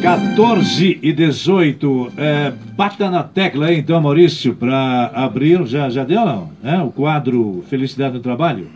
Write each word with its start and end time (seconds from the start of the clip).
14 0.02 1.00
e 1.02 1.12
18. 1.12 2.12
É, 2.18 2.54
bata 2.76 3.10
na 3.10 3.24
tecla 3.24 3.68
aí, 3.68 3.80
então, 3.80 4.00
Maurício, 4.00 4.56
para 4.56 5.12
abrir. 5.14 5.66
Já, 5.66 5.90
já 5.90 6.04
deu, 6.04 6.26
não? 6.26 6.52
É, 6.64 6.78
o 6.78 6.92
quadro 6.92 7.64
Felicidade 7.70 8.16
no 8.16 8.22
Trabalho? 8.22 8.68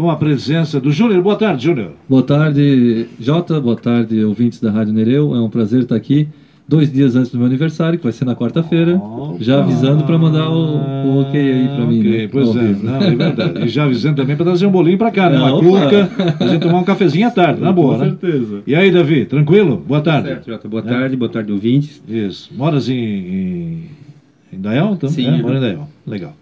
com 0.00 0.10
a 0.10 0.16
presença 0.16 0.80
do 0.80 0.90
Júnior. 0.90 1.22
Boa 1.22 1.36
tarde, 1.36 1.64
Júnior. 1.64 1.92
Boa 2.08 2.22
tarde, 2.22 3.06
Jota. 3.20 3.60
Boa 3.60 3.76
tarde, 3.76 4.24
ouvintes 4.24 4.58
da 4.58 4.70
Rádio 4.70 4.94
Nereu. 4.94 5.34
É 5.34 5.40
um 5.42 5.50
prazer 5.50 5.82
estar 5.82 5.94
aqui 5.94 6.26
dois 6.70 6.90
dias 6.92 7.16
antes 7.16 7.32
do 7.32 7.36
meu 7.38 7.48
aniversário, 7.48 7.98
que 7.98 8.04
vai 8.04 8.12
ser 8.12 8.24
na 8.24 8.36
quarta-feira, 8.36 9.00
já 9.40 9.58
avisando 9.58 10.04
para 10.04 10.16
mandar 10.16 10.48
o, 10.48 10.76
o, 11.08 11.20
ok 11.22 11.40
aí 11.40 11.68
para 11.68 11.84
mim. 11.84 11.98
Ok, 11.98 12.22
né? 12.22 12.28
pois 12.30 12.56
é, 12.56 12.76
não, 12.80 12.96
é 13.02 13.10
verdade. 13.16 13.64
E 13.64 13.68
já 13.68 13.84
avisando 13.84 14.14
também 14.14 14.36
para 14.36 14.44
trazer 14.44 14.66
um 14.66 14.70
bolinho 14.70 14.96
para 14.96 15.10
cá, 15.10 15.28
né? 15.28 15.36
Uma 15.36 15.58
cuca, 15.58 16.08
a 16.38 16.46
gente 16.46 16.60
tomar 16.62 16.78
um 16.78 16.84
cafezinho 16.84 17.26
à 17.26 17.30
tarde, 17.32 17.60
na 17.60 17.72
boa, 17.72 17.98
Com 17.98 18.04
né? 18.04 18.10
certeza. 18.10 18.62
E 18.64 18.74
aí, 18.76 18.92
Davi, 18.92 19.24
tranquilo? 19.24 19.84
Boa 19.86 20.00
tarde. 20.00 20.28
Certo, 20.28 20.46
Jota. 20.46 20.68
Boa 20.68 20.82
tarde, 20.82 21.16
boa 21.16 21.30
tarde, 21.30 21.50
ouvintes. 21.50 22.00
Isso. 22.08 22.48
Moras 22.56 22.88
em, 22.88 22.94
em, 22.94 23.84
em 24.52 24.60
Dayal, 24.60 24.92
então? 24.94 25.08
Sim, 25.08 25.26
É, 25.26 25.42
mora 25.42 25.58
em 25.58 25.60
Dayal. 25.60 25.88
Legal. 26.06 26.36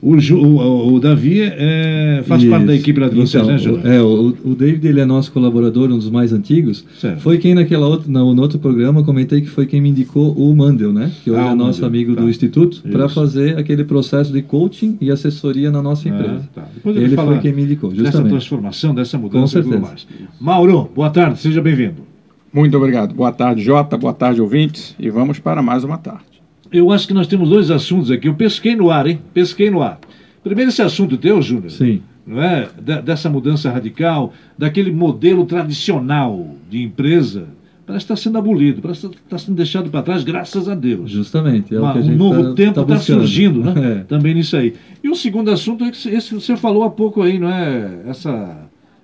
O, 0.00 0.16
Ju- 0.20 0.38
o, 0.38 0.94
o 0.94 1.00
Davi 1.00 1.40
é, 1.42 2.22
faz 2.24 2.44
parte 2.44 2.66
da 2.66 2.72
Isso. 2.72 2.82
equipe 2.82 3.00
lá 3.00 3.08
de 3.08 3.16
vocês, 3.16 3.34
Então, 3.42 3.46
né, 3.52 3.58
Júnior? 3.58 3.86
É, 3.86 4.00
o, 4.00 4.28
o 4.44 4.54
David 4.54 4.86
ele 4.86 5.00
é 5.00 5.04
nosso 5.04 5.32
colaborador, 5.32 5.90
um 5.90 5.98
dos 5.98 6.08
mais 6.08 6.32
antigos. 6.32 6.84
Certo. 7.00 7.20
Foi 7.20 7.36
quem 7.38 7.52
naquela 7.54 7.86
outra, 7.88 8.08
no, 8.10 8.32
no 8.32 8.40
outro 8.42 8.60
programa 8.60 9.02
comentei 9.02 9.40
que 9.40 9.48
foi 9.48 9.66
quem 9.66 9.80
me 9.80 9.88
indicou 9.88 10.32
o 10.32 10.54
Mandel, 10.56 10.92
né? 10.92 11.10
Que 11.24 11.32
hoje 11.32 11.40
Ah, 11.40 11.48
é 11.48 11.52
o 11.52 11.56
nosso 11.56 11.82
Mandel, 11.82 11.88
amigo 12.00 12.14
tá. 12.14 12.20
do 12.22 12.28
Instituto, 12.30 12.80
para 12.82 13.06
Isso. 13.06 13.14
fazer 13.16 13.58
aquele 13.58 13.82
processo 13.82 14.32
de 14.32 14.40
coaching 14.40 14.96
e 15.00 15.10
assessoria 15.10 15.70
na 15.70 15.82
nossa 15.82 16.08
empresa. 16.08 16.42
Ah, 16.56 16.60
tá. 16.60 16.68
Depois 16.74 16.96
Ele 16.96 17.16
falar 17.16 17.32
foi 17.32 17.40
quem 17.40 17.52
me 17.52 17.62
indicou, 17.62 17.90
Dessa 17.90 18.02
justamente. 18.04 18.30
transformação, 18.30 18.94
dessa 18.94 19.18
mudança 19.18 19.40
Com 19.40 19.68
certeza. 19.70 19.78
mais. 19.80 20.06
Mauro, 20.40 20.88
boa 20.94 21.10
tarde, 21.10 21.40
seja 21.40 21.60
bem-vindo. 21.60 22.06
Muito 22.54 22.76
obrigado. 22.76 23.14
Boa 23.14 23.32
tarde, 23.32 23.62
Jota. 23.62 23.96
Boa 23.96 24.12
tarde, 24.14 24.40
ouvintes. 24.40 24.94
E 24.98 25.10
vamos 25.10 25.38
para 25.40 25.60
mais 25.60 25.82
uma 25.84 25.98
tarde. 25.98 26.37
Eu 26.70 26.90
acho 26.92 27.06
que 27.06 27.14
nós 27.14 27.26
temos 27.26 27.48
dois 27.48 27.70
assuntos 27.70 28.10
aqui. 28.10 28.28
Eu 28.28 28.34
pesquei 28.34 28.76
no 28.76 28.90
ar, 28.90 29.06
hein? 29.06 29.20
Pesquei 29.32 29.70
no 29.70 29.82
ar. 29.82 29.98
Primeiro, 30.42 30.70
esse 30.70 30.82
assunto 30.82 31.16
teu, 31.16 31.40
Júnior. 31.42 31.70
Sim. 31.70 32.02
Não 32.26 32.42
é? 32.42 32.68
Da- 32.80 33.00
dessa 33.00 33.30
mudança 33.30 33.70
radical, 33.70 34.32
daquele 34.56 34.92
modelo 34.92 35.46
tradicional 35.46 36.54
de 36.70 36.82
empresa, 36.82 37.46
parece 37.86 38.04
que 38.06 38.12
está 38.12 38.22
sendo 38.22 38.36
abolido, 38.36 38.82
parece 38.82 39.08
que 39.08 39.16
está 39.16 39.38
sendo 39.38 39.54
deixado 39.56 39.88
para 39.88 40.02
trás, 40.02 40.22
graças 40.24 40.68
a 40.68 40.74
Deus. 40.74 41.10
Justamente. 41.10 41.74
É 41.74 41.80
Uma- 41.80 41.90
o 41.90 41.92
que 41.94 41.98
a 42.00 42.02
um 42.12 42.16
novo 42.16 42.42
tá- 42.50 42.54
tempo 42.54 42.74
tá 42.74 42.82
está 42.82 42.94
buscando. 42.96 43.18
surgindo, 43.20 43.60
né? 43.64 43.72
É. 44.00 44.04
Também 44.04 44.34
nisso 44.34 44.56
aí. 44.56 44.74
E 45.02 45.08
o 45.08 45.14
segundo 45.14 45.50
assunto 45.50 45.84
é 45.84 45.90
que 45.90 45.96
esse 46.08 46.28
que 46.28 46.34
você 46.34 46.54
falou 46.56 46.84
há 46.84 46.90
pouco 46.90 47.22
aí, 47.22 47.38
não 47.38 47.48
é? 47.48 48.02
Essa, 48.06 48.58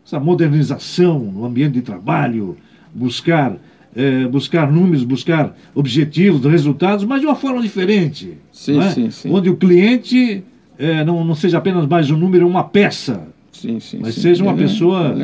essa 0.07 0.21
modernização 0.21 1.19
no 1.19 1.47
ambiente 1.47 1.73
de 1.73 1.83
trabalho, 1.83 2.57
buscar, 2.95 3.57
eh, 3.97 4.27
buscar 4.27 4.71
números, 4.71 5.05
buscar 5.05 5.57
objetivos, 5.75 6.45
resultados, 6.45 7.05
mas 7.05 7.21
de 7.21 7.27
uma 7.27 7.35
forma 7.35 7.61
diferente. 7.63 8.37
Sim, 8.53 8.81
é? 8.81 8.91
sim, 8.91 9.11
sim. 9.11 9.31
Onde 9.33 9.49
o 9.51 9.57
cliente 9.57 10.43
eh, 10.79 11.05
não, 11.05 11.25
não 11.25 11.35
seja 11.35 11.59
apenas 11.59 11.87
mais 11.87 12.11
um 12.11 12.17
número, 12.17 12.47
uma 12.47 12.65
peça, 12.65 13.27
Sim, 13.53 13.79
sim. 13.81 13.99
mas 14.01 14.15
sim. 14.15 14.21
seja 14.23 14.43
uma 14.43 14.53
é- 14.53 14.57
pessoa 14.57 15.15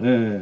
é 0.00 0.40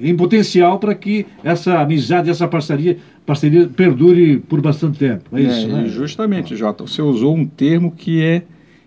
em 0.00 0.16
potencial 0.16 0.78
para 0.78 0.94
que 0.94 1.26
essa 1.42 1.80
amizade, 1.80 2.28
essa 2.28 2.46
parceria, 2.46 2.98
parceria 3.24 3.66
perdure 3.68 4.38
por 4.38 4.60
bastante 4.60 4.98
tempo. 4.98 5.36
É 5.36 5.42
isso, 5.42 5.66
É, 5.66 5.72
né? 5.72 5.88
Justamente, 5.88 6.56
Jota. 6.56 6.86
Você 6.86 7.00
usou 7.00 7.34
um 7.34 7.46
termo 7.46 7.92
que 7.92 8.22
é 8.22 8.42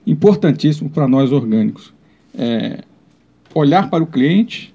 importantíssimo 0.06 0.90
para 0.90 1.08
nós 1.08 1.32
orgânicos. 1.32 1.94
É 2.38 2.82
olhar 3.56 3.90
para 3.90 4.04
o 4.04 4.08
cliente 4.08 4.74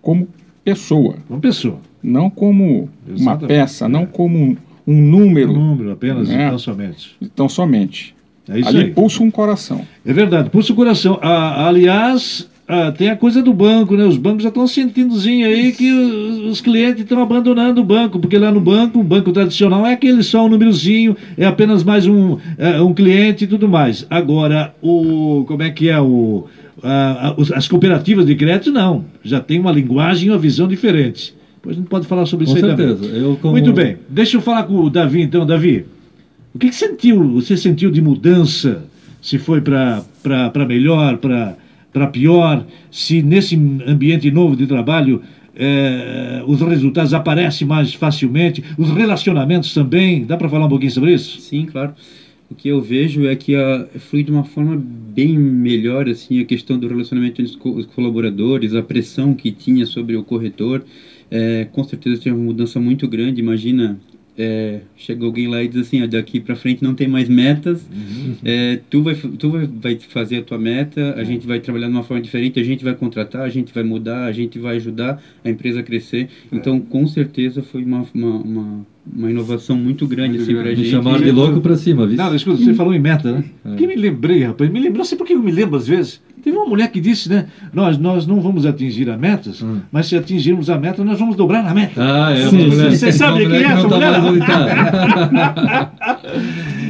como 0.00 0.28
pessoa, 0.64 1.16
Uma 1.28 1.38
pessoa. 1.38 1.78
Não 2.06 2.30
como 2.30 2.88
uma 3.06 3.14
Exatamente. 3.16 3.46
peça, 3.48 3.84
É. 3.84 3.88
não 3.88 4.06
como 4.06 4.38
um, 4.38 4.56
um 4.86 4.94
número, 5.02 5.50
Um 5.52 5.54
número 5.70 5.92
apenas, 5.92 6.30
É. 6.30 6.46
então 6.46 6.58
somente. 6.58 7.16
então 7.20 7.48
somente. 7.48 8.14
É 8.48 8.60
isso 8.60 8.68
Ali 8.68 8.78
aí. 8.78 8.90
pulsa 8.92 9.22
um 9.24 9.30
coração. 9.30 9.80
É 10.04 10.12
verdade, 10.12 10.50
pulsa 10.50 10.72
o 10.72 10.76
coração. 10.76 11.18
Ah, 11.20 11.66
aliás, 11.66 12.48
ah, 12.68 12.92
tem 12.92 13.10
a 13.10 13.16
coisa 13.16 13.42
do 13.42 13.52
banco, 13.52 13.96
né? 13.96 14.04
Os 14.04 14.16
bancos 14.16 14.44
já 14.44 14.50
estão 14.50 14.66
sentindozinho 14.68 15.46
aí 15.48 15.72
que 15.72 15.90
os, 15.90 16.52
os 16.52 16.60
clientes 16.60 17.02
estão 17.02 17.20
abandonando 17.20 17.80
o 17.80 17.84
banco, 17.84 18.20
porque 18.20 18.38
lá 18.38 18.52
no 18.52 18.60
banco, 18.60 19.00
o 19.00 19.04
banco 19.04 19.32
tradicional 19.32 19.84
é 19.84 19.92
aquele 19.94 20.22
só 20.22 20.46
um 20.46 20.48
númerozinho, 20.48 21.16
é 21.36 21.44
apenas 21.44 21.82
mais 21.82 22.06
um, 22.06 22.38
é, 22.56 22.80
um 22.80 22.94
cliente 22.94 23.44
e 23.44 23.46
tudo 23.48 23.68
mais. 23.68 24.06
Agora, 24.08 24.72
o 24.80 25.44
como 25.48 25.64
é 25.64 25.70
que 25.70 25.88
é 25.88 26.00
o 26.00 26.44
ah, 26.84 27.34
as 27.54 27.66
cooperativas 27.66 28.26
de 28.26 28.36
crédito 28.36 28.70
não, 28.70 29.04
já 29.24 29.40
tem 29.40 29.58
uma 29.58 29.72
linguagem 29.72 30.28
e 30.28 30.30
uma 30.30 30.38
visão 30.38 30.68
diferente. 30.68 31.34
Depois 31.66 31.76
a 31.76 31.80
gente 31.80 31.88
pode 31.88 32.06
falar 32.06 32.26
sobre 32.26 32.46
Com 32.46 32.54
isso 32.54 32.64
aí 32.64 32.76
certeza. 32.76 32.94
também. 33.06 33.20
Eu, 33.20 33.36
como- 33.42 33.52
Muito 33.52 33.72
bem. 33.72 33.96
Deixa 34.08 34.36
eu 34.36 34.40
falar 34.40 34.62
com 34.64 34.74
o 34.74 34.88
Davi, 34.88 35.22
então, 35.22 35.44
Davi. 35.44 35.84
O 36.54 36.58
que, 36.58 36.68
que 36.68 36.74
sentiu? 36.74 37.32
Você 37.32 37.56
sentiu 37.56 37.90
de 37.90 38.00
mudança? 38.00 38.84
Se 39.20 39.36
foi 39.38 39.60
para 39.60 40.04
melhor, 40.68 41.18
para 41.18 42.06
pior? 42.12 42.64
Se 42.90 43.20
nesse 43.20 43.56
ambiente 43.86 44.30
novo 44.30 44.54
de 44.54 44.66
trabalho 44.66 45.20
eh, 45.56 46.42
os 46.46 46.60
resultados 46.60 47.12
aparecem 47.12 47.66
mais 47.66 47.92
facilmente? 47.94 48.62
Os 48.78 48.90
relacionamentos 48.90 49.74
também? 49.74 50.24
Dá 50.24 50.36
para 50.36 50.48
falar 50.48 50.66
um 50.66 50.68
pouquinho 50.68 50.92
sobre 50.92 51.12
isso? 51.14 51.40
Sim, 51.40 51.66
claro. 51.66 51.94
O 52.48 52.54
que 52.54 52.68
eu 52.68 52.80
vejo 52.80 53.26
é 53.26 53.34
que 53.34 53.56
a, 53.56 53.86
flui 53.98 54.22
de 54.22 54.30
uma 54.30 54.44
forma 54.44 54.80
bem 55.12 55.36
melhor, 55.36 56.08
assim, 56.08 56.38
a 56.38 56.44
questão 56.44 56.78
do 56.78 56.86
relacionamento 56.86 57.42
entre 57.42 57.56
os 57.64 57.86
colaboradores, 57.86 58.72
a 58.72 58.82
pressão 58.82 59.34
que 59.34 59.50
tinha 59.50 59.84
sobre 59.84 60.14
o 60.14 60.22
corretor. 60.22 60.84
É, 61.30 61.66
com 61.72 61.82
certeza 61.84 62.20
teve 62.22 62.34
uma 62.34 62.44
mudança 62.44 62.78
muito 62.78 63.06
grande. 63.08 63.40
Imagina, 63.40 63.98
é, 64.38 64.80
chega 64.96 65.24
alguém 65.24 65.48
lá 65.48 65.62
e 65.62 65.68
diz 65.68 65.86
assim, 65.86 66.02
ah, 66.02 66.06
daqui 66.06 66.38
para 66.40 66.54
frente 66.54 66.82
não 66.84 66.94
tem 66.94 67.08
mais 67.08 67.28
metas, 67.28 67.88
é, 68.44 68.80
tu, 68.90 69.02
vai, 69.02 69.14
tu 69.14 69.50
vai, 69.50 69.66
vai 69.66 69.98
fazer 69.98 70.36
a 70.38 70.42
tua 70.42 70.58
meta, 70.58 71.14
a 71.16 71.24
gente 71.24 71.46
vai 71.46 71.58
trabalhar 71.58 71.86
de 71.86 71.92
uma 71.92 72.02
forma 72.02 72.22
diferente, 72.22 72.60
a 72.60 72.62
gente 72.62 72.84
vai 72.84 72.94
contratar, 72.94 73.42
a 73.42 73.48
gente 73.48 73.72
vai 73.72 73.82
mudar, 73.82 74.24
a 74.26 74.32
gente 74.32 74.58
vai 74.58 74.76
ajudar 74.76 75.22
a 75.44 75.48
empresa 75.50 75.80
a 75.80 75.82
crescer. 75.82 76.28
Então, 76.52 76.78
com 76.78 77.06
certeza 77.06 77.62
foi 77.62 77.82
uma, 77.82 78.04
uma, 78.14 78.36
uma, 78.36 78.86
uma 79.14 79.30
inovação 79.30 79.76
muito 79.76 80.06
grande 80.06 80.36
Muito 80.36 80.42
assim, 80.42 80.52
grande. 80.52 80.68
pra 80.68 80.76
Me 80.76 80.84
gente. 80.84 80.90
chamaram 80.90 81.24
de 81.24 81.30
louco 81.30 81.60
pra 81.60 81.76
cima, 81.76 82.06
viu? 82.06 82.16
Não, 82.16 82.34
escuta, 82.34 82.62
você 82.62 82.74
falou 82.74 82.92
em 82.94 83.00
meta, 83.00 83.32
né? 83.32 83.44
É. 83.64 83.76
Que 83.76 83.86
me 83.86 83.96
lembrei, 83.96 84.42
rapaz. 84.42 84.70
Me 84.70 84.80
lembrou, 84.80 84.98
não 84.98 85.04
sei 85.04 85.16
por 85.16 85.26
que 85.26 85.32
eu 85.32 85.42
me 85.42 85.50
lembro 85.50 85.76
às 85.76 85.86
vezes. 85.86 86.20
Teve 86.46 86.58
uma 86.58 86.66
mulher 86.66 86.92
que 86.92 87.00
disse, 87.00 87.28
né? 87.28 87.46
Nós, 87.72 87.98
nós 87.98 88.24
não 88.24 88.40
vamos 88.40 88.64
atingir 88.64 89.10
a 89.10 89.18
metas, 89.18 89.60
Hum. 89.60 89.80
mas 89.90 90.06
se 90.06 90.14
atingirmos 90.14 90.70
a 90.70 90.78
meta, 90.78 91.02
nós 91.02 91.18
vamos 91.18 91.34
dobrar 91.34 91.66
a 91.66 91.74
meta. 91.74 92.00
Ah, 92.00 92.32
é. 92.32 92.48
Sim, 92.48 92.68
mulher-. 92.68 92.92
Você 92.92 93.10
sabe 93.10 93.48
quem 93.48 93.56
é 93.56 93.62
essa 93.64 93.88
tá 93.88 93.96
mulher? 93.96 94.12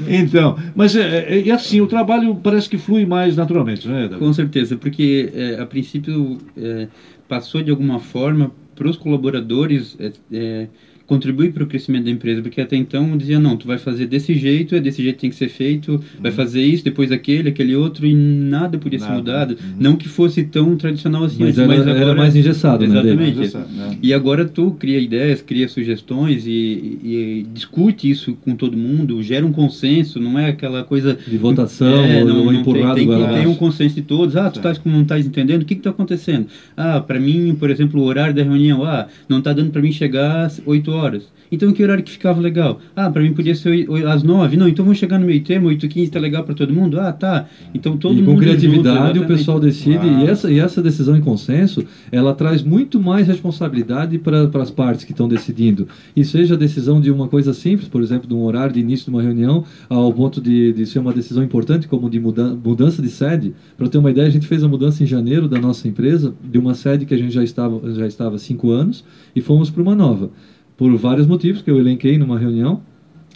Então, 0.08 0.56
mas 0.74 0.94
é, 0.94 1.38
é, 1.38 1.48
é 1.48 1.52
assim, 1.52 1.80
o 1.80 1.86
trabalho 1.86 2.34
parece 2.36 2.68
que 2.68 2.76
flui 2.76 3.06
mais 3.06 3.34
naturalmente, 3.34 3.88
né, 3.88 4.06
Davi? 4.06 4.20
Com 4.20 4.32
certeza, 4.32 4.76
porque 4.76 5.32
é, 5.34 5.58
a 5.58 5.64
princípio 5.64 6.36
é, 6.56 6.86
passou 7.26 7.62
de 7.62 7.70
alguma 7.70 7.98
forma 7.98 8.52
para 8.76 8.88
os 8.88 8.96
colaboradores 8.96 9.96
é, 9.98 10.12
é, 10.32 10.68
contribui 11.06 11.50
para 11.50 11.62
o 11.62 11.66
crescimento 11.66 12.04
da 12.04 12.10
empresa, 12.10 12.42
porque 12.42 12.60
até 12.60 12.76
então 12.76 13.16
dizia, 13.16 13.38
não, 13.38 13.56
tu 13.56 13.66
vai 13.66 13.78
fazer 13.78 14.06
desse 14.06 14.34
jeito, 14.34 14.74
é 14.74 14.80
desse 14.80 15.02
jeito 15.02 15.16
que 15.16 15.20
tem 15.22 15.30
que 15.30 15.36
ser 15.36 15.48
feito, 15.48 15.92
uhum. 15.92 16.00
vai 16.20 16.32
fazer 16.32 16.62
isso, 16.62 16.84
depois 16.84 17.12
aquele, 17.12 17.48
aquele 17.48 17.76
outro, 17.76 18.06
e 18.06 18.14
nada 18.14 18.76
podia 18.76 18.98
nada. 18.98 19.12
ser 19.12 19.16
mudado. 19.16 19.50
Uhum. 19.52 19.76
Não 19.78 19.96
que 19.96 20.08
fosse 20.08 20.42
tão 20.44 20.76
tradicional 20.76 21.24
assim, 21.24 21.44
mas, 21.44 21.56
era, 21.56 21.68
mas 21.68 21.80
agora, 21.80 21.98
era 22.00 22.14
mais 22.14 22.34
engessado, 22.34 22.84
exatamente. 22.84 23.36
né? 23.36 23.44
Exatamente. 23.44 23.98
E 24.02 24.12
agora 24.12 24.44
tu 24.44 24.72
cria 24.72 24.98
ideias, 24.98 25.40
cria 25.40 25.68
sugestões 25.68 26.46
e, 26.46 26.50
e, 26.50 26.98
e, 27.02 27.46
discute 27.54 28.10
isso 28.10 28.34
com 28.44 28.56
todo 28.56 28.76
mundo, 28.76 29.22
gera 29.22 29.46
um 29.46 29.52
consenso, 29.52 30.18
não 30.18 30.38
é 30.38 30.48
aquela 30.48 30.82
coisa... 30.82 31.16
De 31.26 31.38
votação, 31.38 32.04
é, 32.04 32.24
não, 32.24 32.46
não 32.46 32.52
empurrado. 32.52 32.96
Tem, 32.96 33.06
tem, 33.06 33.28
tem 33.28 33.46
um 33.46 33.54
consenso 33.54 33.94
de 33.94 34.02
todos, 34.02 34.36
ah, 34.36 34.50
tu 34.50 34.58
estás 34.58 34.80
não 34.84 35.02
estás 35.02 35.24
entendendo, 35.24 35.62
o 35.62 35.64
que 35.64 35.74
está 35.74 35.90
acontecendo? 35.90 36.46
Ah, 36.76 37.00
para 37.00 37.20
mim, 37.20 37.56
por 37.58 37.70
exemplo, 37.70 38.00
o 38.00 38.04
horário 38.04 38.34
da 38.34 38.42
reunião, 38.42 38.84
ah, 38.84 39.06
não 39.28 39.38
está 39.38 39.52
dando 39.52 39.70
para 39.70 39.80
mim 39.80 39.92
chegar 39.92 40.46
às 40.46 40.60
8 40.64 40.90
horas. 40.90 40.95
Então, 41.50 41.72
que 41.72 41.82
horário 41.82 42.02
que 42.02 42.10
ficava 42.10 42.40
legal? 42.40 42.81
Ah, 42.94 43.10
para 43.10 43.22
mim 43.22 43.32
podia 43.32 43.54
ser 43.54 43.88
às 44.06 44.22
9. 44.22 44.56
Não, 44.56 44.69
então 44.69 44.84
vamos 44.84 44.98
chegar 44.98 45.19
no 45.19 45.26
meio 45.26 45.43
termo, 45.43 45.69
8 45.69 45.88
15 45.88 46.10
tá 46.10 46.19
legal 46.19 46.44
para 46.44 46.54
todo 46.54 46.72
mundo? 46.72 46.98
Ah, 46.98 47.12
tá. 47.12 47.46
Então 47.75 47.96
todo 47.96 48.19
e 48.19 48.22
mundo. 48.22 48.34
Com 48.34 48.40
criatividade 48.40 49.19
junto, 49.19 49.25
o 49.25 49.37
pessoal 49.37 49.60
decide. 49.60 50.08
Ah. 50.08 50.25
E, 50.25 50.26
essa, 50.26 50.50
e 50.50 50.58
essa 50.58 50.82
decisão 50.82 51.16
em 51.16 51.20
consenso, 51.20 51.84
ela 52.10 52.34
traz 52.34 52.62
muito 52.62 53.00
mais 53.00 53.26
responsabilidade 53.26 54.19
para 54.19 54.48
as 54.60 54.70
partes 54.70 55.04
que 55.04 55.12
estão 55.12 55.28
decidindo. 55.28 55.87
E 56.14 56.25
seja 56.25 56.54
a 56.54 56.58
decisão 56.58 57.00
de 57.00 57.10
uma 57.10 57.28
coisa 57.28 57.52
simples, 57.52 57.88
por 57.88 58.02
exemplo, 58.02 58.28
de 58.28 58.34
um 58.34 58.42
horário 58.42 58.72
de 58.72 58.81
início 58.81 59.06
de 59.06 59.10
uma 59.10 59.22
reunião, 59.22 59.64
ao 59.88 60.12
ponto 60.12 60.40
de, 60.40 60.72
de 60.72 60.87
ser 60.87 60.99
uma 60.99 61.12
decisão 61.12 61.42
importante, 61.42 61.87
como 61.87 62.10
de 62.10 62.19
muda, 62.19 62.56
mudança 62.62 63.00
de 63.00 63.08
sede. 63.08 63.54
Para 63.76 63.88
ter 63.88 63.99
uma 63.99 64.10
ideia, 64.10 64.26
a 64.26 64.31
gente 64.31 64.46
fez 64.46 64.62
a 64.64 64.69
mudança 64.69 65.02
em 65.02 65.06
janeiro 65.06 65.49
da 65.49 65.58
nossa 65.58 65.87
empresa, 65.87 66.34
de 66.42 66.58
uma 66.58 66.75
sede 66.75 67.06
que 67.06 67.14
a 67.14 67.19
gente 67.19 67.32
já 67.32 67.44
estava 67.44 67.76
já 67.92 68.06
estava 68.06 68.37
há 68.37 68.38
cinco 68.38 68.70
anos, 68.70 69.04
e 69.34 69.40
fomos 69.40 69.70
para 69.70 69.82
uma 69.82 69.94
nova 69.94 70.31
por 70.76 70.94
vários 70.96 71.26
motivos 71.26 71.62
que 71.62 71.70
eu 71.70 71.78
elenquei 71.78 72.19
numa 72.19 72.38
reunião. 72.38 72.82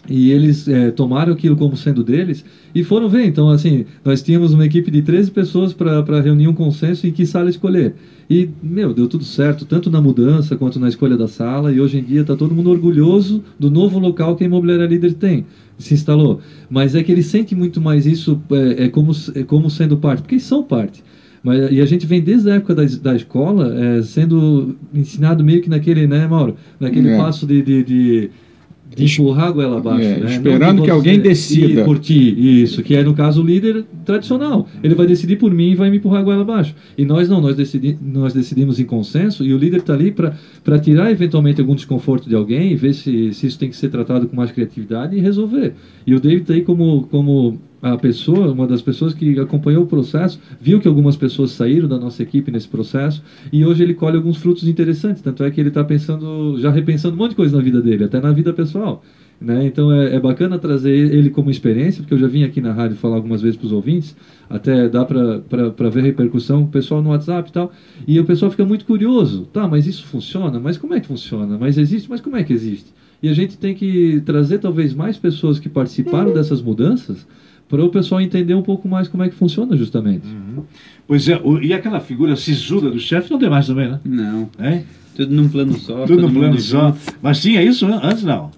E 0.09 0.31
eles 0.31 0.67
é, 0.67 0.91
tomaram 0.91 1.33
aquilo 1.33 1.57
como 1.57 1.77
sendo 1.77 2.03
deles 2.03 2.45
e 2.75 2.83
foram 2.83 3.09
ver. 3.09 3.27
Então, 3.27 3.51
assim, 3.51 3.85
nós 4.05 4.23
tínhamos 4.23 4.53
uma 4.53 4.65
equipe 4.65 4.91
de 4.91 5.03
13 5.03 5.31
pessoas 5.31 5.75
para 5.75 6.21
reunir 6.21 6.49
um 6.49 6.55
consenso 6.55 7.07
em 7.07 7.13
que 7.13 7.27
sala 7.27 7.51
escolher. 7.51 7.95
E, 8.29 8.49
meu, 8.63 8.95
deu 8.95 9.07
tudo 9.07 9.25
certo, 9.25 9.65
tanto 9.65 9.91
na 9.91 10.01
mudança 10.01 10.57
quanto 10.57 10.81
na 10.81 10.89
escolha 10.89 11.17
da 11.17 11.29
sala. 11.29 11.71
E 11.71 11.81
hoje 11.81 11.99
em 11.99 12.03
dia 12.03 12.23
está 12.23 12.35
todo 12.35 12.55
mundo 12.55 12.71
orgulhoso 12.71 13.45
do 13.59 13.71
novo 13.71 13.99
local 13.99 14.37
que 14.37 14.43
a 14.43 14.47
Imobiliária 14.47 14.87
Líder 14.87 15.15
tem, 15.15 15.45
se 15.79 15.93
instalou. 15.93 16.41
Mas 16.71 16.95
é 16.95 17.03
que 17.03 17.13
ele 17.13 17.23
sente 17.23 17.55
muito 17.55 17.81
mais 17.81 18.07
isso 18.07 18.41
é, 18.53 18.85
é 18.85 18.89
como, 18.89 19.13
é 19.35 19.43
como 19.43 19.69
sendo 19.69 19.99
parte, 19.99 20.23
porque 20.23 20.37
eles 20.37 20.45
são 20.45 20.63
parte. 20.63 21.05
Mas, 21.43 21.73
e 21.73 21.81
a 21.81 21.87
gente 21.87 22.07
vem 22.07 22.21
desde 22.21 22.51
a 22.51 22.57
época 22.57 22.75
da, 22.75 22.85
da 23.03 23.17
escola 23.17 23.75
é, 23.75 24.03
sendo 24.03 24.77
ensinado 24.93 25.43
meio 25.43 25.63
que 25.63 25.71
naquele, 25.71 26.07
né, 26.07 26.27
Mauro? 26.27 26.57
Naquele 26.79 27.11
é. 27.11 27.17
passo 27.17 27.47
de, 27.47 27.63
de, 27.63 27.83
de 27.83 28.31
de 28.95 29.05
empurrar 29.05 29.49
a 29.49 29.51
goela 29.53 29.79
abaixo. 29.79 30.09
É, 30.09 30.19
né? 30.19 30.33
Esperando 30.33 30.83
que 30.83 30.91
alguém 30.91 31.21
decida. 31.21 31.85
Por 31.85 31.99
ti, 31.99 32.63
isso, 32.63 32.83
que 32.83 32.95
é 32.95 33.03
no 33.03 33.15
caso 33.15 33.43
o 33.43 33.47
líder 33.47 33.85
tradicional. 34.11 34.67
Ele 34.83 34.95
vai 34.95 35.07
decidir 35.07 35.37
por 35.37 35.53
mim 35.53 35.71
e 35.71 35.75
vai 35.75 35.89
me 35.89 35.99
empurrar 35.99 36.21
a 36.21 36.25
goela 36.25 36.43
abaixo. 36.43 36.75
E 36.99 37.05
nós 37.05 37.29
não, 37.29 37.41
nós, 37.41 37.55
decidi, 37.55 37.97
nós 38.03 38.33
decidimos 38.35 38.81
em 38.81 38.85
consenso 38.85 39.45
e 39.45 39.55
o 39.55 39.59
líder 39.59 39.79
está 39.79 39.95
ali 39.95 40.11
para 40.11 40.79
tirar 40.81 41.11
eventualmente 41.11 41.61
algum 41.61 41.75
desconforto 41.75 42.29
de 42.29 42.35
alguém 42.35 42.73
e 42.73 42.77
ver 42.77 42.93
se, 42.93 43.33
se 43.33 43.47
isso 43.47 43.59
tem 43.59 43.71
que 43.71 43.77
ser 43.77 43.89
tratado 43.89 44.27
com 44.27 44.37
mais 44.37 44.51
criatividade 44.51 45.17
e 45.17 45.21
resolver. 45.21 45.75
E 46.07 46.15
o 46.15 46.21
David 46.21 46.43
está 46.43 46.55
aí 46.55 46.63
como, 46.63 47.05
como 47.05 47.61
a 47.81 47.97
pessoa, 47.97 48.53
uma 48.53 48.67
das 48.67 48.83
pessoas 48.83 49.15
que 49.15 49.39
acompanhou 49.39 49.85
o 49.85 49.87
processo, 49.87 50.39
viu 50.61 50.81
que 50.81 50.89
algumas 50.89 51.17
pessoas 51.17 51.53
saíram 51.53 51.89
da 51.89 51.99
nossa 51.99 52.23
equipe 52.23 52.51
nesse 52.51 52.69
processo 52.69 53.23
e 53.53 53.65
hoje 53.65 53.83
ele 53.83 53.95
colhe 53.95 54.17
alguns 54.17 54.37
frutos 54.37 54.67
interessantes. 54.67 55.23
Tanto 55.23 55.45
é 55.45 55.51
que 55.51 55.61
ele 55.61 55.69
está 55.69 55.85
pensando, 55.85 56.59
já 56.59 56.71
repensando 56.71 57.15
um 57.15 57.19
monte 57.19 57.31
de 57.31 57.37
coisa 57.37 57.57
na 57.57 57.63
vida 57.63 57.81
dele, 57.81 58.05
até 58.05 58.21
na 58.21 58.33
vida 58.33 58.53
pessoal. 58.53 59.03
Né? 59.41 59.65
Então 59.65 59.91
é, 59.91 60.17
é, 60.17 60.21
bacana 60.21 60.59
trazer 60.59 60.91
ele 60.91 61.31
como 61.31 61.51
experiência, 61.51 62.03
porque 62.03 62.13
eu 62.13 62.19
já 62.19 62.27
vim 62.27 62.45
aqui 62.45 62.61
na 62.61 62.75
rádio 62.75 62.97
falar 62.97 63.17
algumas 63.17 63.41
vezes 63.41 63.57
para 63.57 63.67
os 63.67 63.73
ouvintes, 63.73 64.15
até 64.51 64.87
dá 64.87 65.03
para 65.03 65.89
ver 65.91 66.03
repercussão, 66.03 66.65
o 66.65 66.69
pessoal 66.69 67.01
no 67.01 67.09
WhatsApp 67.09 67.49
e 67.49 67.53
tal, 67.53 67.73
e 68.07 68.21
o 68.21 68.25
pessoal 68.27 68.51
fica 68.51 68.67
muito 68.67 68.85
curioso. 68.85 69.49
Tá, 69.51 69.67
mas 69.67 69.87
isso 69.87 70.05
funciona? 70.05 70.61
Mas 70.61 70.77
como 70.77 70.93
é 70.93 71.01
que 71.01 71.07
funciona? 71.07 71.57
Mas 71.59 71.79
existe? 71.79 72.11
Mas 72.11 72.21
como 72.21 72.37
é 72.37 72.45
que 72.45 72.53
existe? 72.53 72.93
E 73.23 73.29
a 73.29 73.35
gente 73.35 73.57
tem 73.57 73.75
que 73.75 74.23
trazer 74.27 74.59
talvez 74.59 74.93
mais 74.93 75.17
pessoas 75.17 75.59
que 75.59 75.71
participaram 75.71 76.35
dessas 76.35 76.61
mudanças 76.61 77.27
para 77.67 77.83
o 77.83 77.89
pessoal 77.89 78.21
entender 78.21 78.55
um 78.55 78.63
pouco 78.63 78.89
mais 78.89 79.09
como 79.09 79.23
é 79.23 79.29
que 79.29 79.35
funciona 79.35 79.75
justamente. 79.75 80.27
Uhum. 80.27 80.65
Pois 81.07 81.29
é, 81.29 81.41
o, 81.43 81.63
e 81.63 81.73
aquela 81.73 82.01
figura 82.01 82.37
sisuda 82.37 82.91
do 82.91 82.99
chefe 82.99 83.31
não 83.31 83.39
tem 83.39 83.49
mais 83.49 83.67
também, 83.67 83.89
né? 83.89 84.01
Não. 84.05 84.51
É? 84.59 84.83
Tudo 85.15 85.35
num 85.35 85.49
plano 85.49 85.79
só. 85.79 86.05
Tudo 86.05 86.23
num 86.23 86.35
plano 86.35 86.59
só. 86.59 86.95
Mas 87.23 87.41
tinha 87.41 87.63
isso 87.63 87.87
antes 87.87 88.25
não? 88.25 88.51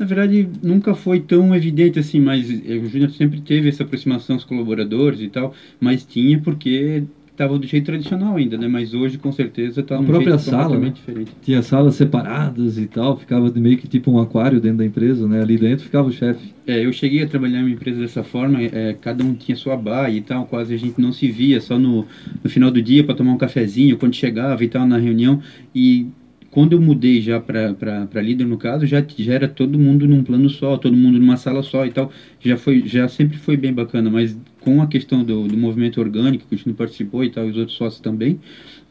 Na 0.00 0.06
verdade, 0.06 0.48
nunca 0.62 0.94
foi 0.94 1.20
tão 1.20 1.54
evidente 1.54 1.98
assim, 1.98 2.18
mas 2.18 2.48
o 2.48 2.86
Júnior 2.86 3.10
sempre 3.10 3.38
teve 3.42 3.68
essa 3.68 3.82
aproximação 3.82 4.36
aos 4.36 4.44
colaboradores 4.44 5.20
e 5.20 5.28
tal, 5.28 5.54
mas 5.78 6.06
tinha 6.06 6.38
porque 6.38 7.04
estava 7.30 7.58
do 7.58 7.66
jeito 7.66 7.84
tradicional 7.84 8.36
ainda, 8.36 8.56
né? 8.56 8.66
Mas 8.66 8.94
hoje, 8.94 9.18
com 9.18 9.30
certeza, 9.30 9.82
está 9.82 9.98
um 9.98 10.04
própria 10.04 10.38
sala, 10.38 10.78
né? 10.78 10.90
diferente. 10.94 11.32
Tinha 11.42 11.60
salas 11.60 11.96
separadas 11.96 12.78
e 12.78 12.86
tal, 12.86 13.18
ficava 13.18 13.50
meio 13.52 13.76
que 13.76 13.86
tipo 13.86 14.10
um 14.10 14.18
aquário 14.18 14.58
dentro 14.58 14.78
da 14.78 14.86
empresa, 14.86 15.28
né? 15.28 15.42
Ali 15.42 15.58
dentro 15.58 15.84
ficava 15.84 16.08
o 16.08 16.12
chefe. 16.12 16.54
É, 16.66 16.82
eu 16.84 16.92
cheguei 16.94 17.22
a 17.22 17.26
trabalhar 17.26 17.60
em 17.60 17.64
uma 17.64 17.70
empresa 17.70 18.00
dessa 18.00 18.22
forma, 18.22 18.62
é, 18.62 18.96
cada 18.98 19.22
um 19.22 19.34
tinha 19.34 19.56
sua 19.56 19.76
baia 19.76 20.16
e 20.16 20.22
tal, 20.22 20.46
quase 20.46 20.72
a 20.72 20.78
gente 20.78 20.98
não 20.98 21.12
se 21.12 21.30
via, 21.30 21.60
só 21.60 21.78
no, 21.78 22.06
no 22.42 22.48
final 22.48 22.70
do 22.70 22.80
dia 22.80 23.04
para 23.04 23.14
tomar 23.14 23.32
um 23.32 23.38
cafezinho, 23.38 23.98
quando 23.98 24.14
chegava 24.14 24.64
e 24.64 24.68
tal, 24.68 24.86
na 24.86 24.96
reunião, 24.96 25.42
e 25.74 26.06
quando 26.50 26.72
eu 26.72 26.80
mudei 26.80 27.20
já 27.20 27.38
para 27.38 28.20
líder, 28.20 28.44
no 28.44 28.58
caso, 28.58 28.84
já, 28.84 29.04
já 29.16 29.34
era 29.34 29.48
todo 29.48 29.78
mundo 29.78 30.06
num 30.08 30.24
plano 30.24 30.48
só, 30.50 30.76
todo 30.76 30.96
mundo 30.96 31.18
numa 31.18 31.36
sala 31.36 31.62
só 31.62 31.86
e 31.86 31.90
tal. 31.90 32.10
Já, 32.40 32.56
foi, 32.56 32.82
já 32.86 33.06
sempre 33.06 33.38
foi 33.38 33.56
bem 33.56 33.72
bacana, 33.72 34.10
mas 34.10 34.36
com 34.60 34.82
a 34.82 34.86
questão 34.86 35.22
do, 35.24 35.46
do 35.46 35.56
movimento 35.56 36.00
orgânico, 36.00 36.46
que 36.48 36.54
o 36.54 36.58
Chino 36.58 36.74
participou 36.74 37.24
e 37.24 37.30
tal, 37.30 37.46
e 37.46 37.50
os 37.50 37.56
outros 37.56 37.76
sócios 37.76 38.00
também, 38.00 38.40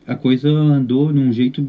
a 0.07 0.15
coisa 0.15 0.49
andou 0.49 1.13
num 1.13 1.31
jeito 1.33 1.67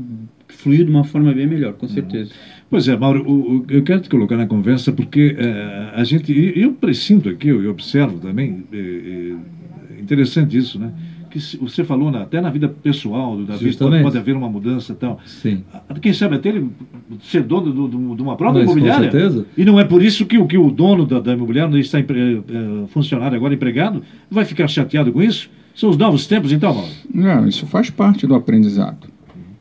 fluiu 0.48 0.84
de 0.84 0.90
uma 0.90 1.04
forma 1.04 1.32
bem 1.32 1.46
melhor, 1.46 1.74
com 1.74 1.88
certeza. 1.88 2.32
Pois 2.68 2.86
é, 2.86 2.96
Mauro, 2.96 3.24
o, 3.28 3.58
o, 3.58 3.66
eu 3.68 3.82
quero 3.82 4.00
te 4.00 4.08
colocar 4.08 4.36
na 4.36 4.46
conversa 4.46 4.92
porque 4.92 5.36
é, 5.38 5.90
a 5.94 6.04
gente, 6.04 6.32
eu 6.56 6.72
presinto 6.72 7.28
aqui, 7.28 7.48
eu 7.48 7.70
observo 7.70 8.18
também, 8.18 8.64
é, 8.72 9.34
é 9.96 10.00
interessante 10.00 10.56
isso, 10.56 10.78
né? 10.78 10.92
Que 11.30 11.38
você 11.58 11.84
falou 11.84 12.10
na, 12.10 12.22
até 12.22 12.40
na 12.40 12.50
vida 12.50 12.68
pessoal 12.68 13.36
do 13.36 13.44
Davi 13.44 13.74
pode, 13.76 14.02
pode, 14.02 14.18
haver 14.18 14.36
uma 14.36 14.48
mudança 14.48 14.92
e 14.92 14.96
tal. 14.96 15.20
Sim. 15.24 15.64
Quem 16.02 16.12
sabe 16.12 16.36
até 16.36 16.48
ele 16.48 16.68
ser 17.22 17.42
dono 17.42 17.72
do, 17.72 17.88
do, 17.88 18.16
de 18.16 18.22
uma 18.22 18.36
própria 18.36 18.64
Mas, 18.64 18.70
imobiliária. 18.70 19.10
Com 19.10 19.18
certeza. 19.18 19.46
E 19.56 19.64
não 19.64 19.78
é 19.78 19.84
por 19.84 20.02
isso 20.02 20.26
que, 20.26 20.44
que 20.46 20.58
o 20.58 20.70
dono 20.70 21.06
da, 21.06 21.20
da 21.20 21.32
imobiliária 21.32 21.78
está 21.78 22.00
empre, 22.00 22.42
é, 22.48 22.86
funcionário 22.88 23.36
agora 23.36 23.54
empregado 23.54 24.02
vai 24.30 24.44
ficar 24.44 24.68
chateado 24.68 25.12
com 25.12 25.22
isso. 25.22 25.48
São 25.74 25.88
os 25.88 25.96
novos 25.96 26.26
tempos, 26.26 26.52
então, 26.52 26.74
Mauro? 26.74 26.90
Não, 27.12 27.46
isso 27.46 27.66
faz 27.66 27.88
parte 27.88 28.26
do 28.26 28.34
aprendizado, 28.34 29.08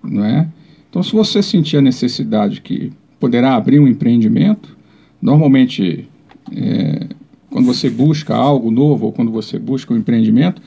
não 0.04 0.25
é? 0.25 0.48
Então, 0.89 1.04
se 1.04 1.13
você 1.13 1.42
sentir 1.44 1.77
a 1.77 1.81
necessidade 1.81 2.62
que 2.62 2.92
poderá 3.19 3.55
abrir 3.55 3.79
um 3.79 3.88
empreendimento, 3.88 4.75
normalmente 5.22 6.10
é, 6.51 7.08
quando 7.50 7.65
você 7.65 7.89
busca 7.89 8.36
algo 8.36 8.72
novo 8.72 9.08
ou 9.08 9.12
quando 9.12 9.32
você 9.32 9.60
busca 9.60 9.94
um 9.94 9.98
empreendimento, 9.98 10.62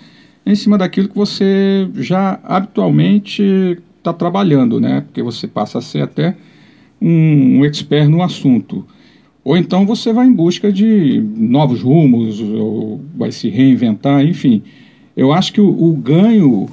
em 0.45 0.55
cima 0.55 0.77
daquilo 0.77 1.09
que 1.09 1.17
você 1.17 1.89
já 1.95 2.41
habitualmente 2.43 3.79
está 3.99 4.13
trabalhando, 4.13 4.81
né? 4.81 5.03
Porque 5.03 5.23
você 5.23 5.47
passa 5.47 5.79
a 5.79 5.83
ser 5.83 6.03
até 6.03 6.37
um, 7.01 7.59
um 7.59 7.65
expert 7.65 8.09
no 8.09 8.23
assunto. 8.23 8.85
Ou 9.45 9.57
então 9.57 9.87
você 9.87 10.13
vai 10.13 10.27
em 10.27 10.33
busca 10.33 10.73
de 10.73 11.21
novos 11.37 11.83
rumos, 11.83 12.41
ou 12.41 13.01
vai 13.17 13.33
se 13.33 13.49
reinventar, 13.49 14.25
enfim. 14.25 14.63
Eu 15.17 15.33
acho 15.33 15.53
que 15.53 15.61
o, 15.61 15.69
o 15.69 15.95
ganho 15.95 16.69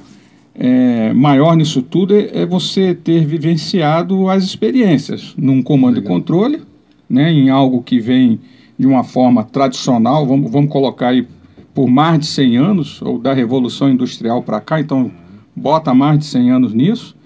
é, 0.54 1.12
maior 1.12 1.56
nisso 1.56 1.82
tudo 1.82 2.14
é, 2.14 2.42
é, 2.42 2.46
você 2.46 2.94
ter 2.94 3.24
vivenciado 3.24 4.28
as 4.28 4.44
experiências 4.44 5.34
num 5.36 5.62
comando 5.62 5.96
Legal. 5.96 6.12
e 6.12 6.14
controle, 6.14 6.62
né, 7.08 7.32
em 7.32 7.50
algo 7.50 7.82
que 7.82 7.98
vem 7.98 8.38
de 8.78 8.86
uma 8.86 9.02
forma 9.02 9.44
tradicional, 9.44 10.26
vamos, 10.26 10.50
vamos 10.50 10.70
colocar 10.70 11.08
aí 11.08 11.26
por 11.74 11.88
mais 11.88 12.20
de 12.20 12.26
100 12.26 12.56
anos, 12.56 13.02
ou 13.02 13.18
da 13.18 13.32
Revolução 13.32 13.90
Industrial 13.90 14.42
para 14.42 14.60
cá, 14.60 14.80
então 14.80 15.10
bota 15.54 15.94
mais 15.94 16.18
de 16.18 16.24
100 16.26 16.50
anos 16.50 16.74
nisso, 16.74 17.16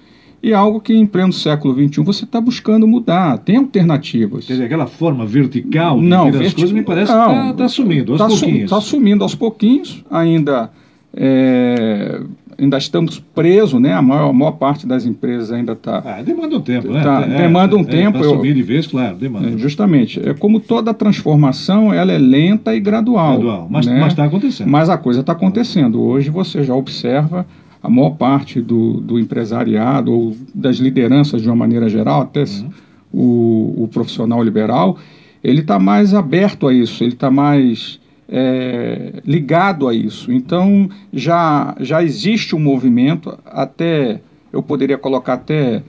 e 0.42 0.52
algo 0.52 0.78
que 0.78 0.92
em 0.92 1.06
pleno 1.06 1.32
século 1.32 1.74
XXI 1.74 2.02
você 2.02 2.24
está 2.24 2.38
buscando 2.38 2.86
mudar, 2.86 3.38
tem 3.38 3.56
alternativas. 3.56 4.46
Quer 4.46 4.52
dizer, 4.54 4.64
aquela 4.66 4.86
forma 4.86 5.24
vertical 5.24 5.98
de 5.98 6.06
não, 6.06 6.30
vertical, 6.30 6.54
coisas 6.54 6.72
me 6.72 6.82
parece 6.82 7.12
não, 7.12 7.28
que 7.28 7.40
está 7.40 7.54
tá 7.54 7.68
sumindo 7.68 8.12
aos 8.12 8.20
tá 8.20 8.26
pouquinhos. 8.28 8.64
Está 8.64 8.80
sumindo 8.80 9.22
aos 9.24 9.34
pouquinhos, 9.34 10.04
ainda 10.10 10.70
é, 11.16 12.20
ainda 12.58 12.78
estamos 12.78 13.18
presos, 13.18 13.80
né? 13.80 13.92
A 13.92 14.02
maior, 14.02 14.30
a 14.30 14.32
maior 14.32 14.52
parte 14.52 14.86
das 14.86 15.06
empresas 15.06 15.52
ainda 15.52 15.72
está. 15.72 16.02
Ah, 16.04 16.22
demanda 16.22 16.56
um 16.56 16.60
tempo, 16.60 16.88
né? 16.92 17.02
Tá, 17.02 17.22
é, 17.22 17.36
demanda 17.38 17.76
um 17.76 17.80
é, 17.80 17.84
tempo. 17.84 18.18
Para 18.18 18.28
subir 18.28 18.54
de 18.54 18.62
vez, 18.62 18.86
claro, 18.86 19.16
demanda. 19.16 19.48
É, 19.48 19.58
justamente. 19.58 20.20
É 20.26 20.34
como 20.34 20.60
toda 20.60 20.92
transformação, 20.94 21.92
ela 21.92 22.12
é 22.12 22.18
lenta 22.18 22.74
e 22.74 22.80
gradual. 22.80 23.34
Gradual, 23.34 23.68
mas 23.70 23.86
né? 23.86 24.06
está 24.06 24.24
acontecendo. 24.24 24.68
Mas 24.68 24.88
a 24.88 24.96
coisa 24.96 25.20
está 25.20 25.32
acontecendo. 25.32 26.00
Hoje 26.00 26.30
você 26.30 26.62
já 26.62 26.74
observa 26.74 27.46
a 27.82 27.90
maior 27.90 28.10
parte 28.10 28.62
do, 28.62 29.00
do 29.00 29.18
empresariado 29.18 30.10
ou 30.10 30.36
das 30.54 30.76
lideranças 30.76 31.42
de 31.42 31.48
uma 31.48 31.56
maneira 31.56 31.86
geral, 31.88 32.22
até 32.22 32.44
uhum. 32.44 32.70
o, 33.12 33.84
o 33.84 33.88
profissional 33.88 34.42
liberal, 34.42 34.96
ele 35.42 35.60
está 35.60 35.78
mais 35.78 36.14
aberto 36.14 36.66
a 36.66 36.72
isso, 36.72 37.04
ele 37.04 37.12
está 37.12 37.30
mais 37.30 38.00
é, 38.36 39.22
ligado 39.24 39.86
a 39.86 39.94
isso. 39.94 40.32
Então 40.32 40.88
já, 41.12 41.76
já 41.80 42.02
existe 42.02 42.56
um 42.56 42.58
movimento, 42.58 43.38
até 43.46 44.20
eu 44.52 44.60
poderia 44.60 44.98
colocar 44.98 45.34
até 45.34 45.82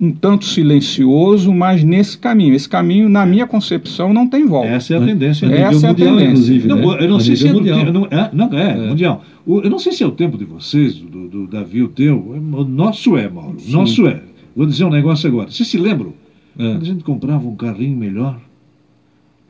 um 0.00 0.12
tanto 0.12 0.44
silencioso, 0.44 1.52
mas 1.52 1.82
nesse 1.82 2.16
caminho. 2.18 2.54
Esse 2.54 2.68
caminho, 2.68 3.08
na 3.08 3.24
minha 3.26 3.46
concepção, 3.46 4.12
não 4.12 4.28
tem 4.28 4.46
volta. 4.46 4.68
Essa 4.68 4.94
é 4.94 4.96
a 4.98 5.00
tendência. 5.00 5.46
Essa 5.46 5.86
é 5.86 5.90
a 5.90 5.92
mundial, 5.92 6.16
tendência. 6.16 6.66
Não, 6.66 6.76
né? 6.76 6.96
Eu 7.04 7.08
não 7.08 7.16
A 7.16 7.20
sei 7.20 7.34
se 7.36 7.48
é, 7.48 7.52
mundial. 7.52 7.84
não, 7.92 8.06
é, 8.10 8.30
não, 8.32 8.58
é, 8.58 8.76
mundial. 8.88 9.24
O- 9.46 9.60
Eu 9.60 9.70
não 9.70 9.78
sei 9.78 9.92
se 9.92 10.04
é 10.04 10.06
o 10.06 10.12
tempo 10.12 10.36
de 10.38 10.44
vocês, 10.44 10.94
do, 10.94 11.26
do 11.26 11.46
Davi, 11.48 11.82
o 11.82 11.88
teu. 11.88 12.16
O 12.16 12.64
nosso 12.64 13.16
é, 13.16 13.28
Mauro. 13.28 13.56
O 13.66 13.70
nosso 13.72 14.06
é. 14.06 14.20
Vou 14.54 14.66
dizer 14.66 14.84
um 14.84 14.90
negócio 14.90 15.26
agora. 15.28 15.50
Vocês 15.50 15.68
se 15.68 15.78
lembram? 15.78 16.12
É. 16.58 16.62
Quando 16.62 16.82
a 16.82 16.84
gente 16.84 17.02
comprava 17.04 17.48
um 17.48 17.56
carrinho 17.56 17.96
melhor, 17.96 18.38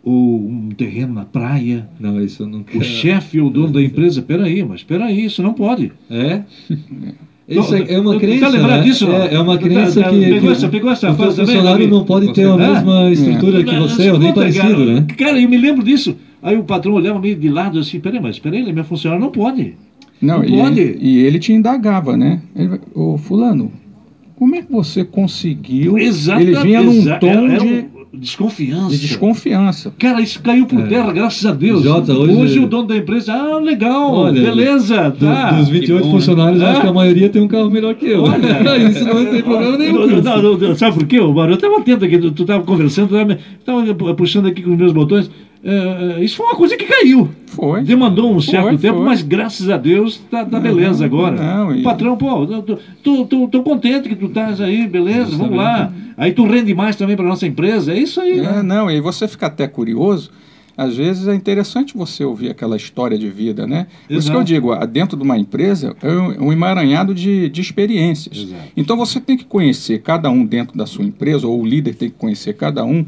ou 0.09 0.49
um 0.49 0.69
terreno 0.77 1.13
na 1.15 1.25
praia, 1.25 1.89
Não, 2.01 2.21
isso 2.21 2.43
eu 2.43 2.47
não 2.47 2.65
o 2.75 2.83
chefe 2.83 3.41
ou 3.41 3.49
o 3.49 3.51
dono 3.51 3.73
da 3.73 3.83
empresa, 3.83 4.23
peraí, 4.23 4.65
mas 4.65 4.83
peraí, 4.83 5.25
isso 5.25 5.43
não 5.43 5.53
pode. 5.53 5.93
É? 6.11 6.43
Isso 7.49 7.75
é, 7.75 7.95
é 7.95 7.99
uma 7.99 8.13
Tá 8.13 8.21
crença. 8.21 8.49
lembrado 8.49 8.81
né? 8.81 8.83
disso? 8.83 9.11
É, 9.11 9.35
é 9.35 9.41
uma 9.41 9.57
Tá- 9.57 9.63
crença 9.65 10.03
tá- 10.03 10.11
que, 10.11 10.21
pegou 10.21 10.53
essa- 10.53 10.69
pegou 10.69 10.91
essa 10.91 11.11
o 11.11 11.15
fase 11.15 11.37
também, 11.37 11.55
funcionário 11.55 11.79
Davi? 11.87 11.91
não 11.91 12.05
pode 12.05 12.31
ter 12.35 12.45
a 12.45 12.53
Você- 12.53 12.59
mesma 12.59 13.01
Ah, 13.07 13.11
estrutura 13.11 13.65
que 13.65 13.75
você, 13.75 14.11
ou 14.11 14.19
nem 14.19 14.35
parecido, 14.35 14.69
cara, 14.69 14.85
né? 14.85 15.07
Cara, 15.17 15.41
eu 15.41 15.49
me 15.49 15.57
lembro 15.57 15.83
disso. 15.83 16.15
Aí 16.43 16.59
o 16.59 16.65
patrão 16.65 16.93
olhava 16.93 17.19
meio 17.19 17.37
de 17.37 17.49
lado 17.49 17.79
assim, 17.79 18.01
peraí, 18.01 18.21
mas 18.21 18.39
peraí, 18.39 18.69
é 18.69 18.71
meu 18.73 18.85
funcionário, 18.85 19.25
não 19.25 19.33
pode. 19.33 19.73
Não, 20.21 20.41
Não 20.41 20.45
e, 20.45 20.59
pode. 20.59 20.79
Ele, 20.81 20.99
e 21.01 21.19
ele 21.25 21.39
te 21.39 21.55
indagava, 21.55 22.19
né? 22.19 22.43
Ele, 22.55 22.81
Ô, 22.95 23.17
fulano, 23.17 23.73
como 24.37 24.55
é 24.55 24.61
que 24.61 24.71
você 24.71 25.03
conseguiu? 25.03 25.97
Exato. 25.97 26.43
Ele 26.43 26.55
vinha 26.59 26.83
num 26.83 27.03
tom 27.19 27.49
de, 27.49 27.87
desconfiança. 28.13 28.91
de 28.91 28.99
desconfiança. 28.99 29.93
Cara, 29.99 30.21
isso 30.21 30.41
caiu 30.43 30.67
por 30.67 30.83
terra, 30.89 31.13
graças 31.13 31.45
a 31.45 31.53
Deus. 31.53 31.83
Jota, 31.83 32.13
hoje- 32.13 32.59
o 32.59 32.67
dono 32.67 32.89
da 32.89 32.97
empresa, 32.97 33.33
ah, 33.35 33.59
legal, 33.59 34.13
Olha, 34.15 34.41
beleza, 34.41 35.11
Do- 35.11 35.27
tá. 35.27 35.53
dos 35.53 35.69
28 35.69 35.87
Que 35.87 36.03
bom, 36.03 36.07
né? 36.07 36.13
funcionários, 36.21 36.61
eu 36.63 36.69
acho 36.69 36.81
que 36.81 36.87
a 36.87 36.93
maioria 36.93 37.29
tem 37.29 37.43
um 37.43 37.49
carro 37.49 37.71
melhor 37.71 37.95
que 37.95 38.07
eu. 38.07 38.25
isso 38.91 39.05
não 39.05 39.27
tem 39.27 39.43
problema 39.43 39.77
nenhum. 39.77 40.07
Não, 40.07 40.23
não, 40.23 40.43
não, 40.43 40.59
não, 40.59 40.77
sabe 40.77 40.97
por 40.99 41.07
quê, 41.07 41.21
Mário? 41.21 41.53
Eu 41.53 41.57
estava 41.57 41.79
atento 41.79 42.05
aqui, 42.05 42.19
tu 42.19 42.43
estava 42.43 42.63
conversando, 42.65 43.15
estava 43.59 44.15
puxando 44.15 44.47
aqui 44.47 44.63
com 44.63 44.71
os 44.73 44.79
meus 44.79 44.93
botões. 44.93 45.31
É, 45.63 46.21
é, 46.21 46.25
isso 46.25 46.37
foi 46.37 46.47
uma 46.47 46.55
coisa 46.57 46.77
que 46.77 46.85
caiu. 46.87 47.29
Foi. 47.47 47.83
Demandou 47.83 48.33
um 48.33 48.41
certo 48.41 48.69
Foi, 48.69 48.79
tempo, 48.79 48.99
foi. 48.99 49.07
mas 49.07 49.23
graças 49.23 49.69
a 49.69 49.77
Deus 49.77 50.19
tá, 50.31 50.45
tá 50.45 50.61
beleza 50.61 51.05
agora. 51.05 51.37
não, 51.37 51.75
e- 51.75 51.83
patrão, 51.83 52.17
pô, 52.17 52.47
tô, 52.47 52.79
tô, 53.03 53.25
tô- 53.27 53.49
tô 53.49 53.63
contente 53.63 54.09
que 54.09 54.15
tu 54.15 54.27
estás 54.27 54.61
aí, 54.61 54.87
beleza, 54.87 55.37
vamos 55.37 55.57
lá. 55.57 55.93
Aí 56.17 56.33
tu 56.33 56.45
rende 56.47 56.73
mais 56.75 56.95
também 56.95 57.17
para 57.17 57.27
nossa 57.27 57.47
empresa, 57.47 57.93
é 57.93 57.99
isso 57.99 58.21
aí. 58.21 58.39
É, 58.39 58.43
né? 58.43 58.63
não, 58.63 58.89
e 58.91 59.01
você 59.01 59.27
fica 59.27 59.47
até 59.47 59.67
curioso. 59.67 60.31
Às 60.77 60.97
vezes 60.97 61.27
é 61.27 61.35
interessante 61.35 61.97
você 61.97 62.25
ouvir 62.25 62.51
aquela 62.51 62.77
história 62.77 63.19
de 63.19 63.29
vida, 63.29 63.67
né? 63.67 63.89
Por 64.07 64.15
isso 64.17 64.29
que 64.31 64.37
eu 64.37 64.41
Exato. 64.43 64.45
digo, 64.45 64.71
ah, 64.73 64.87
dentro 64.87 65.17
de 65.17 65.25
uma 65.25 65.37
empresa 65.37 65.97
é 66.01 66.09
um 66.13 66.47
um 66.47 66.53
emaranhado 66.53 67.13
de, 67.13 67.49
de 67.49 67.61
experiências. 67.61 68.39
Exato. 68.39 68.63
Então 68.77 68.97
você 68.97 69.19
tem 69.19 69.37
que 69.37 69.45
conhecer 69.45 70.01
cada 70.03 70.31
um 70.31 70.47
dentro 70.47 70.79
da 70.79 70.87
sua 70.87 71.05
empresa, 71.05 71.49
ou 71.49 71.61
o 71.61 71.67
líder 71.67 71.97
tem 71.97 72.09
que 72.09 72.15
conhecer 72.15 72.53
cada 72.55 72.85
um 72.85 73.05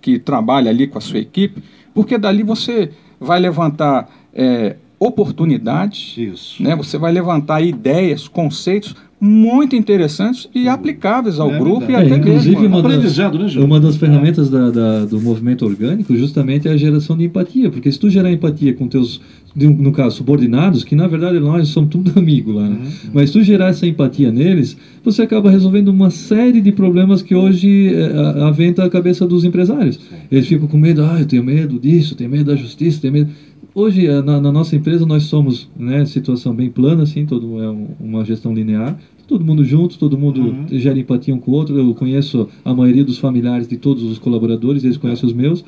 que 0.00 0.18
trabalha 0.18 0.68
ali 0.68 0.88
com 0.88 0.98
a 0.98 1.00
sua 1.00 1.20
equipe, 1.20 1.62
porque 1.94 2.18
dali 2.18 2.42
você 2.42 2.90
vai 3.20 3.38
levantar 3.38 4.08
é, 4.34 4.76
oportunidades, 5.06 6.14
Isso. 6.16 6.62
né? 6.62 6.74
Você 6.76 6.98
vai 6.98 7.12
levantar 7.12 7.60
ideias, 7.62 8.28
conceitos 8.28 8.94
muito 9.24 9.76
interessantes 9.76 10.48
e 10.52 10.66
aplicáveis 10.68 11.38
ao 11.38 11.52
É 11.54 11.56
grupo 11.58 11.86
verdade. 11.86 12.08
e 12.08 12.12
É, 12.12 12.16
até 12.16 12.16
inclusive, 12.28 12.56
mesmo. 12.62 12.66
uma 12.66 12.82
das- 12.82 12.92
Aprendizado, 12.92 13.38
né, 13.38 13.46
João? 13.48 13.66
Uma 13.66 13.78
das 13.78 13.94
ferramentas 13.96 14.50
da- 14.50 14.70
da- 14.70 15.04
do 15.04 15.20
movimento 15.20 15.64
orgânico 15.64 16.16
justamente 16.16 16.66
é 16.66 16.72
a 16.72 16.76
geração 16.76 17.16
de 17.16 17.24
empatia, 17.26 17.70
porque 17.70 17.90
se 17.92 18.00
tu 18.00 18.10
gerar 18.10 18.32
empatia 18.32 18.74
com 18.74 18.88
teus, 18.88 19.20
no 19.54 19.92
caso, 19.92 20.16
subordinados, 20.16 20.82
que 20.82 20.96
na 20.96 21.06
verdade 21.06 21.38
nós 21.38 21.68
somos 21.68 21.90
tudo 21.90 22.10
amigo 22.18 22.50
lá, 22.50 22.68
né? 22.68 22.78
mas 23.14 23.30
se 23.30 23.34
tu 23.38 23.44
gerar 23.44 23.68
essa 23.68 23.86
empatia 23.86 24.32
neles, 24.32 24.76
você 25.04 25.22
acaba 25.22 25.50
resolvendo 25.52 25.88
uma 25.88 26.10
série 26.10 26.60
de 26.60 26.72
problemas 26.72 27.22
que 27.22 27.32
hoje 27.32 27.94
é, 27.94 28.06
a- 28.18 28.48
aventa 28.48 28.82
a 28.84 28.90
cabeça 28.90 29.24
dos 29.24 29.44
empresários. 29.44 30.00
Eles 30.32 30.48
ficam 30.48 30.66
com 30.66 30.76
medo, 30.76 31.00
ah, 31.04 31.18
eu 31.20 31.26
tenho 31.26 31.44
medo 31.44 31.78
disso, 31.78 32.16
tenho 32.16 32.28
medo 32.30 32.46
da 32.46 32.56
justiça, 32.56 33.00
tenho 33.00 33.12
medo... 33.12 33.30
Hoje, 33.74 34.06
eh, 34.06 34.20
na, 34.22 34.38
na 34.40 34.52
nossa 34.52 34.76
empresa, 34.76 35.06
nós 35.06 35.22
somos, 35.24 35.70
né, 35.74 36.04
situação 36.04 36.54
bem 36.54 36.70
plana, 36.70 37.04
assim, 37.04 37.24
todo, 37.24 37.58
é 37.58 37.70
um- 37.70 37.94
uma 37.98 38.22
gestão 38.24 38.52
linear, 38.52 38.98
todo 39.26 39.44
mundo 39.44 39.64
junto, 39.64 39.98
todo 39.98 40.18
mundo 40.18 40.40
Uhum. 40.42 40.66
gera 40.72 40.98
empatia 40.98 41.34
um 41.34 41.38
com 41.38 41.50
o 41.52 41.54
outro. 41.54 41.78
Eu 41.78 41.94
conheço 41.94 42.48
a 42.64 42.74
maioria 42.74 43.02
dos 43.04 43.16
familiares 43.18 43.66
de 43.66 43.76
todos 43.78 44.02
os 44.02 44.18
colaboradores, 44.18 44.84
eles 44.84 44.98
conhecem 44.98 45.26
os 45.26 45.32
meus. 45.32 45.64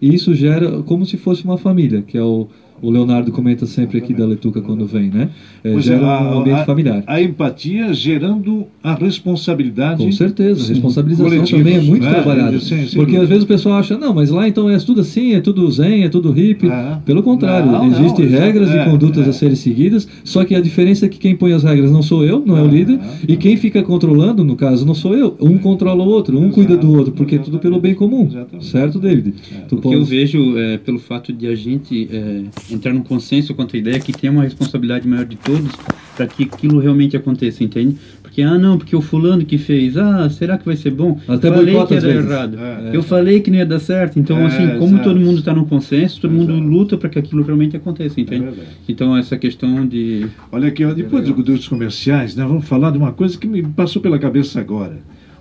E 0.00 0.14
isso 0.14 0.32
gera 0.34 0.82
como 0.84 1.04
se 1.04 1.16
fosse 1.16 1.44
uma 1.44 1.56
família, 1.58 2.02
que 2.02 2.16
é 2.16 2.22
o, 2.22 2.46
o 2.82 2.90
Leonardo 2.90 3.30
comenta 3.32 3.66
sempre 3.66 3.98
aqui 3.98 4.12
da 4.14 4.24
Letuca 4.26 4.60
quando 4.60 4.86
vem, 4.86 5.08
né? 5.10 5.30
É, 5.64 5.72
Pois 5.72 5.84
é, 5.88 5.94
gera 5.94 6.06
a- 6.06 6.34
um 6.36 6.40
ambiente 6.40 6.60
a- 6.60 6.64
familiar. 6.64 7.02
A 7.06 7.20
empatia 7.20 7.92
gerando 7.92 8.66
a 8.82 8.94
responsabilidade. 8.94 10.04
Com 10.04 10.12
certeza, 10.12 10.64
a 10.64 10.68
responsabilização 10.68 11.26
Coletivos, 11.30 11.50
também 11.64 11.76
é 11.76 11.80
muito 11.80 12.04
né? 12.04 12.10
trabalhada. 12.12 12.58
Sim, 12.60 12.86
sim. 12.86 12.96
Porque 12.96 13.16
às 13.16 13.28
vezes 13.28 13.44
o 13.44 13.46
pessoal 13.46 13.76
acha, 13.78 13.96
não, 13.98 14.14
mas 14.14 14.30
lá 14.30 14.46
então 14.48 14.68
é 14.68 14.78
tudo 14.78 15.00
assim, 15.00 15.34
é 15.34 15.40
tudo 15.40 15.70
zen, 15.70 16.04
é 16.04 16.08
tudo 16.08 16.30
hippie. 16.30 16.68
É. 16.68 16.98
Pelo 17.04 17.22
contrário, 17.22 17.70
Não, 17.70 17.84
não, 17.88 17.90
existem 17.90 18.26
exato. 18.26 18.42
regras 18.42 18.70
É, 18.70 18.82
e 18.82 18.84
condutas 18.90 19.26
é. 19.26 19.30
a 19.30 19.32
serem 19.32 19.56
seguidas, 19.56 20.08
só 20.24 20.44
que 20.44 20.54
a 20.54 20.60
diferença 20.60 21.06
é 21.06 21.08
que 21.08 21.18
quem 21.18 21.34
põe 21.36 21.52
as 21.52 21.62
regras 21.64 21.90
não 21.90 22.02
sou 22.02 22.24
eu, 22.24 22.42
não 22.44 22.56
é 22.56 22.62
o 22.62 22.64
Ah, 22.64 22.68
líder, 22.68 22.98
ah, 23.02 23.14
e 23.26 23.36
quem 23.36 23.56
fica 23.56 23.82
controlando, 23.82 24.44
no 24.44 24.56
caso, 24.56 24.86
não 24.86 24.94
sou 24.94 25.14
eu. 25.14 25.36
Um 25.40 25.58
controla 25.58 26.02
o 26.02 26.06
outro, 26.08 26.38
um 26.38 26.50
cuida 26.50 26.76
do 26.76 26.92
outro, 26.96 27.12
porque 27.12 27.36
é 27.36 27.38
tudo 27.38 27.58
pelo 27.58 27.80
bem 27.80 27.94
comum. 27.94 28.26
Exatamente. 28.30 28.66
Certo, 28.66 28.98
David? 28.98 29.34
Tu 29.68 29.76
O 29.76 29.80
que 29.80 29.88
eu 29.88 29.92
pode- 29.92 30.04
vejo 30.04 30.56
é, 30.58 30.78
pelo 30.78 30.98
fato 30.98 31.32
de 31.32 31.46
a 31.46 31.54
gente 31.54 32.08
é, 32.12 32.42
entrar 32.70 32.92
num 32.92 33.02
consenso 33.02 33.54
quanto 33.54 33.76
à 33.76 33.78
ideia 33.78 33.98
que 34.00 34.12
tem 34.12 34.28
uma 34.30 34.42
responsabilidade 34.42 35.06
maior 35.06 35.24
de 35.24 35.36
todos 35.36 35.70
para 36.16 36.26
que 36.26 36.44
aquilo 36.44 36.78
realmente 36.80 37.16
aconteça, 37.16 37.62
entende? 37.62 37.96
Porque, 38.22 38.42
ah, 38.42 38.58
não, 38.58 38.76
porque 38.76 38.94
o 38.94 39.00
fulano 39.00 39.44
que 39.44 39.56
fez, 39.56 39.96
ah, 39.96 40.28
será 40.30 40.58
que 40.58 40.64
vai 40.66 40.76
ser 40.76 40.90
bom? 40.90 41.18
Até 41.26 41.48
falei 41.48 41.64
boicota 41.74 41.98
que 42.00 42.06
era 42.06 42.14
errado. 42.18 42.58
É. 42.58 42.90
Eu 42.96 43.02
falei 43.02 43.40
que 43.40 43.50
não 43.50 43.58
ia 43.58 43.66
dar 43.66 43.78
certo. 43.78 44.18
Então, 44.18 44.38
É, 44.38 44.46
assim, 44.46 44.78
como 44.78 44.98
todo 45.00 45.18
mundo 45.18 45.38
está 45.38 45.54
num 45.54 45.64
consenso, 45.64 46.20
todo 46.20 46.30
mundo 46.32 46.52
luta 46.58 46.96
para 46.98 47.08
que 47.08 47.18
aquilo 47.18 47.42
realmente 47.42 47.76
aconteça, 47.76 48.20
entende? 48.20 48.44
verdade. 48.46 48.68
então, 48.88 49.16
essa 49.16 49.36
questão 49.38 49.86
de... 49.86 50.26
Olha 50.52 50.68
aqui, 50.68 50.84
depois 50.94 51.24
do- 51.24 51.42
dos 51.42 51.66
comerciais, 51.68 52.36
né, 52.36 52.44
vamos 52.44 52.66
falar 52.66 52.90
de 52.90 52.98
uma 52.98 53.12
coisa 53.12 53.38
que 53.38 53.46
me 53.46 53.62
passou 53.62 54.02
pela 54.02 54.18
cabeça 54.18 54.60
agora. 54.60 54.98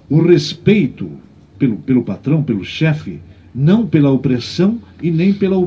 O 0.10 0.22
respeito 0.22 1.10
pelo, 1.60 1.76
pelo 1.78 2.04
patrão, 2.04 2.42
pelo 2.42 2.64
chefe, 2.64 3.20
não 3.54 3.86
pela 3.86 4.12
opressão 4.12 4.80
e 5.02 5.12
nem 5.12 5.34
pela, 5.34 5.58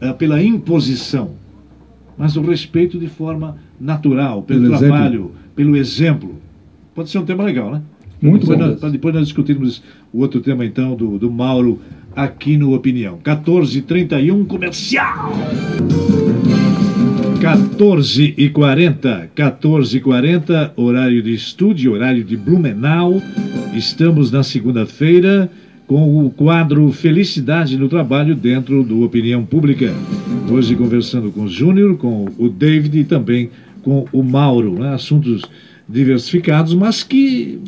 a- 0.00 0.12
pela 0.14 0.42
imposição, 0.42 1.30
mas 2.18 2.36
o 2.36 2.42
respeito 2.42 2.98
de 2.98 3.08
forma 3.08 3.56
natural, 3.80 4.42
pelo, 4.42 4.60
Pelo 4.62 4.74
exemplo. 4.74 4.88
trabalho, 4.88 5.30
pelo 5.56 5.76
exemplo. 5.76 6.34
Pode 6.94 7.10
ser 7.10 7.18
um 7.18 7.24
tema 7.24 7.42
legal, 7.44 7.72
né? 7.72 7.82
Muito 8.22 8.46
depois 8.46 8.58
bom. 8.58 8.78
Nós, 8.80 8.92
depois 8.92 9.14
nós 9.14 9.24
discutirmos 9.24 9.82
o 10.12 10.20
outro 10.20 10.40
tema, 10.40 10.64
então, 10.64 10.94
do, 10.94 11.18
do 11.18 11.30
Mauro 11.30 11.80
aqui 12.14 12.56
no 12.56 12.74
Opinião. 12.74 13.18
14h31, 13.24 14.46
comercial! 14.46 15.32
14 17.40 18.34
e 18.38 18.48
40, 18.48 19.30
14 19.34 19.96
e 19.96 20.00
40, 20.00 20.72
horário 20.76 21.22
de 21.22 21.34
estúdio, 21.34 21.92
horário 21.92 22.24
de 22.24 22.36
Blumenau. 22.36 23.20
Estamos 23.74 24.30
na 24.30 24.42
segunda-feira 24.42 25.50
com 25.86 26.24
o 26.24 26.30
quadro 26.30 26.90
Felicidade 26.92 27.76
no 27.76 27.88
Trabalho 27.88 28.34
dentro 28.34 28.82
do 28.82 29.02
Opinião 29.02 29.44
Pública. 29.44 29.92
Hoje 30.50 30.74
conversando 30.74 31.30
com 31.30 31.42
o 31.42 31.48
Júnior, 31.48 31.96
com 31.96 32.26
o 32.38 32.48
David 32.48 33.00
e 33.00 33.04
também 33.04 33.50
com 33.82 34.06
o 34.12 34.22
Mauro. 34.22 34.78
né? 34.78 34.94
Assuntos 34.94 35.42
diversificados, 35.88 36.74
mas 36.74 37.02
que 37.02 37.60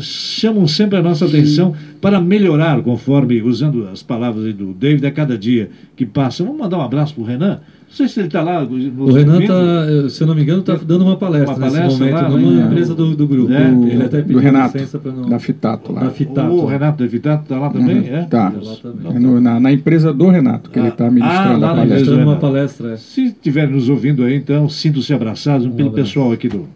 chamam 0.00 0.66
sempre 0.66 0.98
a 0.98 1.02
nossa 1.02 1.24
atenção 1.26 1.74
para 2.00 2.20
melhorar, 2.20 2.80
conforme, 2.82 3.42
usando 3.42 3.88
as 3.92 4.02
palavras 4.02 4.44
aí 4.46 4.52
do 4.52 4.72
David, 4.72 5.06
a 5.06 5.10
cada 5.10 5.36
dia 5.36 5.70
que 5.96 6.06
passa. 6.06 6.42
Vamos 6.44 6.58
mandar 6.60 6.78
um 6.78 6.82
abraço 6.82 7.14
para 7.14 7.22
o 7.22 7.26
Renan? 7.26 7.60
Não 7.88 7.96
sei 7.96 8.08
se 8.08 8.20
ele 8.20 8.28
está 8.28 8.42
lá. 8.42 8.62
O 8.64 9.12
Renan 9.12 9.42
tá, 9.46 10.08
se 10.08 10.22
eu 10.22 10.26
não 10.26 10.34
me 10.34 10.40
engano, 10.42 10.60
está 10.60 10.76
dando 10.76 11.04
uma 11.04 11.16
palestra, 11.16 11.50
Uma 11.50 11.58
palestra 11.58 11.84
nesse 11.84 11.98
momento, 11.98 12.14
lá, 12.14 12.28
numa 12.30 12.50
né? 12.52 12.66
empresa 12.66 12.94
do, 12.94 13.14
do 13.14 13.28
grupo. 13.28 13.52
É. 13.52 13.68
Ele 13.70 14.02
até 14.02 14.16
do 14.22 14.24
pediu 14.28 14.38
Renato, 14.38 14.78
licença 14.78 14.98
para 14.98 15.12
não... 15.12 15.28
da 15.28 15.38
Fitato 15.38 15.92
lá. 15.92 16.00
Da 16.04 16.10
Fitato. 16.10 16.52
O 16.52 16.64
Renato 16.64 16.98
Devitato 17.02 17.42
está 17.42 17.58
lá 17.58 17.68
também? 17.68 17.98
Uhum, 17.98 18.06
é? 18.16 18.22
Tá. 18.22 18.50
Lá 18.50 18.74
também. 18.82 19.14
É 19.14 19.18
no- 19.18 19.40
na, 19.42 19.60
na 19.60 19.72
empresa 19.72 20.10
do 20.10 20.28
Renato, 20.30 20.70
que 20.70 20.78
ele 20.78 20.86
Ah, 20.86 20.90
está 20.90 21.10
ministrando 21.10 21.52
ah, 21.52 21.58
lá 21.58 21.72
a 21.72 21.76
palestra. 21.76 22.16
uma 22.16 22.36
palestra. 22.36 22.92
é. 22.92 22.96
Se 22.96 23.24
estiver 23.26 23.68
nos 23.68 23.90
ouvindo 23.90 24.24
aí, 24.24 24.36
então, 24.36 24.70
sintam-se 24.70 25.12
abraçados 25.12 25.66
pelo 25.66 25.88
abraço. 25.90 25.94
pessoal 26.08 26.32
aqui 26.32 26.48
do, 26.48 26.66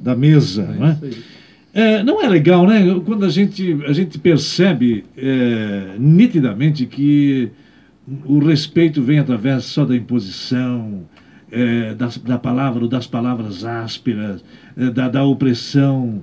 da 0.00 0.16
mesa. 0.16 0.68
não 0.76 0.86
é? 0.88 0.92
isso 0.94 1.04
aí. 1.04 1.12
É, 1.74 2.04
não 2.04 2.22
é 2.22 2.28
legal, 2.28 2.64
né? 2.68 2.82
Quando 3.04 3.26
a 3.26 3.28
gente, 3.28 3.76
a 3.84 3.92
gente 3.92 4.16
percebe 4.16 5.04
é, 5.16 5.96
nitidamente 5.98 6.86
que 6.86 7.50
o 8.24 8.38
respeito 8.38 9.02
vem 9.02 9.18
através 9.18 9.64
só 9.64 9.84
da 9.84 9.96
imposição, 9.96 11.02
é, 11.50 11.92
das, 11.94 12.16
da 12.18 12.38
palavra, 12.38 12.84
ou 12.84 12.88
das 12.88 13.08
palavras 13.08 13.64
ásperas, 13.64 14.44
é, 14.76 14.88
da, 14.88 15.08
da 15.08 15.24
opressão. 15.24 16.22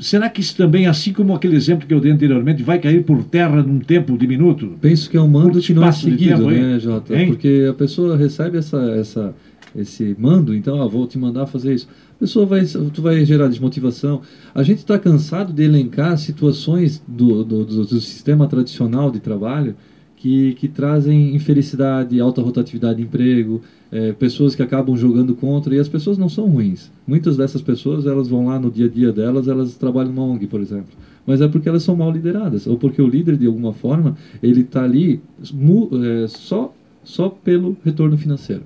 Será 0.00 0.30
que 0.30 0.40
isso 0.40 0.56
também, 0.56 0.86
assim 0.86 1.12
como 1.12 1.34
aquele 1.34 1.54
exemplo 1.54 1.86
que 1.86 1.92
eu 1.92 2.00
dei 2.00 2.10
anteriormente, 2.10 2.62
vai 2.62 2.78
cair 2.78 3.04
por 3.04 3.22
terra 3.24 3.62
num 3.62 3.80
tempo 3.80 4.16
diminuto? 4.16 4.74
Penso 4.80 5.10
que 5.10 5.16
é 5.16 5.20
um 5.20 5.28
mando 5.28 5.60
que 5.60 5.74
não 5.74 5.84
é 5.84 5.92
seguido, 5.92 6.36
tempo, 6.36 6.50
né, 6.50 6.78
Jota? 6.78 7.14
Hein? 7.14 7.26
Porque 7.28 7.66
a 7.68 7.74
pessoa 7.74 8.16
recebe 8.16 8.56
essa, 8.56 8.78
essa, 8.92 9.34
esse 9.76 10.16
mando, 10.18 10.54
então, 10.54 10.80
ah, 10.80 10.88
vou 10.88 11.06
te 11.06 11.18
mandar 11.18 11.46
fazer 11.46 11.74
isso. 11.74 11.86
A 12.16 12.20
pessoa 12.20 12.46
vai, 12.46 12.64
tu 12.64 13.02
vai 13.02 13.22
gerar 13.26 13.48
desmotivação. 13.48 14.22
A 14.54 14.62
gente 14.62 14.78
está 14.78 14.98
cansado 14.98 15.52
de 15.52 15.62
elencar 15.62 16.16
situações 16.16 17.02
do, 17.06 17.44
do, 17.44 17.64
do, 17.64 17.84
do 17.84 18.00
sistema 18.00 18.48
tradicional 18.48 19.10
de 19.10 19.20
trabalho 19.20 19.76
que, 20.18 20.54
que 20.54 20.66
trazem 20.66 21.34
infelicidade, 21.34 22.20
alta 22.20 22.42
rotatividade 22.42 22.96
de 22.96 23.04
emprego, 23.04 23.62
é, 23.90 24.12
pessoas 24.12 24.54
que 24.54 24.62
acabam 24.62 24.96
jogando 24.96 25.34
contra, 25.34 25.74
e 25.74 25.78
as 25.78 25.88
pessoas 25.88 26.18
não 26.18 26.28
são 26.28 26.48
ruins. 26.48 26.90
Muitas 27.06 27.36
dessas 27.36 27.62
pessoas, 27.62 28.04
elas 28.04 28.28
vão 28.28 28.46
lá 28.46 28.58
no 28.58 28.70
dia 28.70 28.86
a 28.86 28.88
dia 28.88 29.12
delas, 29.12 29.46
elas 29.46 29.76
trabalham 29.76 30.12
numa 30.12 30.26
ONG, 30.26 30.46
por 30.46 30.60
exemplo. 30.60 30.92
Mas 31.24 31.40
é 31.40 31.46
porque 31.46 31.68
elas 31.68 31.84
são 31.84 31.94
mal 31.94 32.10
lideradas, 32.10 32.66
ou 32.66 32.76
porque 32.76 33.00
o 33.00 33.06
líder, 33.06 33.36
de 33.36 33.46
alguma 33.46 33.72
forma, 33.72 34.16
ele 34.42 34.62
está 34.62 34.82
ali 34.82 35.20
é, 35.42 36.26
só, 36.26 36.74
só 37.04 37.28
pelo 37.28 37.76
retorno 37.84 38.18
financeiro. 38.18 38.64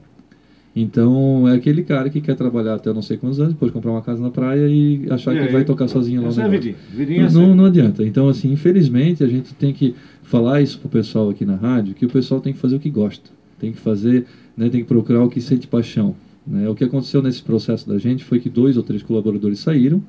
Então, 0.74 1.46
é 1.46 1.54
aquele 1.54 1.82
cara 1.82 2.08
que 2.08 2.20
quer 2.20 2.34
trabalhar 2.34 2.74
até 2.74 2.92
não 2.92 3.02
sei 3.02 3.18
quantos 3.18 3.38
anos, 3.38 3.52
depois 3.52 3.70
comprar 3.70 3.90
uma 3.90 4.00
casa 4.00 4.22
na 4.22 4.30
praia 4.30 4.66
e 4.68 5.06
achar 5.10 5.36
e 5.36 5.46
que 5.46 5.52
vai 5.52 5.64
tocar 5.64 5.86
sozinho 5.86 6.22
lá 6.22 6.32
no 6.32 6.40
é 6.40 6.48
vidinha, 6.48 6.76
vidinha 6.90 7.28
não, 7.28 7.48
não, 7.48 7.54
não 7.54 7.64
adianta. 7.66 8.02
Então, 8.02 8.26
assim, 8.28 8.50
infelizmente, 8.50 9.22
a 9.22 9.26
gente 9.26 9.52
tem 9.54 9.72
que 9.72 9.94
falar 10.22 10.62
isso 10.62 10.78
pro 10.78 10.88
pessoal 10.88 11.28
aqui 11.28 11.44
na 11.44 11.56
rádio, 11.56 11.94
que 11.94 12.06
o 12.06 12.08
pessoal 12.08 12.40
tem 12.40 12.54
que 12.54 12.58
fazer 12.58 12.76
o 12.76 12.80
que 12.80 12.88
gosta. 12.88 13.30
Tem 13.58 13.70
que 13.70 13.78
fazer 13.78 14.26
né, 14.56 14.68
tem 14.68 14.80
que 14.80 14.86
procurar 14.86 15.24
o 15.24 15.28
que 15.28 15.40
sente 15.40 15.66
paixão. 15.66 16.14
Né? 16.46 16.68
O 16.68 16.74
que 16.74 16.84
aconteceu 16.84 17.22
nesse 17.22 17.42
processo 17.42 17.88
da 17.88 17.98
gente 17.98 18.24
foi 18.24 18.40
que 18.40 18.48
dois 18.48 18.76
ou 18.76 18.82
três 18.82 19.02
colaboradores 19.02 19.60
saíram, 19.60 20.02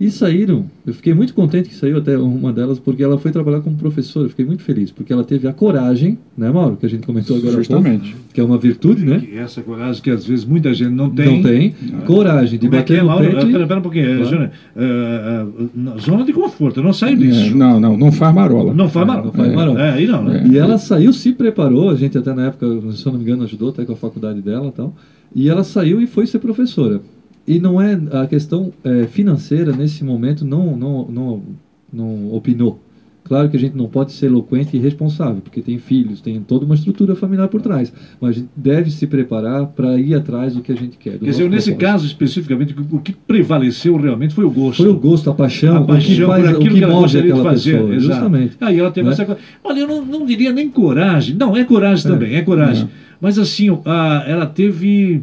e 0.00 0.12
saíram, 0.12 0.64
eu 0.86 0.94
fiquei 0.94 1.12
muito 1.12 1.34
contente 1.34 1.68
que 1.68 1.74
saiu 1.74 1.98
até 1.98 2.16
uma 2.16 2.52
delas, 2.52 2.78
porque 2.78 3.02
ela 3.02 3.18
foi 3.18 3.32
trabalhar 3.32 3.60
como 3.60 3.76
professora. 3.76 4.26
Eu 4.26 4.30
fiquei 4.30 4.44
muito 4.44 4.62
feliz, 4.62 4.92
porque 4.92 5.12
ela 5.12 5.24
teve 5.24 5.48
a 5.48 5.52
coragem, 5.52 6.16
né, 6.36 6.48
Mauro? 6.52 6.76
Que 6.76 6.86
a 6.86 6.88
gente 6.88 7.04
comentou 7.04 7.36
agora 7.36 7.56
Justamente. 7.56 8.12
Pouco, 8.12 8.32
que 8.32 8.40
é 8.40 8.44
uma 8.44 8.58
virtude, 8.58 9.04
né? 9.04 9.20
E 9.28 9.36
essa 9.36 9.60
coragem 9.60 10.00
que 10.00 10.10
às 10.10 10.24
vezes 10.24 10.44
muita 10.44 10.72
gente 10.72 10.90
não 10.90 11.10
tem. 11.10 11.36
Não 11.36 11.42
tem. 11.42 11.74
Coragem 12.06 12.60
de 12.60 12.68
Como 12.68 12.78
bater 12.78 12.92
é 12.92 12.96
que 12.96 13.00
é, 13.00 13.02
no 13.02 13.08
Mauro? 13.08 13.24
peito. 13.24 13.66
Pera, 13.66 13.78
um 13.78 13.82
pouquinho, 13.82 14.28
claro. 14.28 14.50
uh, 14.76 15.94
uh, 15.96 16.00
zona 16.00 16.24
de 16.24 16.32
conforto, 16.32 16.80
não 16.80 16.92
sai 16.92 17.16
disso. 17.16 17.50
É, 17.50 17.54
não, 17.54 17.80
não, 17.80 17.96
não 17.96 18.12
faz 18.12 18.32
marola. 18.32 18.72
Não 18.72 18.88
faz 18.88 19.04
marola. 19.04 19.26
Não 19.26 19.32
faz 19.32 19.52
marola. 19.52 19.82
É, 19.82 19.90
aí 19.94 20.06
não, 20.06 20.22
né? 20.22 20.46
E 20.48 20.56
ela 20.56 20.78
saiu, 20.78 21.12
se 21.12 21.32
preparou, 21.32 21.90
a 21.90 21.96
gente 21.96 22.16
até 22.16 22.32
na 22.32 22.46
época, 22.46 22.66
se 22.92 23.04
eu 23.04 23.10
não 23.10 23.18
me 23.18 23.24
engano, 23.24 23.42
ajudou 23.42 23.70
até 23.70 23.84
com 23.84 23.94
a 23.94 23.96
faculdade 23.96 24.40
dela 24.40 24.68
e 24.68 24.72
tal. 24.72 24.94
E 25.34 25.48
ela 25.48 25.64
saiu 25.64 26.00
e 26.00 26.06
foi 26.06 26.24
ser 26.24 26.38
professora. 26.38 27.00
E 27.48 27.58
não 27.58 27.80
é 27.80 27.98
a 28.12 28.26
questão 28.26 28.70
é, 28.84 29.06
financeira 29.06 29.72
nesse 29.72 30.04
momento 30.04 30.44
não, 30.44 30.76
não, 30.76 31.08
não, 31.08 31.42
não 31.90 32.34
opinou. 32.34 32.78
Claro 33.24 33.48
que 33.48 33.56
a 33.56 33.60
gente 33.60 33.76
não 33.76 33.86
pode 33.86 34.12
ser 34.12 34.26
eloquente 34.26 34.76
e 34.76 34.80
responsável, 34.80 35.40
porque 35.42 35.60
tem 35.62 35.78
filhos, 35.78 36.20
tem 36.20 36.40
toda 36.40 36.66
uma 36.66 36.74
estrutura 36.74 37.14
familiar 37.14 37.48
por 37.48 37.62
trás. 37.62 37.92
Mas 38.20 38.30
a 38.30 38.32
gente 38.40 38.48
deve 38.54 38.90
se 38.90 39.06
preparar 39.06 39.66
para 39.66 39.98
ir 39.98 40.14
atrás 40.14 40.54
do 40.54 40.62
que 40.62 40.72
a 40.72 40.74
gente 40.74 40.98
quer. 40.98 41.18
Quer 41.18 41.24
dizer, 41.24 41.48
nesse 41.48 41.74
caso 41.74 42.06
especificamente, 42.06 42.74
o 42.90 42.98
que 42.98 43.12
prevaleceu 43.12 43.96
realmente 43.96 44.34
foi 44.34 44.44
o 44.44 44.50
gosto. 44.50 44.82
Foi 44.82 44.90
o 44.90 44.96
gosto, 44.96 45.30
a 45.30 45.34
paixão, 45.34 45.76
a 45.76 45.84
paixão 45.84 46.30
o 46.30 46.34
que, 46.34 46.42
faz, 46.42 46.56
o 46.56 46.60
que, 46.60 46.68
que 46.68 46.86
move 46.86 47.18
aquela 47.18 47.44
fazer, 47.44 47.72
pessoa. 47.72 47.94
Exato. 47.94 48.12
Justamente. 48.12 48.56
Aí 48.60 48.78
ela 48.78 48.90
teve 48.90 49.08
né? 49.08 49.12
essa 49.14 49.38
Olha, 49.64 49.80
eu 49.80 49.88
não, 49.88 50.04
não, 50.04 50.26
diria 50.26 50.52
nem 50.52 50.68
coragem. 50.68 51.34
Não, 51.34 51.56
é 51.56 51.64
coragem 51.64 52.06
é. 52.06 52.14
também, 52.14 52.34
é 52.34 52.42
coragem. 52.42 52.84
É. 52.84 52.88
Mas 53.20 53.38
assim, 53.38 53.68
a, 53.86 54.24
ela 54.26 54.46
teve 54.46 55.22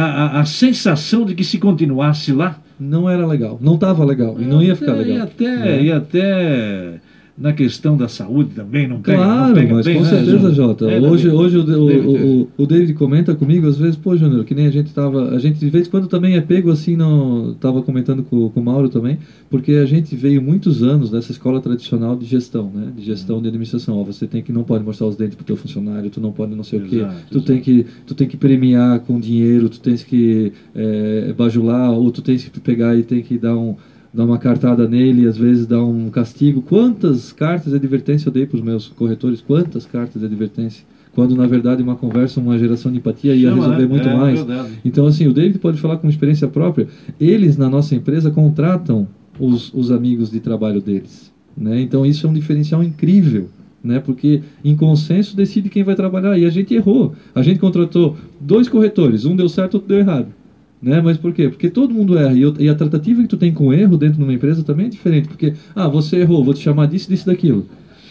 a, 0.00 0.04
a, 0.04 0.40
a, 0.40 0.44
sensação 0.44 1.24
de 1.24 1.34
que 1.34 1.44
se 1.44 1.58
continuasse 1.58 2.32
lá. 2.32 2.58
Não 2.78 3.08
era 3.08 3.26
legal, 3.26 3.58
não 3.60 3.76
estava 3.76 4.04
legal 4.04 4.36
e 4.38 4.44
não 4.44 4.62
ia 4.62 4.76
ficar 4.76 4.92
legal. 4.92 5.16
E 5.16 5.20
até, 5.22 5.68
é. 5.68 5.82
e 5.82 5.90
até 5.90 7.00
na 7.38 7.52
questão 7.52 7.98
da 7.98 8.08
saúde 8.08 8.54
também, 8.54 8.88
não 8.88 9.02
pega, 9.02 9.18
claro, 9.18 9.48
não 9.48 9.54
pega 9.54 9.74
mas 9.74 9.84
bem, 9.84 9.96
com 9.96 10.02
né, 10.04 10.08
certeza, 10.08 10.54
Jota. 10.54 10.90
É, 10.90 10.98
hoje, 10.98 11.28
hoje 11.28 11.58
o, 11.58 11.64
o, 11.64 12.42
o, 12.42 12.48
o, 12.56 12.66
David 12.66 12.94
comenta 12.94 13.34
comigo, 13.34 13.66
às 13.66 13.76
vezes, 13.76 13.94
pô, 13.94 14.16
Júnior, 14.16 14.44
que 14.44 14.54
nem 14.54 14.66
a 14.66 14.70
gente 14.70 14.92
tava. 14.94 15.34
A 15.34 15.38
gente 15.38 15.58
de 15.58 15.68
vez 15.68 15.86
em 15.86 15.90
quando 15.90 16.08
também 16.08 16.36
é 16.36 16.40
pego 16.40 16.70
assim, 16.70 16.96
não. 16.96 17.54
Tava 17.60 17.82
comentando 17.82 18.22
com, 18.22 18.48
com 18.48 18.60
o 18.60 18.64
Mauro 18.64 18.88
também, 18.88 19.18
porque 19.50 19.72
a 19.72 19.84
gente 19.84 20.16
veio 20.16 20.40
muitos 20.40 20.82
anos 20.82 21.10
dessa 21.10 21.30
escola 21.30 21.60
tradicional 21.60 22.16
de 22.16 22.24
gestão, 22.24 22.70
né? 22.74 22.90
De 22.96 23.04
gestão 23.04 23.42
de 23.42 23.48
administração. 23.48 23.98
Ó, 23.98 24.04
você 24.04 24.26
tem 24.26 24.42
que 24.42 24.50
não 24.50 24.64
pode 24.64 24.82
mostrar 24.82 25.06
os 25.06 25.16
dentes 25.16 25.34
pro 25.34 25.44
teu 25.44 25.56
funcionário, 25.56 26.08
tu 26.08 26.20
não 26.22 26.32
pode 26.32 26.54
não 26.54 26.64
sei 26.64 26.78
exato, 26.78 26.94
o 26.94 26.98
quê. 26.98 27.24
Tu 27.30 27.40
tem, 27.42 27.60
que, 27.60 27.86
tu 28.06 28.14
tem 28.14 28.26
que 28.26 28.36
premiar 28.38 29.00
com 29.00 29.20
dinheiro, 29.20 29.68
tu 29.68 29.78
tens 29.78 30.02
que 30.02 30.52
é, 30.74 31.34
bajular, 31.36 31.92
ou 31.92 32.10
tu 32.10 32.22
tens 32.22 32.48
que 32.48 32.60
pegar 32.60 32.96
e 32.96 33.02
tem 33.02 33.22
que 33.22 33.36
dar 33.36 33.54
um 33.54 33.76
dar 34.16 34.24
uma 34.24 34.38
cartada 34.38 34.88
nele, 34.88 35.28
às 35.28 35.36
vezes 35.36 35.66
dar 35.66 35.84
um 35.84 36.08
castigo. 36.08 36.62
Quantas 36.62 37.32
cartas 37.32 37.72
de 37.72 37.76
advertência 37.76 38.30
eu 38.30 38.32
dei 38.32 38.46
para 38.46 38.56
os 38.56 38.62
meus 38.62 38.88
corretores? 38.88 39.42
Quantas 39.42 39.84
cartas 39.84 40.20
de 40.20 40.26
advertência? 40.26 40.86
Quando, 41.14 41.36
na 41.36 41.46
verdade, 41.46 41.82
uma 41.82 41.96
conversa, 41.96 42.40
uma 42.40 42.58
geração 42.58 42.90
de 42.90 42.96
empatia 42.96 43.34
ia 43.34 43.50
Chama, 43.50 43.62
resolver 43.62 43.82
né? 43.82 43.88
muito 43.88 44.08
é, 44.08 44.16
mais. 44.16 44.40
É 44.40 44.66
então, 44.86 45.06
assim, 45.06 45.26
o 45.26 45.34
David 45.34 45.58
pode 45.58 45.78
falar 45.78 45.98
com 45.98 46.08
experiência 46.08 46.48
própria. 46.48 46.88
Eles, 47.20 47.58
na 47.58 47.68
nossa 47.68 47.94
empresa, 47.94 48.30
contratam 48.30 49.06
os, 49.38 49.72
os 49.74 49.90
amigos 49.90 50.30
de 50.30 50.40
trabalho 50.40 50.80
deles. 50.80 51.30
Né? 51.54 51.82
Então, 51.82 52.06
isso 52.06 52.26
é 52.26 52.30
um 52.30 52.34
diferencial 52.34 52.82
incrível. 52.82 53.50
Né? 53.84 54.00
Porque 54.00 54.40
em 54.64 54.74
consenso 54.74 55.36
decide 55.36 55.68
quem 55.68 55.84
vai 55.84 55.94
trabalhar. 55.94 56.38
E 56.38 56.46
a 56.46 56.50
gente 56.50 56.72
errou. 56.74 57.14
A 57.34 57.42
gente 57.42 57.60
contratou 57.60 58.16
dois 58.40 58.66
corretores, 58.66 59.26
um 59.26 59.36
deu 59.36 59.48
certo, 59.48 59.74
outro 59.74 59.88
deu 59.88 59.98
errado. 59.98 60.28
Né? 60.80 61.00
Mas 61.00 61.16
por 61.16 61.32
quê? 61.32 61.48
Porque 61.48 61.70
todo 61.70 61.94
mundo 61.94 62.18
erra. 62.18 62.34
E, 62.34 62.68
a 62.68 62.74
tratativa 62.74 63.22
que 63.22 63.28
tu 63.28 63.36
tem 63.36 63.52
com 63.52 63.72
erro 63.72 63.96
dentro 63.96 64.18
de 64.18 64.22
uma 64.22 64.32
empresa 64.32 64.62
também 64.62 64.86
é 64.86 64.90
diferente. 64.90 65.28
Porque, 65.28 65.54
ah, 65.74 65.88
você 65.88 66.18
errou, 66.18 66.44
vou 66.44 66.54
te 66.54 66.60
chamar 66.60 66.86
disso, 66.86 67.08
disso, 67.08 67.26
daquilo. 67.26 67.66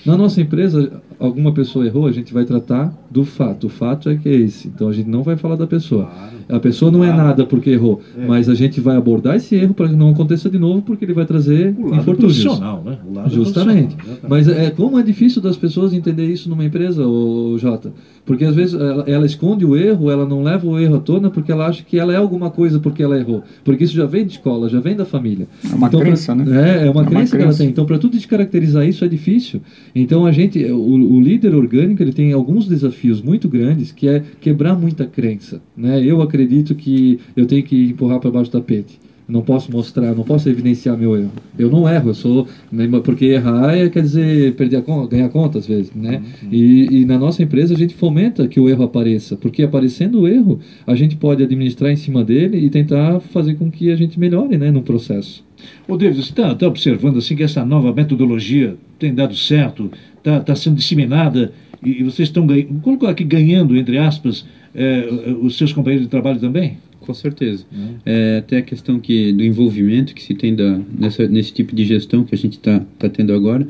Na 0.06 0.16
nossa 0.16 0.40
empresa, 0.40 1.02
alguma 1.20 1.52
pessoa 1.54 1.86
errou, 1.86 2.08
a 2.08 2.12
gente 2.12 2.34
vai 2.34 2.46
tratar 2.46 2.94
do 3.10 3.24
fato. 3.24 3.68
O 3.68 3.70
fato 3.70 4.10
é 4.10 4.16
que 4.16 4.28
é 4.28 4.34
esse. 4.34 4.68
Então 4.68 4.90
a 4.90 4.94
gente 4.94 5.10
não 5.10 5.24
vai 5.24 5.36
falar 5.38 5.56
da 5.56 5.68
pessoa. 5.68 6.06
Claro, 6.06 6.36
a 6.50 6.60
pessoa 6.60 6.92
não 6.92 7.04
é 7.04 7.08
claro. 7.08 7.22
é 7.22 7.26
nada 7.26 7.46
porque 7.46 7.72
errou, 7.72 8.02
é. 8.18 8.26
mas 8.26 8.50
a 8.50 8.56
gente 8.56 8.80
vai 8.80 8.96
abordar 8.96 9.36
esse 9.36 9.56
erro 9.56 9.74
para 9.74 9.88
que 9.88 9.96
não 9.96 10.10
aconteça 10.10 10.50
de 10.50 10.58
novo, 10.58 10.82
porque 10.82 11.06
ele 11.06 11.14
vai 11.14 11.26
trazer 11.26 11.76
o 11.78 11.90
lado 11.90 12.02
infortúnios. 12.02 12.44
Profissional, 12.44 12.84
né? 12.86 12.98
O 13.08 13.14
lado 13.14 13.30
Justamente. 13.30 13.96
Mas 14.28 14.48
é 14.48 14.70
como 14.70 15.00
é 15.00 15.04
difícil 15.04 15.42
das 15.42 15.58
pessoas 15.58 15.94
entender 15.94 16.26
isso 16.26 16.50
numa 16.50 16.64
empresa, 16.64 17.06
o 17.08 17.58
Jota. 17.58 17.92
Porque 18.26 18.44
às 18.44 18.56
vezes 18.56 18.74
ela, 18.74 19.04
ela, 19.08 19.26
esconde 19.26 19.64
o 19.64 19.76
erro, 19.76 20.10
ela 20.10 20.26
não 20.26 20.42
leva 20.42 20.68
o 20.68 20.80
erro 20.80 20.96
à 20.96 21.00
tona 21.00 21.30
porque 21.30 21.52
ela 21.52 21.68
acha 21.68 21.84
que 21.84 22.00
ela 22.00 22.12
é 22.12 22.18
alguma 22.18 22.50
coisa 22.50 22.80
porque 22.80 23.04
ela 23.04 23.18
errou. 23.18 23.44
Porque 23.64 23.84
isso 23.84 23.94
já 23.94 24.06
vem 24.06 24.26
de 24.26 24.34
escola, 24.34 24.68
já 24.68 24.80
vem 24.80 24.96
da 24.96 25.06
família. 25.06 25.48
É 25.64 25.76
uma 25.76 25.88
então, 25.88 26.00
crença, 26.00 26.36
pra, 26.36 26.44
né? 26.44 26.84
É, 26.84 26.88
é 26.88 26.90
uma, 26.90 27.04
é 27.04 27.06
crença, 27.06 27.36
uma 27.36 27.40
que 27.40 27.48
ela 27.48 27.54
tem. 27.54 27.70
Então, 27.70 27.86
para 27.86 28.00
tudo 28.00 28.18
descaracterizar 28.18 28.88
isso 28.88 29.06
é 29.06 29.08
difícil. 29.08 29.62
Então, 29.94 30.26
a 30.26 30.32
gente, 30.32 30.64
o, 30.66 31.05
o, 31.06 31.22
líder 31.22 31.56
orgânico, 31.56 32.02
ele 32.02 32.14
tem 32.14 32.32
alguns 32.34 32.68
desafios 32.68 33.22
muito 33.22 33.48
grandes, 33.48 33.92
que 33.92 34.08
é 34.08 34.24
quebrar 34.42 34.76
muita 34.76 35.06
crença. 35.06 35.62
Né? 35.76 36.04
Eu 36.04 36.22
acredito 36.22 36.76
que 36.76 37.20
eu 37.36 37.46
tenho 37.46 37.64
que 37.64 37.90
empurrar 37.90 38.20
para 38.20 38.32
baixo 38.32 38.52
do 38.52 38.60
tapete 38.60 39.00
não 39.28 39.42
posso 39.42 39.72
mostrar, 39.72 40.14
não 40.14 40.24
posso 40.24 40.48
evidenciar 40.48 40.98
meu 40.98 41.16
erro. 41.16 41.32
Eu 41.58 41.70
não 41.70 41.90
erro, 41.90 42.10
eu 42.10 42.14
sou. 42.14 42.48
Né, 42.72 42.88
porque 43.04 43.26
errar 43.26 43.76
é, 43.76 43.90
quer 43.90 44.02
dizer 44.02 44.54
perder 44.56 44.78
a 44.78 44.82
conta, 44.82 45.16
ganhar 45.16 45.30
conta 45.30 45.58
às 45.58 45.68
vezes. 45.68 45.92
Né? 45.94 46.22
Uhum. 46.44 46.50
E, 46.52 47.02
e, 47.02 47.06
na 47.06 47.18
nossa 47.18 47.42
empresa 47.42 47.74
a 47.74 47.78
gente 47.78 47.96
fomenta 47.96 48.48
que 48.48 48.60
o 48.60 48.70
erro 48.70 48.84
apareça, 48.84 49.36
porque 49.36 49.64
aparecendo 49.64 50.22
o 50.22 50.28
erro, 50.28 50.60
a 50.86 50.96
gente 50.96 51.16
pode 51.16 51.44
administrar 51.44 51.92
em 51.92 51.96
cima 51.96 52.24
dele 52.24 52.58
e 52.58 52.70
tentar 52.70 53.20
fazer 53.20 53.56
com 53.56 53.72
que 53.72 53.92
a 53.92 53.96
gente 53.96 54.20
melhore 54.20 54.58
né, 54.58 54.70
no 54.72 54.82
processo. 54.82 55.44
Ô 55.88 55.98
David, 55.98 56.22
você 56.22 56.30
está 56.30 56.54
tá 56.54 56.68
observando 56.68 57.18
assim 57.18 57.36
que 57.36 57.44
essa 57.44 57.66
nova 57.66 57.94
metodologia 57.94 58.76
tem 59.00 59.14
dado 59.14 59.36
certo, 59.36 59.90
está 60.18 60.40
tá 60.40 60.56
sendo 60.56 60.76
disseminada 60.76 61.52
e, 61.84 62.02
e 62.02 62.04
vocês 62.04 62.30
estão 62.30 62.46
ganhando, 62.46 62.80
colocar 62.82 63.10
aqui 63.10 63.24
ganhando, 63.24 63.76
entre 63.76 63.98
aspas, 63.98 64.46
é, 64.74 65.08
os 65.42 65.58
seus 65.58 65.72
companheiros 65.74 66.06
de 66.06 66.12
trabalho 66.12 66.40
também? 66.40 66.78
Com 67.06 67.14
certeza. 67.14 67.66
Uhum. 67.72 67.96
É, 68.06 68.38
até 68.40 68.58
a 68.58 68.62
questão 68.62 69.00
que, 69.00 69.32
do 69.32 69.44
envolvimento 69.44 70.16
que 70.16 70.24
se 70.24 70.34
tem 70.34 70.56
da, 70.56 70.80
nessa, 70.98 71.28
nesse 71.28 71.54
tipo 71.54 71.76
de 71.76 71.86
gestão 71.86 72.24
que 72.24 72.34
a 72.34 72.38
gente 72.38 72.54
está 72.54 72.82
tá 72.98 73.08
tendo 73.08 73.32
agora. 73.34 73.68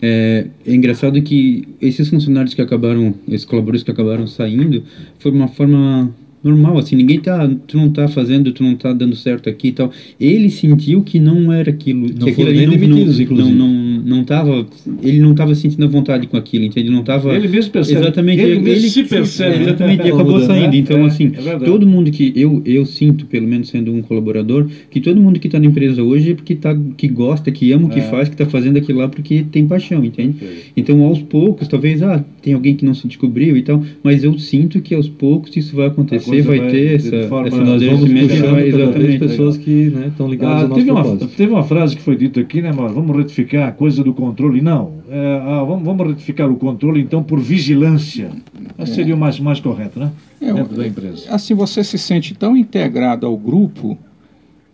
É, 0.00 0.46
é 0.66 0.74
engraçado 0.74 1.20
que 1.20 1.68
esses 1.80 2.08
funcionários 2.08 2.54
que 2.54 2.62
acabaram, 2.62 3.14
esses 3.28 3.44
colaboradores 3.44 3.82
que 3.82 3.90
acabaram 3.90 4.26
saindo, 4.26 4.82
foi 5.18 5.30
uma 5.30 5.48
forma 5.48 6.12
normal, 6.42 6.78
assim, 6.78 6.96
ninguém 6.96 7.20
tá, 7.20 7.48
tu 7.66 7.76
não 7.76 7.90
tá 7.90 8.08
fazendo, 8.08 8.52
tu 8.52 8.62
não 8.62 8.74
tá 8.76 8.92
dando 8.92 9.16
certo 9.16 9.48
aqui 9.48 9.68
e 9.68 9.72
tal. 9.72 9.92
Ele 10.18 10.50
sentiu 10.50 11.02
que 11.02 11.18
não 11.18 11.52
era 11.52 11.70
aquilo, 11.70 12.08
não 12.08 12.32
que 12.32 12.44
demitidos, 12.44 13.18
não, 13.30 13.50
não, 13.50 13.68
não 14.04 14.24
tava, 14.24 14.66
ele 15.02 15.18
não 15.20 15.32
estava 15.32 15.54
sentindo 15.54 15.84
a 15.84 15.88
vontade 15.88 16.26
com 16.26 16.36
aquilo, 16.36 16.64
entende? 16.64 16.88
Ele 16.88 16.94
não 16.96 17.02
tava 17.04 17.34
Ele 17.34 17.48
mesmo 17.48 17.70
percebe. 17.72 18.00
Exatamente, 18.00 18.40
ele, 18.42 18.52
ele, 18.58 18.70
ele 18.70 18.80
se 18.88 19.04
percebe. 19.04 19.56
é, 19.58 19.62
exatamente, 19.62 19.94
e 20.00 20.02
Tá 20.02 20.14
acabou 20.14 20.32
mudando, 20.34 20.46
saindo. 20.46 20.70
né? 20.72 20.76
Então, 20.78 20.98
É, 20.98 21.06
assim, 21.06 21.26
é 21.26 21.40
verdade. 21.40 21.64
todo 21.64 21.86
mundo 21.86 22.10
que 22.10 22.32
eu, 22.36 22.62
eu 22.64 22.84
sinto, 22.86 23.26
pelo 23.26 23.46
menos 23.46 23.68
sendo 23.68 23.92
um 23.92 24.00
colaborador, 24.02 24.66
que 24.90 25.00
todo 25.00 25.20
mundo 25.20 25.38
que 25.40 25.46
está 25.48 25.58
na 25.58 25.66
empresa 25.66 26.02
hoje 26.02 26.32
é 26.32 26.34
porque 26.34 26.54
tá, 26.54 26.76
que 26.96 27.08
gosta, 27.08 27.50
que 27.50 27.72
ama 27.72 27.86
o 27.86 27.90
que 27.90 28.00
É. 28.00 28.02
faz, 28.02 28.28
que 28.28 28.34
está 28.34 28.46
fazendo 28.46 28.76
aquilo 28.78 28.98
lá 28.98 29.08
porque 29.08 29.44
tem 29.50 29.66
paixão, 29.66 30.04
entende? 30.04 30.36
Então, 30.76 31.02
aos 31.02 31.20
poucos, 31.22 31.66
talvez, 31.68 32.02
ah, 32.02 32.24
tem 32.42 32.54
alguém 32.54 32.74
que 32.74 32.84
não 32.84 32.94
se 32.94 33.06
descobriu 33.06 33.56
e 33.56 33.62
tal, 33.62 33.82
mas 34.02 34.24
eu 34.24 34.38
sinto 34.38 34.80
que 34.80 34.94
aos 34.94 35.08
poucos 35.08 35.54
isso 35.56 35.74
vai 35.76 35.86
acontecer, 35.88 36.42
vai, 36.42 36.58
vai 36.58 36.70
ter 36.70 36.94
essa, 36.96 37.22
forma- 37.28 37.48
essa 37.48 37.64
Nós 37.64 37.82
vamos 37.82 38.00
puxando 38.10 38.58
exatamente. 38.58 39.18
pessoas 39.18 39.56
que 39.56 39.70
né, 39.90 40.06
estão 40.08 40.28
ligadas 40.28 40.56
Ah, 40.58 40.62
ao 40.62 40.68
nosso 40.68 40.80
teve, 40.80 40.90
uma, 40.90 41.16
teve 41.36 41.52
uma 41.52 41.62
frase 41.62 41.96
que 41.96 42.02
foi 42.02 42.16
dita 42.16 42.40
aqui, 42.40 42.60
né, 42.62 42.72
Mauro? 42.72 42.94
Vamos 42.94 43.16
retificar 43.16 43.68
a 43.68 43.72
coisa 43.72 43.87
do 43.96 44.12
controle. 44.14 44.60
Não, 44.60 44.94
é, 45.08 45.40
ah, 45.42 45.64
vamos, 45.64 45.84
vamos 45.84 46.06
retificar 46.06 46.50
o 46.50 46.56
controle, 46.56 47.00
então, 47.00 47.22
por 47.22 47.40
vigilância. 47.40 48.30
Esse 48.78 48.94
seria 48.94 49.14
o 49.14 49.18
mais, 49.18 49.40
mais 49.40 49.60
correto, 49.60 49.98
né? 49.98 50.10
É, 50.40 50.52
Dentro 50.52 50.76
da 50.76 50.86
empresa. 50.86 51.32
assim 51.32 51.54
você 51.54 51.82
se 51.82 51.98
sente 51.98 52.34
tão 52.34 52.56
integrado 52.56 53.26
ao 53.26 53.36
grupo 53.36 53.98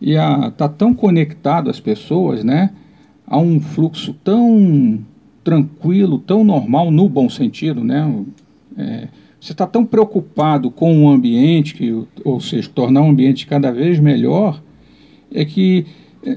e 0.00 0.12
está 0.12 0.68
tão 0.68 0.92
conectado 0.92 1.70
às 1.70 1.80
pessoas, 1.80 2.44
né? 2.44 2.70
A 3.26 3.38
um 3.38 3.60
fluxo 3.60 4.14
tão 4.22 5.00
tranquilo, 5.42 6.18
tão 6.18 6.42
normal, 6.42 6.90
no 6.90 7.08
bom 7.08 7.28
sentido, 7.28 7.82
né? 7.84 8.24
É, 8.76 9.08
você 9.40 9.52
está 9.52 9.66
tão 9.66 9.84
preocupado 9.84 10.70
com 10.70 11.04
o 11.04 11.08
ambiente, 11.10 11.74
que, 11.74 12.04
ou 12.24 12.40
seja, 12.40 12.68
tornar 12.74 13.02
o 13.02 13.10
ambiente 13.10 13.46
cada 13.46 13.70
vez 13.70 14.00
melhor, 14.00 14.62
é 15.30 15.44
que, 15.44 15.84
é, 16.24 16.36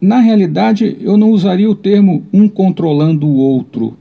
na 0.00 0.20
realidade, 0.20 0.96
eu 1.00 1.16
não 1.16 1.30
usaria 1.30 1.68
o 1.68 1.74
termo 1.74 2.24
um 2.32 2.48
controlando 2.48 3.26
o 3.26 3.36
outro, 3.36 3.96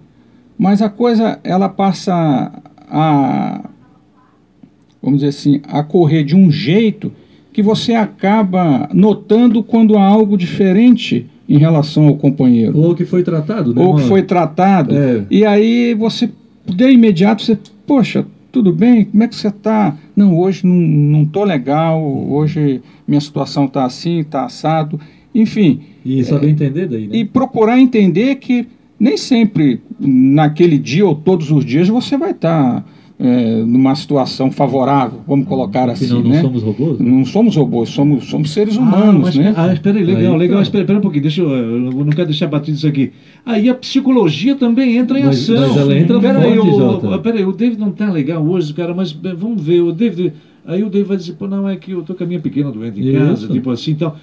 mas 0.58 0.82
a 0.82 0.90
coisa 0.90 1.40
ela 1.44 1.68
passa 1.68 2.52
a 2.90 3.70
vamos 5.02 5.20
dizer 5.20 5.30
assim, 5.30 5.62
a 5.68 5.82
correr 5.82 6.24
de 6.24 6.36
um 6.36 6.52
jeito 6.52 7.12
que 7.54 7.62
você 7.62 7.94
acaba 7.94 8.90
notando 8.94 9.64
quando 9.64 9.98
há 9.98 10.06
algo 10.06 10.38
diferente 10.38 11.26
em 11.48 11.58
relação 11.58 12.08
ao 12.08 12.16
companheiro. 12.16 12.78
Ou 12.78 12.94
que 12.94 13.06
foi 13.06 13.24
tratado, 13.24 13.74
né? 13.74 13.82
Ou 13.82 13.96
que 13.96 14.04
foi 14.04 14.22
tratado. 14.22 14.96
É. 14.96 15.24
E 15.32 15.46
aí 15.46 15.94
você, 15.96 16.30
de 16.66 16.92
imediato, 16.92 17.42
você, 17.42 17.58
poxa, 17.88 18.26
tudo 18.52 18.72
bem? 18.72 19.06
Como 19.06 19.24
é 19.24 19.28
que 19.28 19.36
você 19.36 19.48
está? 19.48 19.98
Não, 20.16 20.38
hoje 20.38 20.66
não, 20.66 20.76
não 20.76 21.26
tô 21.26 21.44
legal, 21.44 22.02
hoje 22.30 22.82
minha 23.08 23.22
situação 23.22 23.66
está 23.66 23.86
assim, 23.86 24.20
está 24.20 24.46
assado. 24.46 25.00
Enfim, 25.34 25.80
E 26.06 26.24
saber 26.24 26.50
entender 26.50 26.88
daí, 26.88 27.08
né? 27.08 27.18
e 27.18 27.26
procurar 27.26 27.80
entender 27.80 28.36
que 28.36 28.68
nem 29.00 29.16
sempre 29.16 29.80
naquele 30.00 30.78
dia 30.78 31.06
ou 31.06 31.16
todos 31.16 31.52
os 31.52 31.64
dias 31.64 31.88
você 31.88 32.18
vai 32.18 32.32
estar 32.32 32.84
é, 33.22 33.64
numa 33.64 33.94
situação 33.96 34.50
favorável, 34.50 35.20
vamos 35.28 35.46
colocar 35.46 35.90
assim, 35.90 36.06
Afinal, 36.06 36.24
não 36.24 36.30
né? 36.30 36.42
somos 36.42 36.64
robôs? 36.64 37.00
né? 37.00 37.12
Não 37.12 37.26
somos 37.26 37.56
robôs, 37.58 37.90
somos, 37.90 38.26
somos 38.26 38.52
seres 38.52 38.78
Ah, 38.78 38.80
humanos, 38.82 39.22
mas, 39.24 39.36
né? 39.36 39.54
Ah, 39.58 39.74
espera 39.74 39.98
aí, 39.98 40.04
legal, 40.06 40.34
Aí, 40.34 40.40
legal. 40.40 40.58
tá. 40.58 40.64
Espera, 40.64 40.84
espera 40.84 41.00
um 41.00 41.02
pouquinho, 41.02 41.22
deixa 41.24 41.42
eu, 41.42 41.50
eu 41.50 41.80
não 41.92 42.12
quero 42.12 42.28
deixar 42.28 42.48
batido 42.48 42.78
isso 42.78 42.88
aqui. 42.88 43.12
Aí 43.46 43.68
a 43.70 43.76
psicologia 43.76 44.56
também 44.56 44.96
entra 44.96 45.20
em 45.20 45.26
Mas- 45.26 45.50
ação. 45.50 45.68
mas 45.68 45.78
ela 45.78 45.98
entra 46.00 46.18
Pera 46.20 46.40
aí, 46.40 46.56
forte, 46.56 46.70
o- 46.72 46.78
Jota. 46.78 47.20
Pera 47.20 47.38
aí, 47.38 47.46
o 47.46 47.52
David 47.52 47.78
não 47.80 47.92
tá 47.92 48.10
legal 48.10 48.42
hoje, 48.46 48.74
cara, 48.74 48.94
mas 48.94 49.12
vamos 49.12 49.62
ver, 49.62 49.82
o 49.82 49.92
David... 49.92 50.34
Aí 50.66 50.84
o 50.84 50.90
David 50.90 51.08
vai 51.08 51.18
dizer, 51.18 51.34
pô, 51.34 51.48
não, 51.48 51.68
é 51.68 51.76
que 51.78 51.92
eu 51.94 52.04
tô 52.04 52.14
com 52.14 52.24
a 52.24 52.28
minha 52.28 52.40
pequena 52.40 52.72
doente 52.72 53.00
em 53.02 53.14
casa, 53.14 53.46
Isso. 53.46 53.48
tipo 53.54 53.72
assim, 53.72 53.92
então, 53.92 54.14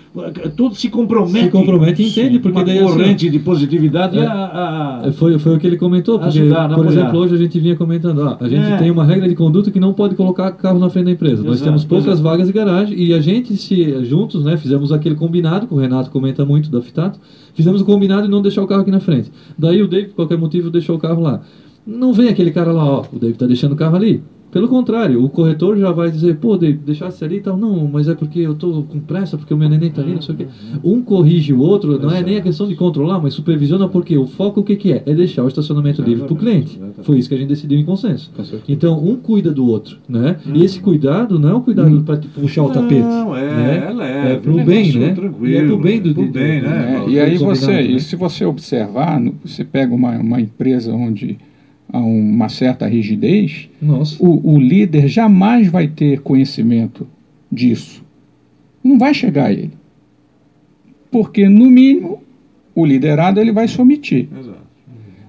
tudo 0.56 0.74
se 0.76 0.88
compromete. 0.88 1.46
Se 1.46 1.50
compromete 1.50 2.02
e 2.02 2.08
entende, 2.08 2.38
porque 2.38 2.56
uma 2.58 2.64
daí, 2.64 2.78
assim, 2.78 2.86
corrente 2.86 3.28
de 3.30 3.38
positividade 3.38 4.18
É. 4.18 4.26
a, 4.26 5.00
a- 5.02 5.08
É, 5.08 5.12
Foi, 5.12 5.38
foi 5.38 5.56
o 5.56 5.58
que 5.58 5.66
ele 5.66 5.76
comentou, 5.76 6.18
porque, 6.18 6.38
Ajudar, 6.38 6.68
por 6.68 6.74
apoiar. 6.74 6.90
exemplo, 6.90 7.18
hoje 7.18 7.34
a 7.34 7.38
gente 7.38 7.58
vinha 7.58 7.74
comentando, 7.74 8.18
ó, 8.20 8.36
a 8.38 8.48
gente 8.48 8.64
É. 8.64 8.76
tem 8.76 8.90
uma 8.90 9.04
regra 9.04 9.28
de 9.28 9.34
conduta 9.34 9.70
que 9.70 9.80
não 9.80 9.92
pode 9.92 10.14
colocar 10.14 10.50
carro 10.52 10.78
na 10.78 10.88
frente 10.88 11.06
da 11.06 11.10
empresa. 11.12 11.42
Nós 11.42 11.54
Exato, 11.56 11.64
temos 11.64 11.84
poucas 11.84 12.06
exato. 12.06 12.22
vagas 12.22 12.46
de 12.46 12.52
garagem 12.52 12.96
e 12.96 13.12
a 13.12 13.20
gente 13.20 13.56
se 13.56 14.04
juntos, 14.04 14.44
né, 14.44 14.56
fizemos 14.56 14.92
aquele 14.92 15.14
combinado, 15.16 15.66
que 15.66 15.74
o 15.74 15.76
Renato 15.78 16.10
comenta 16.10 16.44
muito 16.44 16.70
da 16.70 16.80
Fitato, 16.80 17.18
fizemos 17.54 17.80
o 17.80 17.84
combinado 17.84 18.22
de 18.24 18.30
não 18.30 18.40
deixar 18.42 18.62
o 18.62 18.66
carro 18.66 18.82
aqui 18.82 18.90
na 18.90 19.00
frente. 19.00 19.32
Daí 19.58 19.82
o 19.82 19.88
David, 19.88 20.10
por 20.10 20.16
qualquer 20.16 20.38
motivo, 20.38 20.70
deixou 20.70 20.94
o 20.96 20.98
carro 20.98 21.22
lá. 21.22 21.40
Não 21.86 22.12
vem 22.12 22.28
aquele 22.28 22.50
cara 22.50 22.72
lá, 22.72 22.84
ó, 22.84 23.04
o 23.12 23.18
David 23.18 23.38
tá 23.38 23.46
deixando 23.46 23.72
o 23.72 23.76
carro 23.76 23.96
ali. 23.96 24.22
Pelo 24.50 24.68
contrário, 24.68 25.22
o 25.22 25.28
corretor 25.28 25.76
já 25.76 25.92
vai 25.92 26.10
dizer, 26.10 26.36
pô, 26.36 26.56
David, 26.56 26.80
deixasse 26.86 27.22
ali 27.24 27.36
e 27.36 27.40
tal. 27.40 27.56
Não, 27.56 27.86
mas 27.86 28.08
é 28.08 28.14
porque 28.14 28.38
eu 28.38 28.54
tô 28.54 28.84
com 28.84 28.98
pressa, 29.00 29.36
porque 29.36 29.52
o 29.52 29.56
meu 29.56 29.68
neném 29.68 29.90
tá 29.90 30.00
ali, 30.00 30.14
não 30.14 30.22
sei 30.22 30.34
o 30.34 30.38
quê. 30.38 30.46
Um 30.82 31.02
corrige 31.02 31.52
o 31.52 31.58
outro, 31.58 31.98
não 32.00 32.10
é 32.10 32.22
nem 32.22 32.36
a 32.38 32.40
questão 32.40 32.66
de 32.66 32.74
controlar, 32.74 33.20
mas 33.20 33.34
supervisiona 33.34 33.86
porque 33.88 34.16
o 34.16 34.26
foco 34.26 34.60
o 34.60 34.62
que, 34.64 34.76
que 34.76 34.92
é? 34.92 35.02
É 35.04 35.14
deixar 35.14 35.44
o 35.44 35.48
estacionamento 35.48 36.00
livre 36.00 36.24
para 36.24 36.32
o 36.32 36.36
cliente. 36.36 36.80
Foi 37.02 37.18
isso 37.18 37.28
que 37.28 37.34
a 37.34 37.38
gente 37.38 37.48
decidiu 37.48 37.78
em 37.78 37.84
consenso. 37.84 38.30
Então, 38.68 38.98
um 39.04 39.16
cuida 39.16 39.52
do 39.52 39.66
outro, 39.66 39.98
né? 40.08 40.36
E 40.54 40.64
esse 40.64 40.80
cuidado 40.80 41.38
não 41.38 41.48
é 41.50 41.54
um 41.54 41.60
cuidado 41.60 42.00
para 42.02 42.16
puxar 42.16 42.62
o 42.62 42.70
tapete. 42.70 43.00
Não, 43.02 43.36
é, 43.36 43.46
né? 43.56 43.86
é 43.88 43.92
leve, 43.92 44.28
É 44.28 44.36
pro 44.36 44.64
bem, 44.64 44.92
né? 44.98 45.12
tranquilo, 45.12 45.48
E 45.48 45.56
é 45.56 45.64
pro 45.66 45.78
bem 45.78 46.00
do, 46.00 46.14
pro 46.14 46.24
do- 46.24 46.32
bem, 46.32 46.60
do- 46.60 46.66
né? 46.66 46.96
É, 46.96 47.04
do- 47.04 47.10
e 47.10 47.20
aí 47.20 47.36
você, 47.36 47.66
né? 47.72 47.82
e 47.82 48.00
se 48.00 48.16
você 48.16 48.44
observar, 48.44 49.20
você 49.44 49.64
pega 49.64 49.94
uma, 49.94 50.12
uma 50.18 50.40
empresa 50.40 50.92
onde 50.94 51.36
há 51.92 51.98
uma 51.98 52.48
certa 52.48 52.86
rigidez, 52.86 53.68
o, 54.18 54.54
o 54.54 54.58
líder 54.58 55.08
jamais 55.08 55.68
vai 55.68 55.88
ter 55.88 56.20
conhecimento 56.20 57.06
disso. 57.50 58.04
Não 58.82 58.98
vai 58.98 59.14
chegar 59.14 59.46
a 59.46 59.52
ele. 59.52 59.72
Porque, 61.10 61.48
no 61.48 61.70
mínimo, 61.70 62.22
o 62.74 62.84
liderado 62.84 63.40
ele 63.40 63.52
vai 63.52 63.66
se 63.66 63.80
omitir. 63.80 64.28
Exato. 64.38 64.66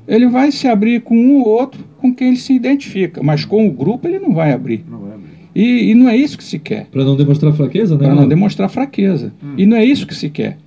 Ele 0.08 0.28
vai 0.28 0.52
se 0.52 0.68
abrir 0.68 1.02
com 1.02 1.18
um 1.18 1.40
ou 1.40 1.48
outro 1.48 1.84
com 1.98 2.14
quem 2.14 2.30
ele 2.30 2.38
se 2.38 2.54
identifica, 2.54 3.22
mas 3.22 3.44
com 3.44 3.68
o 3.68 3.72
grupo 3.72 4.08
ele 4.08 4.20
não 4.20 4.34
vai 4.34 4.54
abrir. 4.54 4.86
Não 4.90 5.00
vai 5.00 5.14
abrir. 5.14 5.28
E, 5.54 5.92
e 5.92 5.96
não 5.96 6.08
é 6.08 6.16
isso 6.16 6.38
que 6.38 6.44
se 6.44 6.60
quer. 6.60 6.86
Para 6.86 7.04
não 7.04 7.16
demonstrar 7.16 7.52
fraqueza, 7.54 7.98
né? 7.98 8.06
para 8.06 8.16
não 8.16 8.28
demonstrar 8.28 8.70
fraqueza. 8.70 9.34
E 9.58 9.66
não 9.66 9.76
é 9.76 9.84
isso 9.84 10.08
que 10.08 10.16
se 10.16 10.30
quer. 10.30 10.58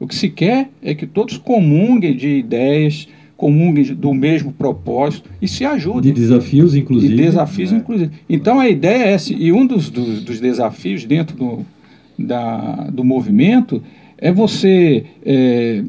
O 0.00 0.06
que 0.06 0.14
se 0.14 0.30
quer 0.30 0.70
é 0.82 0.94
que 0.94 1.06
todos 1.06 1.36
comunguem 1.36 2.16
de 2.16 2.28
ideias, 2.28 3.08
comunguem 3.38 3.84
de- 3.84 3.94
do 3.94 4.12
mesmo 4.12 4.52
propósito 4.52 5.30
e 5.40 5.46
se 5.48 5.58
De 5.60 5.64
ajudem. 5.64 6.12
desafios, 6.12 6.74
inclusive. 6.74 7.14
E 7.14 7.16
desafios, 7.16 7.72
inclusive. 7.72 8.10
Então 8.28 8.58
a 8.60 8.68
ideia 8.68 9.04
é 9.04 9.12
essa, 9.12 9.32
e 9.32 9.50
um 9.52 9.64
dos, 9.66 9.88
dos, 9.88 10.22
dos 10.24 10.40
desafios 10.40 11.04
dentro 11.04 11.36
do, 11.36 11.64
da, 12.18 12.88
do 12.92 13.04
movimento 13.04 13.80
é 14.18 14.32
você 14.32 15.04
é, 15.24 15.84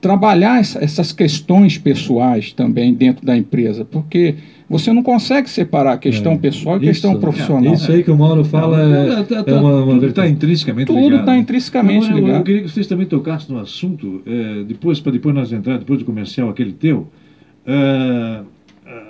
trabalhar 0.00 0.58
essa- 0.60 0.82
essas 0.82 1.12
questões 1.12 1.78
pessoais 1.78 2.52
também 2.52 2.92
dentro 2.92 3.24
da 3.24 3.36
empresa, 3.36 3.84
porque 3.84 4.34
você 4.68 4.92
não 4.92 5.02
consegue 5.02 5.48
separar 5.48 5.92
a 5.92 5.98
questão 5.98 6.32
É, 6.32 6.38
pessoal 6.38 6.76
e 6.76 6.78
a 6.78 6.80
questão 6.80 7.18
profissional. 7.20 7.74
Isso 7.74 7.90
aí 7.92 8.02
que 8.02 8.10
o 8.10 8.16
Mauro 8.16 8.44
fala 8.44 8.80
é, 8.80 9.22
Tá- 9.24 9.36
é 9.36 9.42
tá- 9.44 9.60
uma, 9.60 9.82
uma 9.84 9.94
tudo 9.94 10.06
está 10.06 10.28
intrinsecamente 10.28 10.86
Tudo 10.88 11.00
ligado. 11.00 11.20
está 11.20 11.38
intrinsecamente 11.38 12.10
eu- 12.10 12.18
Eu, 12.18 12.26
ligado. 12.26 12.44
queria 12.44 12.62
que 12.62 12.68
vocês 12.68 12.86
também 12.86 13.06
tocassem 13.06 13.54
no 13.54 13.60
assunto, 13.62 14.22
eh, 14.26 14.64
depois, 14.66 14.98
para 14.98 15.12
depois 15.12 15.34
nós 15.34 15.52
entrar, 15.52 15.78
depois 15.78 16.00
do 16.00 16.04
comercial 16.04 16.48
aquele 16.48 16.72
teu. 16.72 17.06
eh, 17.66 18.40
eh, 18.86 19.02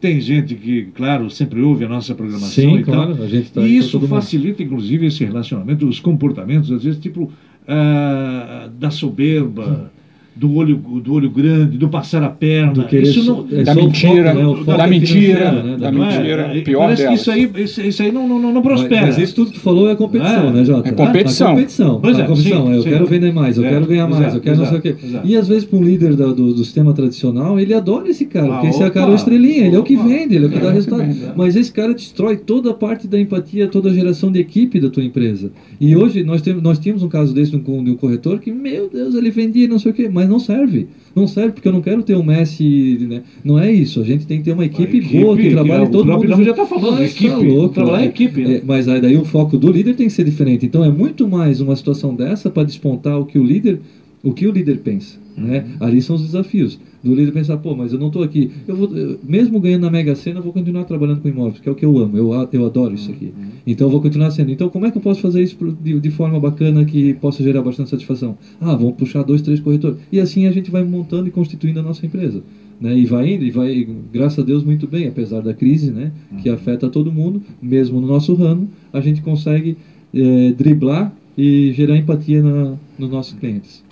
tem 0.00 0.20
gente 0.20 0.54
que, 0.54 0.84
claro, 0.94 1.28
sempre 1.30 1.60
ouve 1.60 1.84
a 1.84 1.88
nossa 1.88 2.14
programação 2.14 2.48
Sim, 2.50 2.76
e 2.76 2.82
claro, 2.82 3.14
tal. 3.14 3.24
a 3.24 3.28
gente 3.28 3.52
tá 3.52 3.60
e 3.62 3.76
isso 3.76 3.92
todo 3.92 4.02
mundo. 4.02 4.10
facilita, 4.10 4.62
inclusive, 4.62 5.06
esse 5.06 5.24
relacionamento, 5.24 5.86
os 5.86 6.00
comportamentos, 6.00 6.70
às 6.72 6.82
vezes, 6.84 6.98
tipo, 7.00 7.30
ah, 7.68 8.68
da 8.78 8.90
soberba. 8.90 9.90
Do 10.34 10.54
olho, 10.54 10.76
do 10.76 11.12
olho 11.12 11.28
grande, 11.30 11.76
do 11.76 11.88
passar 11.90 12.22
a 12.22 12.30
perna. 12.30 12.72
Do 12.72 12.96
isso 12.96 13.22
não, 13.24 13.46
é 13.52 13.62
da 13.64 13.72
o 13.72 13.76
mentira, 13.76 14.32
foco, 14.32 14.38
né? 14.38 14.46
O 14.46 14.56
foco 14.56 14.64
da 14.78 14.84
é 14.84 14.86
mentira, 14.90 15.52
né? 15.62 15.76
da 15.76 15.88
é? 15.88 15.90
mentira, 15.92 16.42
É, 16.56 16.60
pior 16.62 16.78
Parece 16.80 17.02
que 17.02 17.06
delas. 17.08 17.20
isso 17.20 17.30
aí, 17.30 17.50
isso, 17.56 17.80
isso 17.82 18.02
aí 18.02 18.10
não, 18.10 18.26
não, 18.26 18.38
não, 18.40 18.48
não 18.52 18.62
Mas, 18.62 18.62
prospera. 18.62 19.06
mas 19.06 19.18
isso 19.18 19.34
tudo 19.34 19.48
que 19.50 19.58
tu 19.58 19.60
falou 19.60 19.90
é 19.90 19.94
competição, 19.94 20.48
É. 20.48 20.50
né, 20.52 20.64
Jota? 20.64 20.88
É 20.88 20.92
competição. 20.92 21.48
A 21.48 21.50
competição. 21.50 22.00
Pois 22.00 22.18
a 22.18 22.22
é, 22.22 22.26
competição. 22.26 22.66
sim, 22.66 22.72
eu 22.74 22.82
sim. 22.82 22.88
quero 22.88 23.06
vender 23.06 23.32
mais, 23.32 23.58
eu 23.58 23.64
É, 23.66 23.68
quero 23.68 23.86
ganhar 23.86 24.08
mais, 24.08 24.34
eu 24.34 24.40
quero 24.40 24.56
não 24.56 24.66
sei 24.66 24.78
o 24.78 24.80
quê. 24.80 24.94
E 25.22 25.36
às 25.36 25.48
vezes, 25.48 25.64
para 25.66 25.78
um 25.78 25.82
líder 25.84 26.16
da- 26.16 26.26
do, 26.28 26.54
do 26.54 26.64
sistema 26.64 26.94
tradicional, 26.94 27.60
ele 27.60 27.74
adora 27.74 28.08
esse 28.08 28.24
cara, 28.24 28.46
Ah, 28.46 28.50
porque 28.54 28.68
esse 28.68 28.80
é 28.80 28.84
a 28.84 28.88
opa, 28.88 29.00
cara 29.00 29.14
estrelinha, 29.14 29.66
ele 29.66 29.76
é 29.76 29.78
o 29.78 29.82
que 29.82 29.96
vende, 29.96 30.34
ele 30.36 30.46
é 30.46 30.48
o 30.48 30.50
que 30.50 30.56
É, 30.56 30.60
dá 30.60 30.68
que 30.68 30.74
resultado. 30.74 31.02
é. 31.02 31.32
Mas 31.36 31.56
esse 31.56 31.70
cara 31.70 31.92
destrói 31.92 32.36
toda 32.38 32.70
a 32.70 32.74
parte 32.74 33.06
da 33.06 33.20
empatia, 33.20 33.68
toda 33.68 33.90
a 33.90 33.92
geração 33.92 34.32
de 34.32 34.40
equipe 34.40 34.80
da 34.80 34.88
tua 34.88 35.04
empresa. 35.04 35.52
E 35.78 35.94
hoje 35.94 36.22
nós, 36.24 36.40
temos, 36.40 36.62
nós 36.62 36.78
tínhamos 36.78 37.02
um 37.02 37.08
caso 37.08 37.34
desse 37.34 37.50
de 37.50 37.56
um, 37.70 37.84
de 37.84 37.90
um 37.90 37.96
corretor 37.96 38.38
que, 38.40 38.50
meu 38.50 38.88
Deus, 38.88 39.14
ele 39.14 39.30
vendia 39.30 39.68
não 39.68 39.78
sei 39.78 39.90
o 39.92 39.94
quê, 39.94 40.08
mas 40.10 40.21
não 40.28 40.38
serve. 40.38 40.88
Não 41.14 41.26
serve 41.26 41.52
porque 41.52 41.68
eu 41.68 41.72
não 41.72 41.82
quero 41.82 42.02
ter 42.02 42.16
um 42.16 42.22
Messi, 42.22 43.06
né? 43.08 43.22
Não 43.44 43.58
é 43.58 43.70
isso. 43.70 44.00
A 44.00 44.04
gente 44.04 44.26
tem 44.26 44.38
que 44.38 44.44
ter 44.44 44.52
uma 44.52 44.64
equipe, 44.64 44.96
equipe, 44.98 45.20
boa 45.20 45.36
que 45.36 45.50
trabalhe 45.50 45.84
é 45.84 45.86
o 45.86 45.90
todo 45.90 46.04
próprio 46.06 46.30
mundo. 46.30 46.38
nome 46.38 46.44
junto. 46.44 46.56
já 46.56 46.62
tá 46.64 46.66
falando, 46.68 46.98
Mas 46.98 47.10
equipe, 47.10 47.30
Tá 47.30 47.36
louco, 47.38 47.74
trabalhar 47.74 47.98
né? 47.98 48.06
equipe, 48.06 48.40
né? 48.44 48.54
É, 48.56 48.62
mas 48.64 48.88
aí 48.88 49.00
daí 49.00 49.16
o 49.16 49.24
foco 49.24 49.58
do 49.58 49.70
líder 49.70 49.94
tem 49.94 50.06
que 50.06 50.12
ser 50.12 50.24
diferente. 50.24 50.64
Então 50.64 50.84
é 50.84 50.90
muito 50.90 51.28
mais 51.28 51.60
uma 51.60 51.76
situação 51.76 52.14
dessa 52.14 52.48
para 52.50 52.64
despontar 52.64 53.18
o 53.20 53.26
que 53.26 53.38
o 53.38 53.44
líder, 53.44 53.80
o 54.22 54.32
que 54.32 54.46
o 54.46 54.52
líder 54.52 54.78
pensa. 54.78 55.18
Né? 55.36 55.64
Ali 55.80 56.00
são 56.02 56.16
os 56.16 56.22
desafios. 56.22 56.78
Do 57.02 57.14
líder 57.14 57.32
pensar, 57.32 57.56
pô, 57.56 57.74
mas 57.74 57.92
eu 57.92 57.98
não 57.98 58.06
estou 58.06 58.22
aqui. 58.22 58.50
Eu 58.66 58.76
vou, 58.76 58.96
eu, 58.96 59.18
mesmo 59.24 59.58
ganhando 59.58 59.82
na 59.82 59.90
Mega 59.90 60.14
Sena, 60.14 60.38
eu 60.38 60.42
vou 60.42 60.52
continuar 60.52 60.84
trabalhando 60.84 61.20
com 61.20 61.28
imóveis, 61.28 61.58
que 61.58 61.68
é 61.68 61.72
o 61.72 61.74
que 61.74 61.84
eu 61.84 61.98
amo. 61.98 62.16
Eu, 62.16 62.30
eu 62.52 62.64
adoro 62.64 62.94
isso 62.94 63.10
aqui. 63.10 63.32
Então 63.66 63.88
eu 63.88 63.90
vou 63.90 64.00
continuar 64.00 64.30
sendo. 64.30 64.52
Então 64.52 64.68
como 64.68 64.86
é 64.86 64.90
que 64.90 64.98
eu 64.98 65.02
posso 65.02 65.20
fazer 65.20 65.42
isso 65.42 65.56
de, 65.82 65.98
de 65.98 66.10
forma 66.10 66.38
bacana 66.38 66.84
que 66.84 67.14
possa 67.14 67.42
gerar 67.42 67.62
bastante 67.62 67.90
satisfação? 67.90 68.36
Ah, 68.60 68.74
vamos 68.74 68.94
puxar 68.94 69.22
dois, 69.22 69.42
três 69.42 69.58
corretores. 69.58 69.98
E 70.12 70.20
assim 70.20 70.46
a 70.46 70.52
gente 70.52 70.70
vai 70.70 70.84
montando 70.84 71.26
e 71.28 71.30
constituindo 71.30 71.80
a 71.80 71.82
nossa 71.82 72.06
empresa. 72.06 72.42
Né, 72.80 72.98
e 72.98 73.06
vai 73.06 73.34
indo, 73.34 73.44
e 73.44 73.50
vai, 73.50 73.86
graças 74.12 74.40
a 74.40 74.42
Deus, 74.42 74.64
muito 74.64 74.88
bem, 74.88 75.06
apesar 75.06 75.40
da 75.40 75.54
crise, 75.54 75.92
né, 75.92 76.10
que 76.42 76.48
afeta 76.48 76.88
todo 76.88 77.12
mundo, 77.12 77.40
mesmo 77.62 78.00
no 78.00 78.08
nosso 78.08 78.34
ramo, 78.34 78.68
a 78.92 79.00
gente 79.00 79.22
consegue 79.22 79.76
é, 80.12 80.50
driblar 80.50 81.14
e 81.38 81.72
gerar 81.72 81.96
empatia 81.96 82.42
na, 82.42 82.74
nos 82.98 83.08
nossos 83.08 83.34
clientes. 83.34 83.84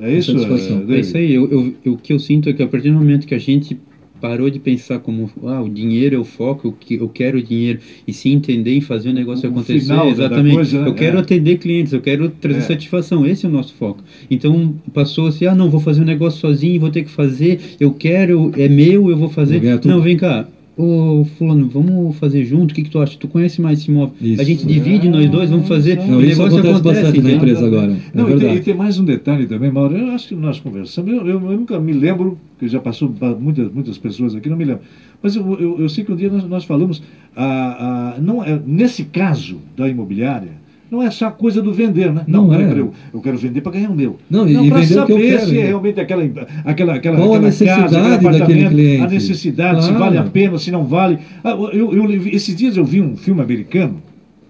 É 0.00 0.12
isso? 0.12 0.32
É, 0.32 0.94
é 0.94 1.00
isso 1.00 1.16
aí. 1.16 1.34
Eu, 1.34 1.50
eu, 1.50 1.74
eu, 1.84 1.92
o 1.94 1.96
que 1.96 2.12
eu 2.12 2.18
sinto 2.18 2.48
é 2.48 2.52
que 2.52 2.62
a 2.62 2.66
partir 2.66 2.90
do 2.90 2.96
momento 2.96 3.26
que 3.26 3.34
a 3.34 3.38
gente 3.38 3.78
parou 4.20 4.50
de 4.50 4.58
pensar 4.58 4.98
como 4.98 5.30
ah, 5.44 5.62
o 5.62 5.68
dinheiro 5.68 6.14
é 6.14 6.18
o 6.18 6.24
foco, 6.24 6.68
eu, 6.68 6.72
que, 6.72 6.94
eu 6.94 7.08
quero 7.08 7.38
o 7.38 7.42
dinheiro, 7.42 7.80
e 8.06 8.12
se 8.12 8.28
entender 8.28 8.74
em 8.74 8.80
fazer 8.80 9.08
o 9.08 9.12
negócio 9.12 9.48
o 9.48 9.52
acontecer. 9.52 9.76
Exatamente. 9.76 10.54
Coisa, 10.54 10.76
eu 10.78 10.94
quero 10.94 11.16
é. 11.16 11.20
atender 11.20 11.58
clientes, 11.58 11.92
eu 11.92 12.00
quero 12.00 12.28
trazer 12.28 12.58
é. 12.58 12.62
satisfação, 12.62 13.26
esse 13.26 13.46
é 13.46 13.48
o 13.48 13.52
nosso 13.52 13.74
foco. 13.74 14.04
Então 14.30 14.74
passou 14.92 15.26
assim, 15.26 15.46
ah 15.46 15.54
não, 15.54 15.70
vou 15.70 15.80
fazer 15.80 16.02
um 16.02 16.04
negócio 16.04 16.38
sozinho, 16.38 16.78
vou 16.78 16.90
ter 16.90 17.02
que 17.02 17.10
fazer, 17.10 17.58
eu 17.80 17.92
quero, 17.92 18.52
é 18.56 18.68
meu, 18.68 19.10
eu 19.10 19.16
vou 19.16 19.30
fazer. 19.30 19.62
Não, 19.84 20.00
vem 20.02 20.16
cá, 20.16 20.46
Ô, 20.80 21.26
fulano, 21.36 21.68
vamos 21.68 22.16
fazer 22.16 22.42
junto, 22.46 22.70
o 22.70 22.74
que, 22.74 22.82
que 22.82 22.88
tu 22.88 22.98
acha? 22.98 23.14
Tu 23.18 23.28
conhece 23.28 23.60
mais 23.60 23.80
esse 23.80 23.90
imóvel? 23.90 24.14
Isso. 24.18 24.40
A 24.40 24.44
gente 24.44 24.66
divide 24.66 25.08
é, 25.08 25.10
nós 25.10 25.28
dois, 25.28 25.50
vamos 25.50 25.68
fazer. 25.68 25.98
Não, 25.98 26.16
o 26.16 26.24
isso 26.24 26.40
negócio 26.40 26.58
acontece, 26.58 27.00
acontece 27.00 27.20
na 27.20 27.32
empresa 27.32 27.66
agora. 27.66 27.92
É 27.92 27.96
não, 28.14 28.30
e, 28.30 28.40
tem, 28.40 28.54
e, 28.54 28.60
tem, 28.60 28.74
mais 28.74 28.98
um 28.98 29.04
detalhe 29.04 29.46
também, 29.46 29.70
Mauro. 29.70 29.94
Eu 29.94 30.12
acho 30.12 30.28
que 30.28 30.34
nós 30.34 30.58
conversamos, 30.58 31.12
eu, 31.12 31.18
eu, 31.26 31.50
eu, 31.50 31.58
nunca 31.58 31.78
me 31.78 31.92
lembro, 31.92 32.38
que 32.58 32.66
já 32.66 32.80
passou 32.80 33.14
muitas, 33.38 33.70
muitas 33.70 33.98
pessoas 33.98 34.34
aqui, 34.34 34.48
não 34.48 34.56
me 34.56 34.64
lembro. 34.64 34.82
Mas 35.22 35.36
eu, 35.36 35.60
eu, 35.60 35.80
eu 35.80 35.88
sei 35.90 36.02
que 36.02 36.12
um 36.12 36.16
dia 36.16 36.30
nós, 36.30 36.44
nós 36.44 36.64
falamos, 36.64 37.02
ah, 37.36 38.14
ah, 38.16 38.20
não, 38.22 38.42
é, 38.42 38.58
nesse 38.66 39.04
caso 39.04 39.58
da 39.76 39.86
imobiliária, 39.86 40.59
não 40.90 41.02
é 41.02 41.10
só 41.10 41.30
coisa 41.30 41.62
do 41.62 41.72
vender, 41.72 42.12
né? 42.12 42.24
Não, 42.26 42.48
não 42.48 42.54
é. 42.54 42.72
eu, 42.72 42.92
eu 43.14 43.20
quero 43.20 43.38
vender 43.38 43.60
para 43.60 43.72
ganhar 43.72 43.90
o 43.90 43.94
meu. 43.94 44.18
Não, 44.28 44.44
não 44.44 44.68
para 44.68 44.84
saber 44.84 45.40
se 45.40 45.58
é 45.58 45.66
realmente 45.66 46.00
aquela, 46.00 46.24
aquela, 46.64 46.94
aquela, 46.94 47.16
Qual 47.16 47.34
aquela 47.34 47.36
a 47.36 47.40
necessidade 47.40 47.94
casa, 47.94 48.38
daquele 48.38 48.68
cliente? 48.68 49.02
A 49.02 49.06
necessidade, 49.06 49.78
claro. 49.78 49.92
se 49.92 49.98
vale 49.98 50.18
a 50.18 50.24
pena, 50.24 50.58
se 50.58 50.70
não 50.70 50.84
vale. 50.84 51.18
Ah, 51.44 51.50
eu, 51.50 51.92
eu, 51.92 52.28
esses 52.28 52.56
dias 52.56 52.76
eu 52.76 52.84
vi 52.84 53.00
um 53.00 53.16
filme 53.16 53.40
americano, 53.40 54.02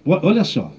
olha 0.06 0.42
só, 0.42 0.72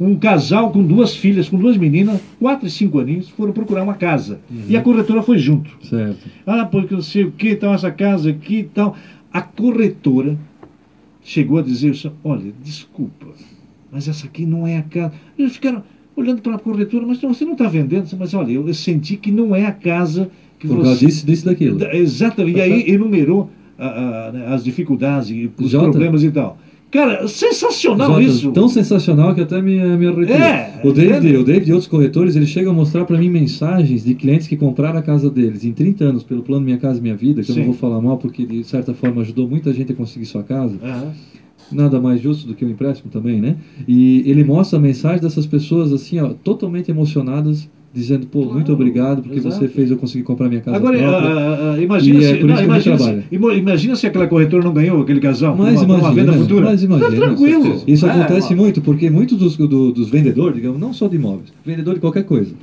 um 0.00 0.14
casal 0.16 0.70
com 0.70 0.82
duas 0.82 1.14
filhas, 1.14 1.48
com 1.48 1.58
duas 1.58 1.76
meninas, 1.76 2.20
quatro 2.38 2.66
e 2.66 2.70
cinco 2.70 3.00
aninhos, 3.00 3.28
foram 3.28 3.52
procurar 3.52 3.82
uma 3.82 3.94
casa. 3.94 4.40
Uhum. 4.50 4.62
E 4.68 4.76
a 4.76 4.80
corretora 4.80 5.22
foi 5.22 5.38
junto. 5.38 5.70
Certo. 5.82 6.20
Ah, 6.46 6.64
porque 6.64 6.94
não 6.94 7.02
sei 7.02 7.24
o 7.24 7.32
que, 7.32 7.56
tal, 7.56 7.74
essa 7.74 7.90
casa 7.90 8.30
aqui 8.30 8.60
e 8.60 8.64
tal. 8.64 8.96
A 9.32 9.42
corretora 9.42 10.38
chegou 11.22 11.58
a 11.58 11.62
dizer, 11.62 11.92
olha, 12.24 12.52
desculpa, 12.62 13.26
mas 13.92 14.08
essa 14.08 14.26
aqui 14.26 14.46
não 14.46 14.66
é 14.66 14.78
a 14.78 14.82
casa. 14.82 15.12
Eles 15.38 15.52
ficaram 15.52 15.82
olhando 16.16 16.42
para 16.42 16.54
a 16.54 16.58
corretora, 16.58 17.06
mas 17.06 17.20
você 17.20 17.44
não 17.44 17.52
está 17.52 17.68
vendendo. 17.68 18.08
Mas 18.18 18.34
olha, 18.34 18.52
eu 18.52 18.74
senti 18.74 19.16
que 19.16 19.30
não 19.30 19.54
é 19.54 19.66
a 19.66 19.72
casa 19.72 20.30
que 20.58 20.68
Por 20.68 20.76
você. 20.76 20.84
causa 20.84 21.06
disso, 21.06 21.26
disso 21.26 21.44
daquilo. 21.44 21.78
Exatamente. 21.92 22.58
E 22.58 22.60
aí 22.60 22.90
enumerou 22.90 23.50
a, 23.78 24.28
a, 24.28 24.32
né, 24.32 24.46
as 24.48 24.62
dificuldades, 24.62 25.30
os 25.58 25.70
Jota, 25.70 25.90
problemas 25.90 26.22
e 26.22 26.30
tal. 26.30 26.58
Cara, 26.90 27.28
sensacional 27.28 28.08
Jota, 28.08 28.22
isso. 28.22 28.50
Tão 28.50 28.68
sensacional 28.68 29.32
que 29.32 29.40
até 29.40 29.62
me, 29.62 29.76
me 29.96 30.08
arrepio. 30.08 30.34
É, 30.34 30.80
o, 30.82 30.92
David, 30.92 31.34
é. 31.34 31.38
o 31.38 31.44
David 31.44 31.70
e 31.70 31.72
outros 31.72 31.88
corretores, 31.88 32.34
eles 32.34 32.48
chegam 32.48 32.72
a 32.72 32.74
mostrar 32.74 33.04
para 33.04 33.16
mim 33.16 33.30
mensagens 33.30 34.04
de 34.04 34.12
clientes 34.14 34.48
que 34.48 34.56
compraram 34.56 34.98
a 34.98 35.02
casa 35.02 35.30
deles 35.30 35.64
em 35.64 35.72
30 35.72 36.04
anos 36.04 36.24
pelo 36.24 36.42
plano 36.42 36.64
Minha 36.64 36.78
Casa 36.78 37.00
Minha 37.00 37.14
Vida, 37.14 37.42
que 37.42 37.46
Sim. 37.46 37.52
eu 37.52 37.58
não 37.58 37.64
vou 37.66 37.74
falar 37.74 38.00
mal 38.02 38.18
porque 38.18 38.44
de 38.44 38.64
certa 38.64 38.92
forma 38.92 39.22
ajudou 39.22 39.48
muita 39.48 39.72
gente 39.72 39.92
a 39.92 39.94
conseguir 39.94 40.26
sua 40.26 40.42
casa. 40.42 40.74
Uhum 40.82 41.12
nada 41.74 42.00
mais 42.00 42.20
justo 42.20 42.46
do 42.46 42.54
que 42.54 42.64
um 42.64 42.70
empréstimo 42.70 43.10
também, 43.10 43.40
né? 43.40 43.56
E 43.86 44.22
ele 44.26 44.44
mostra 44.44 44.78
a 44.78 44.82
mensagem 44.82 45.20
dessas 45.20 45.46
pessoas 45.46 45.92
assim, 45.92 46.18
ó, 46.18 46.28
totalmente 46.28 46.90
emocionadas, 46.90 47.68
dizendo, 47.92 48.26
pô, 48.26 48.40
claro, 48.40 48.54
muito 48.54 48.72
obrigado 48.72 49.22
porque 49.22 49.38
exato. 49.38 49.56
você 49.56 49.68
fez 49.68 49.90
eu 49.90 49.96
conseguir 49.96 50.22
comprar 50.22 50.48
minha 50.48 50.60
casa 50.60 50.76
Agora, 50.76 50.96
própria. 50.96 51.78
Uh, 51.78 51.82
imagina, 51.82 52.18
é 52.18 52.22
se, 52.22 52.44
não, 52.44 52.62
imagina, 52.62 52.98
se, 52.98 53.24
imagina 53.32 53.96
se 53.96 54.06
aquela 54.06 54.28
corretora 54.28 54.62
não 54.62 54.72
ganhou 54.72 55.02
aquele 55.02 55.20
casal 55.20 55.56
mas 55.56 55.82
uma, 55.82 55.84
imagina, 55.84 56.08
uma 56.08 56.14
venda 56.14 56.32
futura. 56.32 56.66
Mas 56.66 56.82
imagina, 56.82 57.10
tá 57.10 57.16
tranquilo. 57.16 57.82
Isso 57.86 58.06
é, 58.06 58.10
acontece 58.10 58.54
muito, 58.54 58.80
porque 58.80 59.10
muitos 59.10 59.36
dos, 59.36 59.56
do, 59.56 59.92
dos 59.92 60.08
vendedores, 60.08 60.54
digamos, 60.54 60.78
não 60.80 60.92
só 60.92 61.08
de 61.08 61.16
imóveis, 61.16 61.52
vendedor 61.64 61.94
de 61.94 62.00
qualquer 62.00 62.24
coisa, 62.24 62.54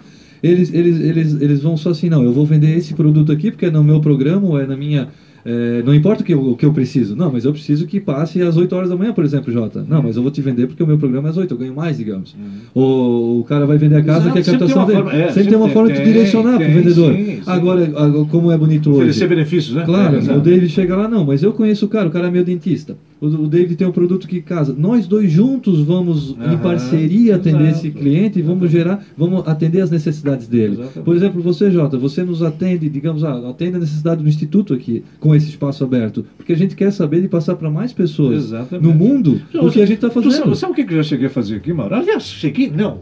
eles, 0.42 0.74
eles, 0.74 1.00
eles, 1.00 1.42
eles 1.42 1.62
vão 1.62 1.76
só 1.76 1.90
assim, 1.90 2.10
não, 2.10 2.24
eu 2.24 2.32
vou 2.32 2.46
vender 2.46 2.78
esse 2.78 2.94
produto 2.94 3.32
aqui 3.32 3.52
porque 3.52 3.66
é 3.66 3.72
no 3.72 3.84
meu 3.84 4.00
programa 4.00 4.48
ou 4.48 4.60
é 4.60 4.66
na 4.66 4.78
minha 4.78 5.10
é, 5.50 5.82
não 5.82 5.96
importa 5.96 6.24
o 6.24 6.26
que, 6.26 6.34
eu, 6.34 6.42
o 6.42 6.58
que 6.58 6.66
eu 6.66 6.74
preciso. 6.74 7.16
Não, 7.16 7.32
mas 7.32 7.46
eu 7.46 7.54
preciso 7.54 7.88
que 7.88 8.02
passe 8.02 8.42
às 8.42 8.58
8 8.58 8.76
horas 8.76 8.90
da 8.90 8.98
manhã, 8.98 9.14
por 9.14 9.24
exemplo, 9.24 9.50
Jota. 9.50 9.86
Não, 9.88 10.04
mas 10.04 10.18
eu 10.18 10.22
vou 10.22 10.30
te 10.30 10.42
vender 10.42 10.68
porque 10.68 10.84
o 10.84 10.86
meu 10.86 10.98
programa 10.98 11.30
é 11.30 11.32
às 11.32 11.38
8, 11.38 11.54
eu 11.54 11.58
ganho 11.58 11.74
mais, 11.74 11.96
digamos. 11.96 12.34
Uhum. 12.34 12.50
Ou 12.74 13.40
o 13.40 13.44
cara 13.46 13.66
vai 13.66 13.78
vender 13.78 13.96
a 13.96 14.04
casa 14.04 14.30
que 14.30 14.40
é 14.40 14.42
a 14.42 14.44
captação 14.44 14.86
dele. 14.86 15.04
Forma, 15.04 15.14
é, 15.18 15.32
sempre 15.32 15.48
tem 15.48 15.58
uma 15.58 15.70
forma 15.70 15.90
de 15.94 16.04
direcionar 16.04 16.58
para 16.58 16.68
o 16.68 16.74
vendedor. 16.74 17.16
Sim, 17.16 17.26
sim. 17.26 17.42
Agora, 17.46 17.90
como 18.30 18.52
é 18.52 18.58
bonito 18.58 18.90
hoje. 18.90 18.98
Oferecer 18.98 19.30
benefícios, 19.30 19.74
né? 19.74 19.86
Claro, 19.86 20.18
é, 20.18 20.36
o 20.36 20.42
David 20.42 20.68
chega 20.68 20.98
lá, 20.98 21.08
não, 21.08 21.24
mas 21.24 21.42
eu 21.42 21.54
conheço 21.54 21.86
o 21.86 21.88
cara, 21.90 22.10
o 22.10 22.12
cara 22.12 22.28
é 22.28 22.32
meu 22.32 22.44
dentista. 22.44 22.98
O, 23.20 23.48
David 23.48 23.76
tem 23.76 23.88
um 23.88 23.92
produto 23.92 24.28
que 24.28 24.42
casa. 24.42 24.76
Nós 24.78 25.08
dois 25.08 25.32
juntos 25.32 25.82
vamos, 25.82 26.32
uhum. 26.32 26.54
em 26.54 26.58
parceria, 26.58 27.36
atender 27.36 27.70
Exato. 27.70 27.78
esse 27.78 27.92
cliente 27.92 28.40
e 28.40 28.42
vamos 28.42 28.70
gerar, 28.70 29.04
vamos 29.18 29.48
atender 29.48 29.82
as 29.82 29.90
necessidades 29.90 30.48
dele. 30.48 30.74
Exatamente. 30.74 31.06
Por 31.06 31.16
exemplo, 31.16 31.42
você, 31.42 31.72
Jota, 31.72 31.98
você 31.98 32.24
nos 32.24 32.44
atende, 32.44 32.90
digamos, 32.90 33.24
ah, 33.24 33.50
atende 33.50 33.78
a 33.78 33.80
necessidade 33.80 34.22
do 34.22 34.30
Instituto 34.30 34.74
aqui, 34.74 35.04
com 35.20 35.36
esse 35.36 35.50
espaço 35.50 35.84
aberto 35.84 36.26
porque 36.38 36.54
a 36.54 36.56
gente 36.56 36.76
quer 36.76 36.92
saber 36.92 37.22
de 37.22 37.28
passar 37.28 37.56
para 37.56 37.70
mais 37.70 37.92
pessoas 37.92 38.46
Exatamente. 38.46 38.88
no 38.88 38.94
mundo 38.94 39.42
o 39.54 39.70
que 39.70 39.82
a 39.82 39.86
gente 39.86 39.98
está 39.98 40.10
fazendo. 40.10 40.32
Sabe, 40.32 40.58
sabe, 40.58 40.72
o 40.72 40.76
que 40.76 40.94
eu 40.94 40.98
já 40.98 41.04
cheguei 41.04 41.28
a 41.28 41.30
fazer 41.30 41.58
aqui, 41.58 41.74
Mauro? 41.74 41.96
Aliás, 41.96 42.24
cheguei, 42.24 42.70
não. 42.70 43.02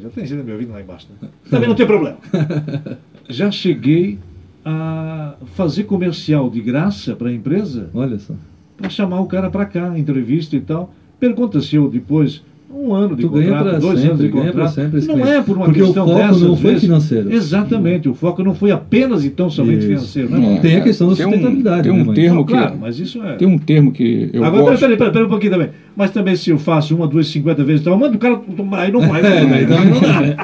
Já 0.00 0.08
tem 0.10 0.26
gente 0.26 0.44
me 0.44 0.52
ouvindo 0.52 0.72
lá 0.72 0.80
embaixo. 0.80 1.08
Né? 1.20 1.28
Também 1.50 1.68
não 1.68 1.74
tem 1.74 1.86
problema. 1.86 2.18
já 3.28 3.50
cheguei 3.50 4.18
a 4.64 5.34
fazer 5.54 5.84
comercial 5.84 6.48
de 6.50 6.60
graça 6.60 7.16
para 7.16 7.30
a 7.30 7.32
empresa. 7.32 7.90
Olha 7.92 8.18
só. 8.18 8.34
Para 8.76 8.88
chamar 8.88 9.20
o 9.20 9.26
cara 9.26 9.50
para 9.50 9.64
cá, 9.66 9.98
entrevista 9.98 10.56
e 10.56 10.60
tal. 10.60 10.92
Pergunta 11.20 11.60
se 11.60 11.76
eu 11.76 11.88
depois 11.88 12.42
um 12.76 12.92
ano 12.92 13.14
de 13.14 13.22
tu 13.22 13.30
contrato, 13.30 13.78
dois 13.78 14.00
sempre, 14.00 14.08
anos 14.08 14.20
de 14.20 14.28
contrato. 14.30 14.74
Sempre 14.74 15.06
não 15.06 15.26
é 15.26 15.40
por 15.40 15.56
uma 15.56 15.66
Porque 15.66 15.80
questão 15.80 16.04
o 16.04 16.08
foco 16.08 16.18
dessa, 16.18 16.44
não 16.44 16.56
foi 16.56 16.70
vezes. 16.70 16.80
financeiro. 16.80 17.32
Exatamente, 17.32 18.08
o 18.08 18.14
foco 18.14 18.42
não 18.42 18.54
foi 18.54 18.72
apenas 18.72 19.24
então 19.24 19.48
somente 19.48 19.78
isso. 19.78 19.86
financeiro. 19.86 20.30
Né? 20.30 20.56
É, 20.56 20.58
tem 20.58 20.76
a 20.76 20.80
questão 20.80 21.08
da 21.08 21.14
sustentabilidade. 21.14 21.82
Tem 21.84 21.92
um, 21.92 22.04
né, 22.04 22.14
termo 22.14 22.36
não, 22.36 22.44
que, 22.44 22.52
claro, 22.52 22.76
mas 22.80 22.98
isso 22.98 23.22
é... 23.22 23.36
Tem 23.36 23.46
um 23.46 23.58
termo 23.58 23.92
que 23.92 24.30
eu 24.32 24.44
Agora, 24.44 24.62
gosto... 24.62 24.80
peraí, 24.80 24.96
peraí, 24.96 25.12
peraí 25.12 25.26
um 25.26 25.30
pouquinho 25.30 25.52
também. 25.52 25.68
Mas 25.96 26.10
também 26.10 26.34
se 26.34 26.50
eu 26.50 26.58
faço 26.58 26.96
uma, 26.96 27.06
duas, 27.06 27.28
cinquenta 27.28 27.62
vezes, 27.62 27.82
então, 27.82 27.96
manda 27.96 28.16
o 28.16 28.18
cara, 28.18 28.40
aí 28.72 28.90
não 28.90 29.00
vai. 29.00 29.22
É, 29.22 29.38
aí 29.38 29.66
também 29.66 29.90
não 29.90 30.00
dá. 30.00 30.20
Né? 30.20 30.36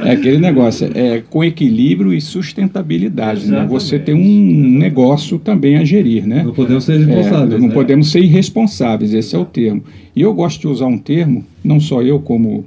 é 0.06 0.10
aquele 0.12 0.38
negócio, 0.38 0.90
é 0.94 1.22
com 1.28 1.44
equilíbrio 1.44 2.14
e 2.14 2.20
sustentabilidade. 2.20 3.46
Né? 3.46 3.66
Você 3.68 3.98
tem 3.98 4.14
um 4.14 4.78
negócio 4.78 5.38
também 5.38 5.76
a 5.76 5.84
gerir, 5.84 6.26
né? 6.26 6.42
Não 6.44 6.54
podemos 6.54 6.84
ser 6.84 6.98
irresponsáveis. 7.00 7.52
É, 7.52 7.58
não 7.58 7.68
né? 7.68 7.74
podemos 7.74 8.10
ser 8.10 8.20
irresponsáveis, 8.20 9.12
esse 9.12 9.36
é 9.36 9.38
o 9.38 9.44
termo. 9.44 9.84
E 10.16 10.22
eu 10.22 10.32
gosto 10.32 10.60
de 10.60 10.68
usar 10.68 10.86
um 10.86 10.98
termo, 10.98 11.44
não 11.62 11.78
só 11.78 12.00
eu, 12.02 12.18
como 12.20 12.64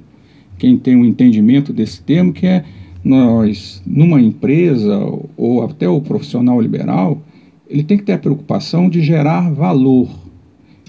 quem 0.59 0.77
tem 0.77 0.95
um 0.95 1.03
entendimento 1.03 1.73
desse 1.73 1.99
termo, 2.03 2.31
que 2.31 2.45
é 2.45 2.63
nós, 3.03 3.81
numa 3.85 4.21
empresa 4.21 5.03
ou 5.35 5.63
até 5.63 5.89
o 5.89 5.99
profissional 5.99 6.61
liberal, 6.61 7.19
ele 7.67 7.83
tem 7.83 7.97
que 7.97 8.03
ter 8.03 8.13
a 8.13 8.19
preocupação 8.19 8.87
de 8.87 9.01
gerar 9.01 9.51
valor. 9.51 10.07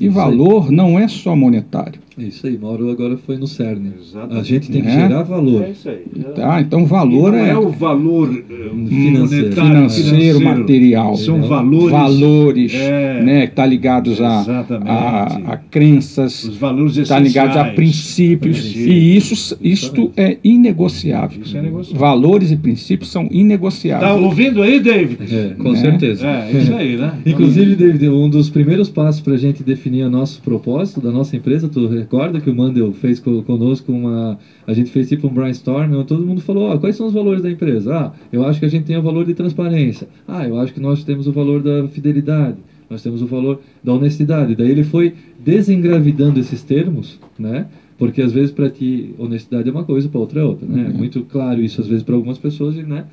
E 0.02 0.08
valor 0.08 0.72
não 0.72 0.98
é 0.98 1.06
só 1.06 1.36
monetário. 1.36 2.00
Isso 2.18 2.46
aí, 2.46 2.58
Mauro 2.58 2.90
agora 2.90 3.16
foi 3.16 3.38
no 3.38 3.46
CERN. 3.46 3.92
Exatamente. 3.98 4.38
A 4.38 4.42
gente 4.42 4.70
tem 4.70 4.82
que 4.82 4.88
é? 4.88 5.00
gerar 5.00 5.22
valor. 5.22 5.62
É 5.62 5.70
isso 5.70 5.88
aí. 5.88 6.02
Tá, 6.34 6.60
então 6.60 6.84
valor 6.84 7.34
é, 7.34 7.50
é 7.50 7.56
o 7.56 7.70
valor 7.70 8.30
eh, 8.32 8.42
financeiro, 8.88 9.52
financeiro, 9.52 9.54
financeiro 9.54 10.40
material. 10.40 11.16
São 11.16 11.38
é. 11.38 11.48
valores, 11.48 11.90
valores 11.90 12.74
é, 12.74 13.22
né, 13.22 13.46
que 13.46 13.54
tá 13.54 13.64
ligados 13.64 14.20
a, 14.20 14.66
a, 14.84 15.52
a, 15.52 15.56
crenças, 15.56 16.44
os 16.44 16.56
valores 16.56 16.96
está 16.96 17.18
ligados 17.18 17.56
a 17.56 17.64
princípios 17.64 18.74
e 18.76 19.16
isso 19.16 19.56
isto 19.62 20.12
é 20.16 20.36
inegociável. 20.44 21.42
Isso 21.42 21.56
é 21.56 21.62
negociável. 21.62 22.00
Valores 22.00 22.50
e 22.50 22.56
princípios 22.56 23.10
são 23.10 23.26
inegociáveis. 23.30 24.10
Tá 24.10 24.14
ouvindo 24.14 24.62
aí, 24.62 24.80
David? 24.80 25.34
É, 25.34 25.54
com 25.54 25.72
né? 25.72 25.78
certeza. 25.78 26.26
É 26.26 26.52
isso 26.52 26.74
aí, 26.74 26.96
né? 26.96 27.14
Inclusive, 27.24 27.74
David, 27.74 28.08
um 28.08 28.28
dos 28.28 28.50
primeiros 28.50 28.88
passos 28.88 29.20
para 29.20 29.34
a 29.34 29.38
gente 29.38 29.62
definir 29.62 30.04
o 30.04 30.10
nosso 30.10 30.42
propósito 30.42 31.00
da 31.00 31.10
nossa 31.10 31.36
empresa, 31.36 31.68
tu 31.68 32.01
recorda 32.02 32.40
que 32.40 32.50
o 32.50 32.54
Mandel 32.54 32.92
fez 32.92 33.18
conosco 33.20 33.92
uma. 33.92 34.38
A 34.66 34.72
gente 34.72 34.90
fez 34.90 35.08
tipo 35.08 35.26
um 35.28 35.32
brainstorm, 35.32 35.92
onde 35.94 36.06
todo 36.06 36.26
mundo 36.26 36.40
falou: 36.40 36.72
oh, 36.74 36.78
quais 36.78 36.96
são 36.96 37.06
os 37.06 37.12
valores 37.12 37.42
da 37.42 37.50
empresa? 37.50 37.94
Ah, 37.94 38.12
eu 38.32 38.44
acho 38.44 38.58
que 38.60 38.66
a 38.66 38.68
gente 38.68 38.84
tem 38.84 38.96
o 38.96 39.02
valor 39.02 39.24
de 39.24 39.34
transparência. 39.34 40.08
Ah, 40.26 40.46
eu 40.46 40.58
acho 40.58 40.72
que 40.72 40.80
nós 40.80 41.02
temos 41.04 41.26
o 41.26 41.32
valor 41.32 41.62
da 41.62 41.86
fidelidade. 41.88 42.58
Nós 42.90 43.02
temos 43.02 43.22
o 43.22 43.26
valor 43.26 43.58
da 43.82 43.92
honestidade. 43.94 44.54
Daí 44.54 44.70
ele 44.70 44.82
foi 44.82 45.14
desengravidando 45.42 46.38
esses 46.38 46.62
termos, 46.62 47.18
né? 47.38 47.66
Porque 47.96 48.20
às 48.20 48.32
vezes 48.32 48.50
para 48.50 48.68
ti 48.68 49.14
honestidade 49.18 49.68
é 49.68 49.72
uma 49.72 49.84
coisa, 49.84 50.08
para 50.08 50.18
outra 50.20 50.40
é 50.40 50.44
outra, 50.44 50.66
né? 50.66 50.86
É 50.86 50.90
Uhum. 50.90 50.98
muito 50.98 51.22
claro 51.22 51.62
isso 51.62 51.80
às 51.80 51.86
vezes 51.86 52.02
para 52.02 52.14
algumas 52.14 52.36
pessoas 52.36 52.76
e, 52.76 52.82
né? 52.82 53.04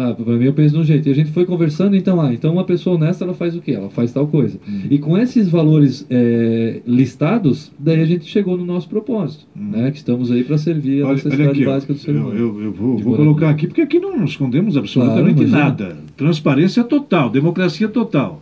Ah, 0.00 0.14
para 0.14 0.36
mim 0.36 0.44
eu 0.44 0.52
penso 0.52 0.74
de 0.74 0.80
um 0.80 0.84
jeito. 0.84 1.08
E 1.08 1.10
a 1.10 1.14
gente 1.14 1.32
foi 1.32 1.44
conversando, 1.44 1.96
então, 1.96 2.20
ah, 2.20 2.32
então 2.32 2.52
uma 2.52 2.62
pessoa 2.62 2.94
honesta 2.94 3.24
ela 3.24 3.34
faz 3.34 3.56
o 3.56 3.60
quê? 3.60 3.72
Ela 3.72 3.90
faz 3.90 4.12
tal 4.12 4.28
coisa. 4.28 4.56
Uhum. 4.68 4.82
E 4.90 4.98
com 4.98 5.18
esses 5.18 5.48
valores 5.48 6.06
é, 6.08 6.80
listados, 6.86 7.72
daí 7.78 8.00
a 8.00 8.04
gente 8.04 8.24
chegou 8.26 8.56
no 8.56 8.64
nosso 8.64 8.88
propósito, 8.88 9.44
Uhum. 9.56 9.70
né? 9.70 9.90
Que 9.90 9.96
estamos 9.96 10.30
aí 10.30 10.44
para 10.44 10.56
servir 10.56 11.02
a 11.02 11.06
Olha, 11.06 11.14
necessidade 11.14 11.42
olha 11.42 11.50
aqui, 11.50 11.64
básica 11.64 11.92
do 11.94 11.98
ser 11.98 12.14
eu, 12.14 12.20
humano. 12.22 12.38
eu, 12.38 12.62
eu 12.62 12.72
vou, 12.72 12.96
De 12.96 13.02
vou 13.02 13.12
moradia. 13.12 13.16
colocar 13.16 13.50
aqui, 13.50 13.66
porque 13.66 13.80
aqui 13.80 13.98
não 13.98 14.24
escondemos 14.24 14.76
absolutamente 14.76 15.44
Claro, 15.44 15.64
nada. 15.64 15.96
Transparência 16.16 16.84
total, 16.84 17.28
democracia 17.28 17.88
total. 17.88 18.40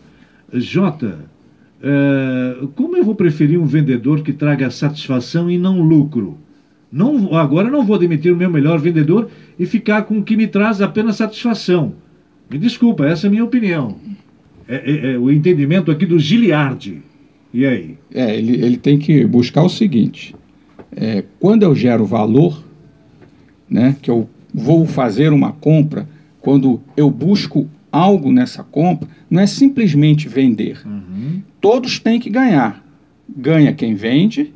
Jota, 0.52 1.18
é, 1.82 2.56
como 2.74 2.96
eu 2.96 3.04
vou 3.04 3.14
preferir 3.14 3.58
um 3.58 3.64
vendedor 3.66 4.20
que 4.22 4.32
traga 4.32 4.70
satisfação 4.70 5.50
e 5.50 5.58
não 5.58 5.80
lucro? 5.82 6.36
Não, 6.90 7.34
agora 7.36 7.68
eu 7.68 7.72
não 7.72 7.84
vou 7.84 7.98
demitir 7.98 8.32
o 8.32 8.36
meu 8.36 8.50
melhor 8.50 8.78
vendedor 8.78 9.28
e 9.58 9.66
ficar 9.66 10.02
com 10.02 10.18
o 10.18 10.22
que 10.22 10.36
me 10.36 10.46
traz 10.46 10.80
apenas 10.80 11.16
satisfação. 11.16 11.94
Me 12.50 12.58
desculpa, 12.58 13.06
essa 13.06 13.26
é 13.26 13.28
a 13.28 13.30
minha 13.30 13.44
opinião. 13.44 13.96
É, 14.68 14.76
é- 15.10 15.12
é 15.14 15.18
o 15.18 15.30
entendimento 15.30 15.90
aqui 15.90 16.06
do 16.06 16.18
Giliardi. 16.18 17.02
E 17.52 17.64
aí? 17.66 17.98
É, 18.14 18.36
ele, 18.36 18.54
ele 18.64 18.76
tem 18.76 18.98
que 18.98 19.24
buscar 19.24 19.62
o 19.62 19.68
seguinte: 19.68 20.34
é, 20.94 21.24
quando 21.40 21.62
eu 21.64 21.74
gero 21.74 22.04
valor, 22.04 22.62
né, 23.68 23.96
que 24.00 24.10
eu 24.10 24.28
vou 24.54 24.86
fazer 24.86 25.32
uma 25.32 25.52
compra, 25.52 26.08
quando 26.40 26.80
eu 26.96 27.10
busco 27.10 27.68
algo 27.90 28.30
nessa 28.30 28.62
compra, 28.62 29.08
não 29.28 29.40
é 29.40 29.46
simplesmente 29.46 30.28
vender. 30.28 30.80
Todos 31.60 31.98
têm 31.98 32.20
que 32.20 32.30
ganhar. 32.30 32.84
Ganha 33.36 33.72
quem 33.72 33.94
vende 33.94 34.52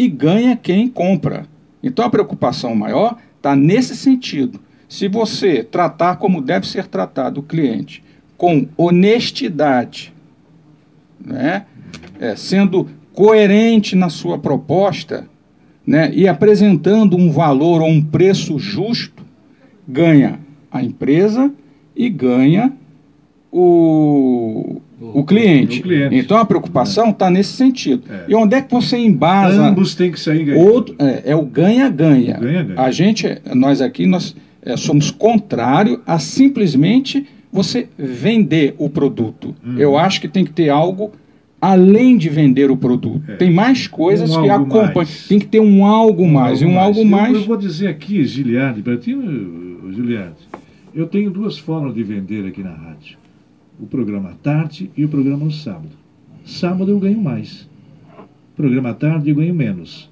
e 0.00 0.08
ganha 0.08 0.56
quem 0.56 0.88
compra. 0.88 1.46
Então 1.82 2.06
a 2.06 2.10
preocupação 2.10 2.74
maior 2.74 3.18
está 3.36 3.54
nesse 3.54 3.94
sentido. 3.94 4.58
Se 4.88 5.08
você 5.08 5.62
tratar 5.62 6.16
como 6.16 6.40
deve 6.40 6.66
ser 6.66 6.86
tratado 6.86 7.40
o 7.40 7.42
cliente, 7.42 8.02
com 8.34 8.66
honestidade, 8.78 10.10
né? 11.22 11.66
É, 12.18 12.34
sendo 12.34 12.88
coerente 13.12 13.94
na 13.94 14.08
sua 14.08 14.38
proposta 14.38 15.28
né? 15.86 16.10
e 16.14 16.26
apresentando 16.26 17.14
um 17.14 17.30
valor 17.30 17.82
ou 17.82 17.88
um 17.88 18.02
preço 18.02 18.58
justo, 18.58 19.22
ganha 19.86 20.40
a 20.72 20.82
empresa 20.82 21.52
e 21.94 22.08
ganha 22.08 22.72
o, 23.52 24.80
o, 25.00 25.24
cliente. 25.24 25.80
cliente. 25.80 26.14
Então 26.14 26.36
a 26.36 26.44
preocupação 26.44 27.10
está 27.10 27.30
nesse 27.30 27.52
sentido. 27.54 28.02
É. 28.10 28.24
E 28.28 28.34
onde 28.34 28.54
é 28.54 28.60
que 28.60 28.70
você 28.70 28.98
embasa? 28.98 29.68
Ambos 29.68 29.94
têm 29.94 30.12
que 30.12 30.20
sair 30.20 30.44
ganhando. 30.44 30.68
Outro, 30.70 30.94
é, 30.98 31.22
é 31.32 31.36
o 31.36 31.42
ganha-ganha. 31.42 32.38
A 32.76 32.90
gente, 32.90 33.26
nós 33.54 33.80
aqui, 33.80 34.06
nós 34.06 34.36
é, 34.62 34.76
somos 34.76 35.10
contrário 35.10 36.00
a 36.06 36.18
simplesmente 36.18 37.26
você 37.52 37.88
vender 37.98 38.74
o 38.78 38.88
produto. 38.88 39.54
Uhum. 39.64 39.78
Eu 39.78 39.96
acho 39.98 40.20
que 40.20 40.28
tem 40.28 40.44
que 40.44 40.52
ter 40.52 40.68
algo 40.68 41.12
além 41.60 42.16
de 42.16 42.28
vender 42.28 42.70
o 42.70 42.76
produto. 42.76 43.22
É. 43.28 43.36
Tem 43.36 43.50
mais 43.52 43.86
coisas 43.86 44.34
Um 44.34 44.42
que 44.42 44.50
acompanham. 44.50 44.92
mais. 44.94 45.26
Tem 45.28 45.38
que 45.38 45.46
ter 45.46 45.60
um 45.60 45.84
algo 45.84 46.26
mais. 46.28 46.62
e 46.62 46.64
um 46.64 46.78
algo 46.78 47.00
Eu- 47.00 47.04
mais. 47.04 47.34
Eu, 47.34 47.44
vou 47.44 47.56
dizer 47.56 47.88
aqui, 47.88 48.24
Giliardi, 48.24 48.82
para 48.82 48.96
ti, 48.96 49.10
Giliardi, 49.92 50.48
eu 50.94 51.06
tenho 51.06 51.30
duas 51.30 51.58
formas 51.58 51.94
de 51.94 52.02
vender 52.02 52.46
aqui 52.46 52.62
na 52.62 52.70
rádio. 52.70 53.18
O 53.80 53.86
programa 53.86 54.30
à 54.30 54.34
tarde 54.34 54.90
e 54.96 55.04
o 55.04 55.08
programa 55.08 55.44
no 55.44 55.50
sábado. 55.50 55.96
Sábado 56.44 56.90
eu 56.90 56.98
ganho 56.98 57.20
mais. 57.20 57.68
Programa 58.54 58.90
à 58.90 58.94
tarde 58.94 59.30
eu 59.30 59.36
ganho 59.36 59.54
menos. 59.54 60.10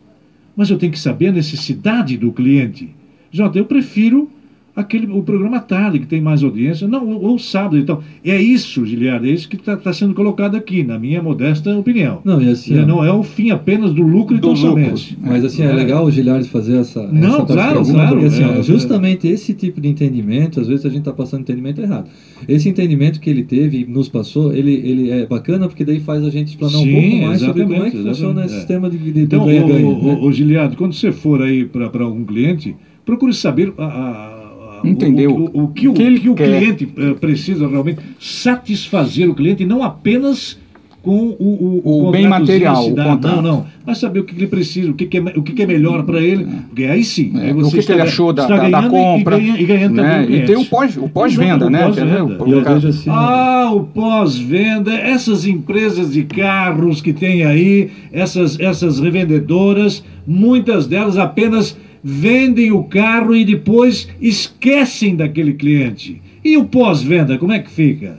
Mas 0.57 0.71
eu 0.71 0.79
tenho 0.79 0.93
que 0.93 0.99
saber 0.99 1.29
a 1.29 1.33
necessidade 1.33 2.17
do 2.17 2.33
cliente. 2.33 2.95
Jota, 3.31 3.59
eu 3.59 3.67
prefiro 3.67 4.31
aquele, 4.79 5.07
o 5.11 5.23
programa 5.23 5.57
à 5.57 5.61
tarde, 5.61 5.99
que 5.99 6.07
tem 6.07 6.21
mais 6.21 6.43
audiência, 6.43 6.87
não, 6.87 7.05
ou, 7.05 7.21
ou 7.21 7.39
sábado 7.39 7.77
e 7.79 7.83
tal. 7.83 8.01
É 8.25 8.39
isso, 8.41 8.87
Giliardi, 8.87 9.29
é 9.29 9.33
isso 9.33 9.49
que 9.49 9.57
está 9.57 9.93
sendo 9.93 10.15
colocado 10.15 10.55
aqui, 10.55 10.83
na 10.85 10.97
minha 10.97 11.21
modesta 11.21 11.77
opinião. 11.77 12.21
Não, 12.25 12.41
e 12.41 12.49
assim, 12.49 12.79
ó, 12.79 12.87
não 12.87 13.03
é 13.03 13.11
o 13.11 13.23
fim 13.23 13.51
apenas 13.51 13.93
do 13.93 14.03
lucro 14.03 14.37
e 14.37 14.41
Do 14.41 14.49
tão 14.49 14.57
somente. 14.57 15.19
Mas 15.21 15.45
assim, 15.45 15.63
é 15.63 15.73
legal 15.73 16.05
o 16.05 16.11
Gilhardi 16.11 16.49
fazer 16.49 16.77
essa, 16.77 17.11
Não, 17.11 17.41
essa 17.43 17.45
claro, 17.45 17.85
claro, 17.85 18.11
porque 18.11 18.25
assim, 18.27 18.45
é, 18.45 18.59
é. 18.59 18.63
justamente 18.63 19.27
esse 19.27 19.53
tipo 19.53 19.81
de 19.81 19.89
entendimento, 19.89 20.61
às 20.61 20.69
vezes 20.69 20.85
a 20.87 20.89
gente 20.89 21.01
está 21.01 21.13
passando 21.13 21.41
entendimento 21.41 21.81
errado. 21.81 22.09
Esse 22.47 22.69
entendimento 22.69 23.19
que 23.21 23.29
ele 23.29 23.43
teve 23.43 23.81
e 23.81 23.85
nos 23.85 24.09
passou, 24.09 24.53
ele, 24.53 24.73
ele 24.73 25.11
é 25.11 25.27
bacana 25.27 25.67
porque 25.67 25.85
daí 25.85 25.99
faz 25.99 26.23
a 26.25 26.31
gente 26.31 26.49
explanar 26.49 26.81
Sim, 26.81 26.89
um 26.89 27.01
pouco 27.01 27.27
mais 27.27 27.41
sobre 27.41 27.63
como 27.65 27.83
é 27.83 27.91
que 27.91 27.97
funciona 27.97 28.45
esse 28.45 28.55
exatamente, 28.55 28.55
sistema 28.55 28.89
de, 28.91 29.13
de, 29.13 29.21
Então, 29.23 29.45
ganha-ganha. 29.45 29.87
ô, 29.87 30.03
né? 30.05 30.17
ô, 30.21 30.25
ô, 30.27 30.33
Giliardo, 30.33 30.77
quando 30.77 30.93
você 30.95 31.11
for 31.11 31.43
aí 31.43 31.65
para 31.65 32.05
algum 32.05 32.25
cliente, 32.25 32.75
procure 33.05 33.33
saber 33.35 33.73
a- 33.77 33.85
a- 33.85 34.38
Entender 34.85 35.27
o, 35.27 35.33
o, 35.53 35.63
o 35.65 35.69
que 35.69 35.89
o, 35.89 35.93
que 35.93 36.03
ele 36.03 36.21
que 36.21 36.31
o 36.31 36.35
cliente 36.35 36.89
eh, 36.97 37.15
precisa 37.15 37.67
realmente 37.69 38.01
satisfazer 38.21 39.29
o 39.29 39.35
cliente, 39.35 39.65
não 39.65 39.83
apenas 39.83 40.59
com 41.01 41.29
o, 41.39 41.81
o, 41.85 42.09
O 42.09 42.11
bem 42.11 42.27
material, 42.29 42.87
o. 42.87 42.95
Não, 42.95 43.41
não. 43.41 43.67
Mas 43.87 43.99
saber 43.99 44.19
o 44.21 44.25
que 44.25 44.35
ele 44.35 44.49
precisa, 44.49 44.91
o 44.91 44.95
que, 44.95 45.07
que 45.07 45.17
é, 45.17 45.21
o 45.37 45.43
que, 45.43 45.53
que 45.53 45.63
é 45.63 45.67
melhor 45.67 46.03
para 46.05 46.21
ele, 46.21 46.45
porque 46.69 46.85
aí 46.85 47.05
sim. 47.05 47.33
É, 47.37 47.45
aí 47.45 47.53
o 47.53 47.63
que, 47.65 47.71
que 47.71 47.79
está 47.79 47.93
ele 47.95 48.03
ga- 48.03 48.09
achou 48.09 48.33
da, 48.33 48.47
da, 48.47 48.69
da 48.69 48.89
compra. 48.89 49.39
E, 49.39 49.41
ganha- 49.41 49.61
e 49.61 49.65
ganhando 49.65 49.95
né? 49.95 50.27
E 50.29 50.41
tem 50.45 50.57
o 50.57 50.65
pós- 50.67 50.97
o 50.97 51.09
pós-venda, 51.09 51.67
Exato, 51.67 52.05
né? 52.05 52.19
eu 52.19 52.27
O 52.59 52.63
cara- 52.63 52.77
assim, 52.89 53.09
Ah, 53.11 53.71
o 53.73 53.85
pós-venda, 53.85 54.93
essas 54.93 55.47
empresas 55.47 56.13
de 56.13 56.25
carros 56.25 57.01
que 57.01 57.13
tem 57.13 57.45
aí, 57.45 57.91
essas, 58.13 58.59
essas 58.61 58.99
revendedoras, 58.99 60.05
muitas 60.27 60.87
delas 60.87 61.17
apenas 61.17 61.77
vendem 62.03 62.71
o 62.73 62.85
carro 62.85 63.35
e 63.35 63.45
depois 63.45 64.09
esquecem 64.21 65.17
daquele 65.17 65.55
cliente. 65.55 66.21
E 66.45 66.57
o 66.57 66.65
pós-venda, 66.65 67.37
como 67.39 67.53
é 67.53 67.59
que 67.59 67.71
fica? 67.71 68.19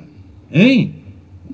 Hein? 0.52 0.92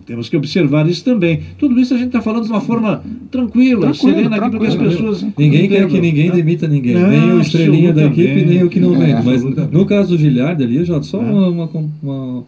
Temos 0.05 0.29
que 0.29 0.37
observar 0.37 0.87
isso 0.87 1.03
também. 1.03 1.39
Tudo 1.57 1.79
isso 1.79 1.93
a 1.93 1.97
gente 1.97 2.07
está 2.07 2.21
falando 2.21 2.43
de 2.43 2.51
uma 2.51 2.61
forma 2.61 3.03
tranquila, 3.31 3.87
Tranquilo, 3.91 4.15
serena, 4.17 4.35
aqui, 4.35 4.49
porque 4.51 4.67
as 4.67 4.75
pessoas. 4.75 5.25
Ninguém 5.37 5.67
quer 5.67 5.87
que 5.87 5.99
ninguém 5.99 6.29
né? 6.29 6.35
demita 6.35 6.67
ninguém, 6.67 6.93
Não, 6.93 7.09
nem 7.09 7.31
o 7.33 7.41
estrelinha 7.41 7.91
da 7.91 8.05
equipe, 8.05 8.45
nem 8.45 8.63
o 8.63 8.69
que 8.69 8.79
não 8.79 8.95
É, 8.95 8.99
vende. 8.99 9.13
Mas 9.25 9.27
absolutamente. 9.27 9.73
no 9.73 9.85
caso 9.85 10.09
do 10.09 10.17
Gilhardi 10.17 10.63
ali, 10.63 10.85
já 10.85 11.01
só 11.01 11.19
É. 11.19 11.25
uma, 11.25 11.47
uma, 11.49 11.69
uma- 12.03 12.43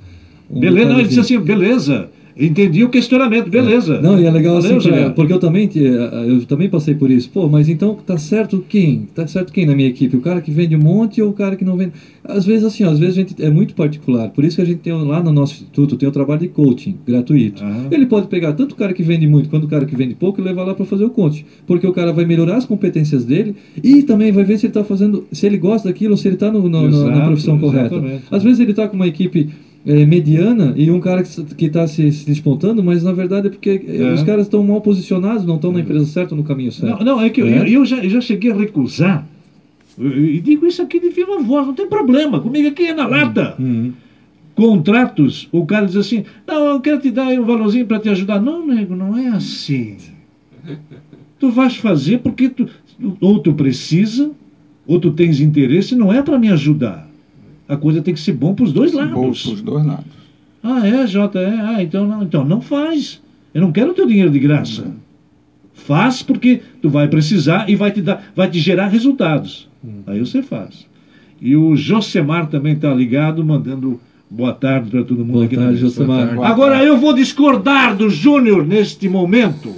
um 0.51 0.59
Beleza, 0.59 0.89
não, 0.89 0.99
ele 0.99 1.07
disse 1.07 1.19
assim, 1.19 1.39
beleza. 1.39 2.09
Entendi 2.39 2.83
o 2.83 2.89
questionamento, 2.89 3.49
beleza. 3.49 3.99
Não, 4.01 4.19
e 4.19 4.25
é 4.25 4.29
legal 4.31 4.55
Valeu, 4.61 4.77
assim, 4.77 4.81
pra- 4.87 4.91
Juliano. 4.95 5.13
porque 5.15 5.33
eu 5.33 5.39
também, 5.39 5.67
te- 5.67 5.79
eu 5.79 6.45
também 6.45 6.69
passei 6.69 6.93
por 6.93 7.09
isso. 7.09 7.29
Pô, 7.29 7.47
mas 7.47 7.67
então 7.67 7.95
tá 8.05 8.17
certo 8.17 8.63
quem? 8.69 9.07
Tá 9.15 9.25
certo 9.25 9.51
quem 9.51 9.65
na 9.65 9.75
minha 9.75 9.87
equipe? 9.87 10.15
O 10.15 10.21
cara 10.21 10.39
que 10.41 10.51
vende 10.51 10.75
um 10.75 10.79
monte 10.79 11.21
ou 11.21 11.29
o 11.29 11.33
cara 11.33 11.55
que 11.55 11.65
não 11.65 11.75
vende? 11.75 11.93
Às 12.23 12.45
vezes 12.45 12.63
assim, 12.65 12.83
ó, 12.83 12.89
às 12.91 12.99
vezes 12.99 13.17
a 13.17 13.21
gente 13.21 13.41
é 13.41 13.49
muito 13.49 13.73
particular. 13.73 14.29
Por 14.29 14.43
isso 14.43 14.57
que 14.57 14.61
a 14.61 14.65
gente 14.65 14.79
tem 14.79 14.93
lá 14.93 15.21
no 15.23 15.31
nosso 15.31 15.53
instituto 15.55 15.95
tem 15.95 16.07
o 16.07 16.11
trabalho 16.11 16.41
de 16.41 16.47
coaching 16.47 16.95
gratuito. 17.05 17.63
Aham. 17.63 17.87
Ele 17.89 18.05
pode 18.05 18.27
pegar 18.27 18.53
tanto 18.53 18.73
o 18.73 18.75
cara 18.75 18.93
que 18.93 19.01
vende 19.03 19.25
muito 19.25 19.49
quanto 19.49 19.63
o 19.63 19.67
cara 19.67 19.85
que 19.85 19.95
vende 19.95 20.13
pouco 20.13 20.39
e 20.39 20.43
levar 20.43 20.63
lá 20.63 20.73
para 20.73 20.85
fazer 20.85 21.05
o 21.05 21.09
coaching, 21.09 21.43
porque 21.65 21.87
o 21.87 21.91
cara 21.93 22.11
vai 22.11 22.25
melhorar 22.25 22.57
as 22.57 22.65
competências 22.65 23.25
dele 23.25 23.55
e 23.83 24.03
também 24.03 24.31
vai 24.31 24.43
ver 24.43 24.57
se 24.59 24.65
ele 24.65 24.73
tá 24.73 24.83
fazendo, 24.83 25.25
se 25.31 25.45
ele 25.45 25.57
gosta 25.57 25.87
daquilo, 25.89 26.15
se 26.17 26.27
ele 26.27 26.35
tá 26.37 26.51
no, 26.51 26.67
no- 26.69 26.69
na- 26.69 26.89
na 26.89 26.97
Exato, 27.11 27.25
profissão 27.27 27.57
correta. 27.57 27.95
exatamente. 27.95 28.23
Às 28.29 28.43
vezes 28.43 28.59
ele 28.59 28.73
tá 28.73 28.87
com 28.87 28.95
uma 28.95 29.07
equipe 29.07 29.49
é, 29.85 30.05
mediana 30.05 30.73
e 30.75 30.89
um 30.91 30.99
cara 30.99 31.23
que 31.23 31.65
está 31.65 31.87
se, 31.87 32.11
se 32.11 32.25
despontando, 32.25 32.83
mas 32.83 33.03
na 33.03 33.11
verdade 33.11 33.47
é 33.47 33.49
porque 33.49 33.81
é, 33.87 33.97
É. 33.97 34.13
os 34.13 34.23
caras 34.23 34.45
estão 34.45 34.61
mal 34.63 34.81
posicionados, 34.81 35.45
não 35.45 35.55
estão 35.55 35.71
na 35.71 35.79
empresa 35.79 36.05
certa, 36.05 36.35
no 36.35 36.43
caminho 36.43 36.71
certo. 36.71 37.03
Não, 37.03 37.15
não, 37.15 37.21
é 37.21 37.29
que 37.29 37.41
eu, 37.41 37.47
É. 37.47 37.69
eu, 37.69 37.85
já, 37.85 37.97
eu 38.03 38.09
já 38.09 38.21
cheguei 38.21 38.51
a 38.51 38.55
recusar. 38.55 39.25
E 39.99 40.39
digo 40.41 40.65
isso 40.67 40.81
aqui 40.81 40.99
de 40.99 41.09
viva 41.09 41.39
voz, 41.39 41.65
não 41.65 41.73
tem 41.73 41.87
problema. 41.87 42.39
Comigo 42.39 42.67
aqui 42.67 42.83
é 42.83 42.93
na 42.93 43.07
lata. 43.07 43.55
Uhum. 43.57 43.91
Contratos, 44.53 45.47
o 45.51 45.65
cara 45.65 45.85
diz 45.85 45.95
assim: 45.95 46.23
Não, 46.47 46.65
eu 46.67 46.79
quero 46.79 46.99
te 46.99 47.09
dar 47.11 47.27
um 47.29 47.45
valorzinho 47.45 47.85
para 47.85 47.99
te 47.99 48.09
ajudar. 48.09 48.39
Não, 48.39 48.65
nego, 48.65 48.95
não 48.95 49.15
é 49.17 49.27
assim. 49.29 49.97
Tu 51.39 51.49
vais 51.51 51.75
fazer 51.77 52.19
porque 52.19 52.49
tu, 52.49 52.67
ou 53.21 53.39
tu 53.39 53.53
precisa, 53.53 54.31
ou 54.85 54.99
tu 54.99 55.11
tens 55.11 55.39
interesse, 55.39 55.95
não 55.95 56.11
é 56.11 56.21
para 56.21 56.37
me 56.37 56.49
ajudar. 56.49 57.06
A 57.67 57.75
coisa 57.75 58.01
tem 58.01 58.13
que 58.13 58.19
ser 58.19 58.33
bom 58.33 58.53
para 58.53 58.65
os 58.65 58.71
dois 58.71 58.93
lados. 58.93 59.13
Bom, 59.13 59.31
pros 59.31 59.61
dois 59.61 59.85
lados. 59.85 60.05
Ah, 60.63 60.87
é, 60.87 61.05
Jota, 61.07 61.39
é. 61.39 61.59
Ah, 61.59 61.83
então 61.83 62.07
não, 62.07 62.23
então 62.23 62.45
não 62.45 62.61
faz. 62.61 63.21
Eu 63.53 63.61
não 63.61 63.71
quero 63.71 63.91
o 63.91 63.93
teu 63.93 64.05
dinheiro 64.05 64.29
de 64.31 64.39
graça. 64.39 64.93
Faz 65.73 66.21
porque 66.21 66.61
tu 66.81 66.89
vai 66.89 67.07
precisar 67.07 67.69
e 67.69 67.75
vai 67.75 67.91
te 67.91 68.01
dar, 68.01 68.31
vai 68.35 68.49
te 68.49 68.59
gerar 68.59 68.87
resultados. 68.87 69.69
Aí 70.05 70.19
você 70.19 70.41
faz. 70.41 70.87
E 71.41 71.55
o 71.55 71.75
Josemar 71.75 72.47
também 72.47 72.73
está 72.73 72.93
ligado, 72.93 73.45
mandando 73.45 73.99
boa 74.29 74.53
tarde 74.53 74.89
para 74.89 75.03
todo 75.03 75.19
mundo 75.19 75.33
Boa 75.33 75.45
aqui 75.45 75.55
na 75.55 75.63
tarde, 75.63 75.81
mesa. 75.81 75.95
Josemar. 75.95 76.35
Boa 76.35 76.47
Agora 76.47 76.83
eu 76.83 76.97
vou 76.97 77.13
discordar 77.13 77.95
do 77.95 78.09
Júnior 78.09 78.65
neste 78.65 79.07
momento. 79.07 79.73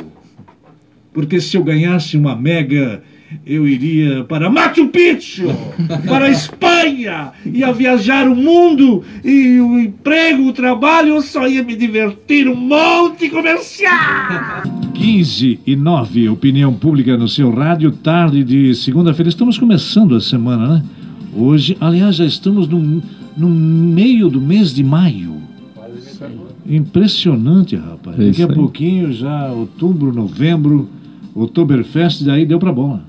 Porque 1.14 1.42
se 1.42 1.58
eu 1.58 1.64
ganhasse 1.64 2.16
uma 2.16 2.36
mega 2.36 3.04
eu 3.46 3.68
iria 3.68 4.24
para 4.24 4.50
Machu 4.50 4.88
Picchu, 4.88 5.48
para 6.08 6.26
a 6.26 6.30
Espanha, 6.32 7.32
ia 7.46 7.72
viajar 7.72 8.28
o 8.28 8.36
mundo 8.36 9.04
e 9.24 9.60
o 9.60 9.80
emprego, 9.80 10.48
o 10.48 10.54
trabalho, 10.54 11.16
eu 11.16 11.22
só 11.22 11.48
ia 11.48 11.64
me 11.64 11.76
divertir 11.76 12.48
um 12.48 12.56
monte 12.56 13.30
comercial. 13.30 14.64
15 15.00 15.62
e 15.66 15.76
9, 15.78 16.28
opinião 16.28 16.74
pública 16.74 17.16
no 17.16 17.28
seu 17.28 17.50
rádio, 17.52 17.90
tarde 17.92 18.44
de 18.44 18.76
segunda-feira. 18.76 19.30
Estamos 19.30 19.58
começando 19.58 20.14
a 20.14 20.20
semana, 20.20 20.68
né? 20.68 20.84
Hoje, 21.34 21.78
aliás, 21.80 22.18
já 22.18 22.26
estamos 22.26 22.68
no, 22.68 23.02
no 23.38 23.50
meio 23.50 24.30
do 24.30 24.42
mês 24.42 24.74
de 24.74 24.84
maio. 24.84 25.38
Impressionante, 26.68 27.78
rapaz. 27.78 28.20
É 28.20 28.26
Daqui 28.26 28.44
a 28.44 28.48
pouquinho, 28.50 29.14
já 29.14 29.50
outubro, 29.52 30.14
novembro, 30.14 30.90
Oktoberfest, 31.34 32.24
daí 32.24 32.46
deu 32.46 32.60
pra 32.60 32.74
bola. 32.74 33.09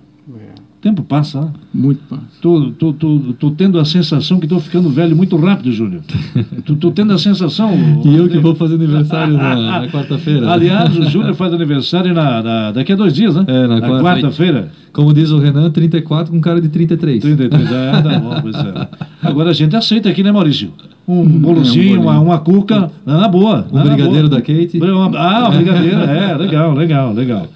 O 0.80 0.82
tempo 0.82 1.02
passa, 1.02 1.42
né? 1.42 1.48
Muito 1.74 2.00
fácil. 2.08 2.24
Tô, 2.40 2.70
tô, 2.70 2.92
tô, 2.94 3.18
tô 3.38 3.50
tendo 3.50 3.78
a 3.78 3.84
sensação 3.84 4.40
que 4.40 4.46
tô 4.46 4.58
ficando 4.58 4.88
velho 4.88 5.14
muito 5.14 5.36
rápido, 5.36 5.70
Júnior. 5.70 6.00
tô, 6.64 6.74
tô 6.74 6.90
tendo 6.90 7.12
a 7.12 7.18
sensação. 7.18 7.70
E 8.02 8.16
eu 8.16 8.26
que 8.30 8.38
vou 8.38 8.54
fazer 8.54 8.76
aniversário 8.76 9.34
na, 9.36 9.54
na 9.82 9.88
quarta-feira. 9.92 10.50
Aliás, 10.50 10.96
o 10.96 11.02
Júnior 11.10 11.34
faz 11.36 11.52
aniversário 11.52 12.14
na, 12.14 12.42
na- 12.42 12.72
daqui 12.72 12.94
a 12.94 12.96
dois 12.96 13.12
dias, 13.12 13.36
né? 13.36 13.44
É, 13.46 13.66
na 13.66 13.78
quarta- 13.78 14.02
quarta-feira. 14.02 14.70
Como 14.90 15.12
diz 15.12 15.30
o 15.30 15.38
Renan, 15.38 15.70
34 15.70 16.32
com 16.32 16.40
cara 16.40 16.62
de 16.62 16.70
33. 16.70 17.20
33, 17.22 17.72
ah, 17.72 18.02
tá 18.02 18.18
bom, 18.18 18.40
pois 18.40 18.56
é. 18.56 18.88
Agora 19.22 19.50
a 19.50 19.52
gente 19.52 19.76
aceita 19.76 20.08
aqui, 20.08 20.22
né, 20.22 20.32
Maurício? 20.32 20.72
Um 21.08 21.22
um 21.22 21.38
bolozinho, 21.40 21.96
bolinho. 21.96 22.02
uma, 22.02 22.20
uma 22.20 22.38
cuca, 22.38 22.90
na 23.04 23.26
boa. 23.26 23.66
O 23.70 23.74
na 23.76 23.82
brigadeiro 23.84 24.28
boa. 24.28 24.40
da 24.40 24.40
Kate. 24.40 24.78
Ah, 25.16 25.48
o 25.48 25.52
brigadeiro, 25.56 26.00
é, 26.00 26.36
legal, 26.38 26.72
legal, 26.74 27.12
legal. 27.12 27.48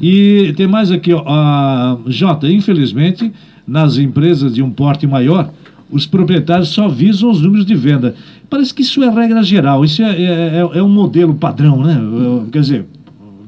E 0.00 0.52
tem 0.56 0.66
mais 0.68 0.90
aqui, 0.92 1.12
ó, 1.12 1.22
a 1.26 1.98
Jota, 2.06 2.48
infelizmente, 2.50 3.32
nas 3.66 3.98
empresas 3.98 4.54
de 4.54 4.62
um 4.62 4.70
porte 4.70 5.06
maior, 5.06 5.50
os 5.90 6.06
proprietários 6.06 6.68
só 6.68 6.88
visam 6.88 7.30
os 7.30 7.40
números 7.40 7.66
de 7.66 7.74
venda. 7.74 8.14
Parece 8.48 8.72
que 8.72 8.82
isso 8.82 9.02
é 9.02 9.10
regra 9.10 9.42
geral, 9.42 9.84
isso 9.84 10.02
é, 10.02 10.10
é, 10.22 10.24
é- 10.74 10.78
é 10.78 10.82
um 10.82 10.88
modelo 10.88 11.34
padrão, 11.34 11.82
né? 11.82 12.00
Quer 12.52 12.60
dizer, 12.60 12.84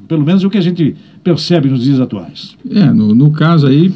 pelo 0.09 0.25
menos 0.25 0.43
é 0.43 0.47
o 0.47 0.51
que 0.51 0.59
a 0.59 0.63
gente 0.63 0.97
percebe 1.23 1.69
nos 1.69 1.85
dias 1.85 2.01
atuais. 2.01 2.57
É, 2.69 2.85
no, 2.87 3.15
no 3.15 3.31
caso 3.31 3.69
aí, 3.69 3.93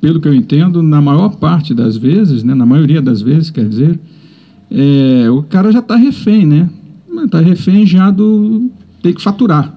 pelo 0.00 0.20
que 0.20 0.28
eu 0.28 0.34
entendo, 0.34 0.82
na 0.82 1.00
maior 1.00 1.30
parte 1.36 1.72
das 1.72 1.96
vezes, 1.96 2.44
né, 2.44 2.54
na 2.54 2.66
maioria 2.66 3.00
das 3.00 3.22
vezes, 3.22 3.50
quer 3.50 3.66
dizer, 3.66 3.98
é, 4.70 5.28
o 5.30 5.42
cara 5.42 5.72
já 5.72 5.80
está 5.80 5.96
refém, 5.96 6.46
né? 6.46 6.68
Está 7.24 7.40
refém 7.40 7.86
já 7.86 8.10
do. 8.10 8.70
tem 9.02 9.12
que 9.12 9.22
faturar. 9.22 9.74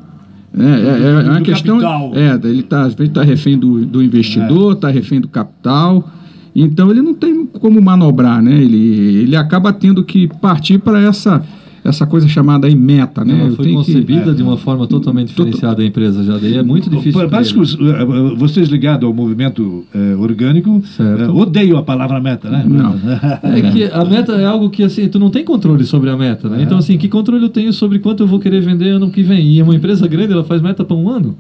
É, 0.58 0.64
é, 0.64 1.26
é 1.26 1.30
uma 1.30 1.40
Do 1.40 1.44
questão. 1.44 1.80
capital. 1.80 2.12
É, 2.14 2.48
ele 2.48 2.60
está 2.60 2.90
tá 2.90 3.24
refém 3.24 3.58
do, 3.58 3.86
do 3.86 4.04
investidor, 4.04 4.74
está 4.74 4.90
refém 4.90 5.20
do 5.20 5.28
capital. 5.28 6.10
Então 6.56 6.92
ele 6.92 7.02
não 7.02 7.16
tem 7.16 7.48
como 7.48 7.82
manobrar, 7.82 8.42
né? 8.42 8.56
Ele, 8.62 9.24
ele 9.24 9.36
acaba 9.36 9.74
tendo 9.74 10.04
que 10.04 10.28
partir 10.40 10.78
para 10.78 11.02
essa, 11.02 11.44
essa 11.84 12.06
coisa 12.06 12.28
chamada 12.28 12.68
aí 12.68 12.76
meta, 12.76 13.24
né? 13.26 13.34
Ela 13.40 13.50
Eu 13.50 13.56
foi 13.56 13.66
tenho 13.66 13.80
que- 13.84 13.92
concebida 13.92 14.34
de 14.34 14.42
uma 14.42 14.58
forma 14.58 14.88
totalmente 14.88 15.30
diferenciada 15.30 15.82
a 15.82 15.86
empresa 15.86 16.24
já. 16.24 16.38
Daí 16.38 16.58
é 16.58 16.64
muito 16.64 16.90
difícil. 16.90 17.28
Parece 17.30 17.54
que 17.54 17.60
os, 17.60 17.78
vocês 18.38 18.70
ligados 18.70 19.06
ao 19.06 19.14
movimento 19.14 19.86
eh, 19.94 20.16
orgânico 20.18 20.82
eh, 21.00 21.28
odeiam 21.30 21.78
a 21.78 21.84
palavra 21.84 22.20
meta, 22.20 22.50
né? 22.50 22.66
Não. 22.68 22.94
É 23.44 23.62
que 23.72 23.84
a 23.86 24.04
meta 24.06 24.34
é 24.34 24.46
algo 24.46 24.70
que 24.70 24.84
assim, 24.84 25.08
tu 25.08 25.20
não 25.20 25.30
tem 25.30 25.44
controle 25.44 25.84
sobre 25.86 26.10
a 26.10 26.18
meta, 26.18 26.50
né? 26.50 26.64
Então 26.64 26.78
assim, 26.78 26.98
que 26.98 27.08
controle 27.08 27.44
eu 27.44 27.50
tenho 27.50 27.72
sobre 27.74 28.00
quanto 28.00 28.24
eu 28.24 28.28
vou 28.28 28.40
querer 28.40 28.62
vender 28.62 28.90
ano 28.90 29.10
que 29.10 29.22
vem? 29.22 29.54
E 29.58 29.62
uma 29.62 29.76
empresa 29.76 30.08
grande, 30.08 30.34
ela 30.34 30.44
faz 30.44 30.62
meta 30.62 30.84
para 30.84 30.96
um 30.96 31.10
ano. 31.10 31.36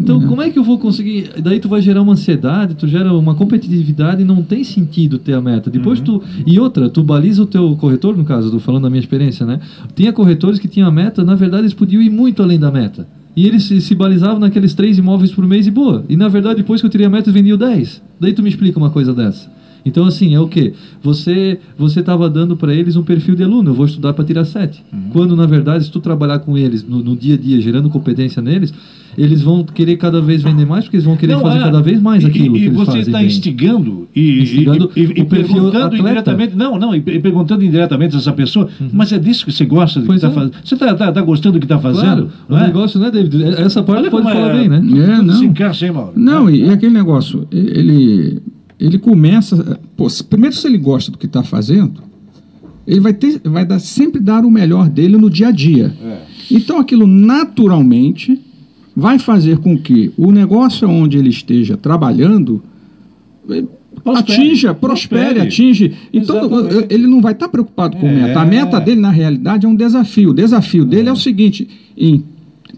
Então, 0.00 0.20
como 0.22 0.42
é 0.42 0.50
que 0.50 0.58
eu 0.58 0.64
vou 0.64 0.78
conseguir? 0.78 1.30
Daí 1.42 1.60
tu 1.60 1.68
vai 1.68 1.80
gerar 1.82 2.02
uma 2.02 2.12
ansiedade, 2.12 2.74
tu 2.74 2.86
gera 2.88 3.12
uma 3.12 3.34
competitividade 3.34 4.22
e 4.22 4.24
não 4.24 4.42
tem 4.42 4.64
sentido 4.64 5.18
ter 5.18 5.34
a 5.34 5.40
meta. 5.40 5.70
Depois 5.70 6.00
tu 6.00 6.22
e 6.46 6.58
outra, 6.58 6.88
tu 6.88 7.02
baliza 7.02 7.42
o 7.42 7.46
teu 7.46 7.76
corretor, 7.76 8.16
no 8.16 8.24
caso, 8.24 8.50
tô 8.50 8.58
falando 8.58 8.82
da 8.84 8.90
minha 8.90 9.00
experiência, 9.00 9.44
né? 9.46 9.60
Tinha 9.94 10.12
corretores 10.12 10.58
que 10.58 10.68
tinham 10.68 10.88
a 10.88 10.92
meta, 10.92 11.24
na 11.24 11.34
verdade 11.34 11.62
eles 11.62 11.74
podiam 11.74 12.02
ir 12.02 12.10
muito 12.10 12.42
além 12.42 12.58
da 12.58 12.70
meta. 12.70 13.06
E 13.34 13.46
eles 13.46 13.64
se, 13.64 13.80
se 13.80 13.94
balizavam 13.94 14.38
naqueles 14.38 14.74
três 14.74 14.98
imóveis 14.98 15.32
por 15.32 15.46
mês 15.46 15.66
e 15.66 15.70
boa. 15.70 16.04
E 16.08 16.16
na 16.16 16.28
verdade, 16.28 16.56
depois 16.56 16.80
que 16.80 16.86
eu 16.86 16.90
tirei 16.90 17.06
a 17.06 17.10
meta, 17.10 17.30
eu 17.30 17.34
vendia 17.34 17.54
o 17.54 17.58
10. 17.58 18.02
Daí 18.20 18.32
tu 18.32 18.42
me 18.42 18.48
explica 18.50 18.78
uma 18.78 18.90
coisa 18.90 19.14
dessa. 19.14 19.50
Então, 19.84 20.04
assim, 20.06 20.34
é 20.34 20.40
o 20.40 20.46
quê? 20.48 20.72
Você 21.02 21.58
você 21.76 22.00
estava 22.00 22.28
dando 22.30 22.56
para 22.56 22.72
eles 22.74 22.96
um 22.96 23.02
perfil 23.02 23.34
de 23.34 23.42
aluno, 23.42 23.70
eu 23.70 23.74
vou 23.74 23.86
estudar 23.86 24.12
para 24.12 24.24
tirar 24.24 24.44
7. 24.44 24.82
Uhum. 24.92 25.00
Quando, 25.10 25.34
na 25.36 25.46
verdade, 25.46 25.84
se 25.84 25.90
tu 25.90 26.00
trabalhar 26.00 26.38
com 26.40 26.56
eles 26.56 26.86
no, 26.86 26.98
no 27.02 27.16
dia 27.16 27.34
a 27.34 27.38
dia, 27.38 27.60
gerando 27.60 27.90
competência 27.90 28.40
neles, 28.40 28.72
eles 29.18 29.42
vão 29.42 29.62
querer 29.64 29.96
cada 29.96 30.20
vez 30.22 30.42
vender 30.42 30.64
mais, 30.64 30.84
porque 30.84 30.96
eles 30.96 31.04
vão 31.04 31.16
querer 31.16 31.34
Não, 31.34 31.40
fazer 31.40 31.58
é. 31.58 31.62
cada 31.62 31.82
vez 31.82 32.00
mais 32.00 32.22
E- 32.22 32.26
aquilo 32.28 32.56
e, 32.56 32.60
que 32.60 32.64
eles 32.66 32.76
você 32.78 32.86
fazem 32.86 33.00
está 33.02 33.22
instigando 33.22 34.08
e, 34.16 34.40
Instigando 34.42 34.90
e, 34.96 35.00
e, 35.00 35.02
e 35.02 35.06
o 35.22 35.26
perfil 35.26 35.28
perguntando 35.54 35.84
atleta. 35.84 36.02
indiretamente, 36.08 36.56
não, 36.56 36.78
não, 36.78 36.94
e, 36.94 36.98
e 36.98 37.20
perguntando 37.20 37.62
indiretamente 37.64 38.14
a 38.14 38.18
essa 38.18 38.32
pessoa, 38.32 38.68
mas 38.92 39.12
é 39.12 39.18
disso 39.18 39.44
que 39.44 39.52
você 39.52 39.64
gosta 39.66 39.98
do 40.00 40.04
que 40.04 40.06
Pois 40.06 40.16
está 40.22 40.28
é. 40.28 40.32
fazendo? 40.32 40.52
Você 40.64 40.74
está 40.74 41.20
gostando 41.22 41.52
do 41.54 41.58
que 41.60 41.66
está 41.66 41.78
fazendo? 41.78 42.02
Claro, 42.02 42.30
o 42.48 42.52
não 42.52 42.58
é? 42.60 42.66
negócio, 42.68 42.98
né, 43.00 43.10
David? 43.10 43.44
Essa 43.58 43.82
parte 43.82 44.00
Olha 44.02 44.10
pode 44.10 44.24
falar 44.24 44.48
é- 44.54 44.58
bem, 44.60 44.68
né? 44.68 44.76
É, 44.78 45.22
não. 45.22 45.34
se 45.34 45.44
encaixa, 45.44 45.84
hein, 45.86 45.92
Mauro? 45.92 46.12
Não, 46.16 46.48
e, 46.48 46.62
e 46.64 46.70
aquele 46.70 46.94
negócio, 46.94 47.46
e- 47.52 47.56
ele, 47.58 48.38
ele 48.84 48.98
começa. 48.98 49.78
Pô, 49.96 50.06
primeiro, 50.28 50.54
se 50.56 50.66
ele 50.66 50.78
gosta 50.78 51.10
do 51.12 51.18
que 51.18 51.26
está 51.26 51.42
fazendo, 51.42 52.02
ele 52.86 53.00
vai, 53.00 53.12
ter, 53.12 53.40
vai 53.44 53.64
dar, 53.64 53.78
sempre 53.78 54.20
dar 54.20 54.44
o 54.44 54.50
melhor 54.50 54.88
dele 54.88 55.16
no 55.16 55.30
dia 55.30 55.48
a 55.48 55.50
dia. 55.52 55.94
É. 56.02 56.22
Então, 56.50 56.78
aquilo 56.78 57.06
naturalmente 57.06 58.40
vai 58.94 59.18
fazer 59.18 59.58
com 59.58 59.78
que 59.78 60.10
o 60.16 60.32
negócio 60.32 60.88
onde 60.88 61.16
ele 61.16 61.30
esteja 61.30 61.76
trabalhando 61.76 62.60
eh, 63.48 63.64
Prospere. 64.02 64.32
atinja, 64.40 64.74
prospere, 64.74 65.20
Prospere. 65.34 65.40
atinge. 65.46 65.92
Então, 66.12 66.36
Exatamente. 66.44 66.86
ele 66.92 67.06
não 67.06 67.20
vai 67.20 67.32
estar 67.34 67.48
preocupado 67.48 67.96
com 67.98 68.06
É. 68.08 68.12
meta. 68.12 68.40
A 68.40 68.44
meta 68.44 68.80
dele, 68.80 69.00
na 69.00 69.10
realidade, 69.10 69.64
é 69.64 69.68
um 69.68 69.76
desafio. 69.76 70.30
O 70.30 70.34
desafio 70.34 70.84
dele 70.84 71.08
é 71.08 71.12
o 71.12 71.16
seguinte: 71.16 71.68
em 71.96 72.24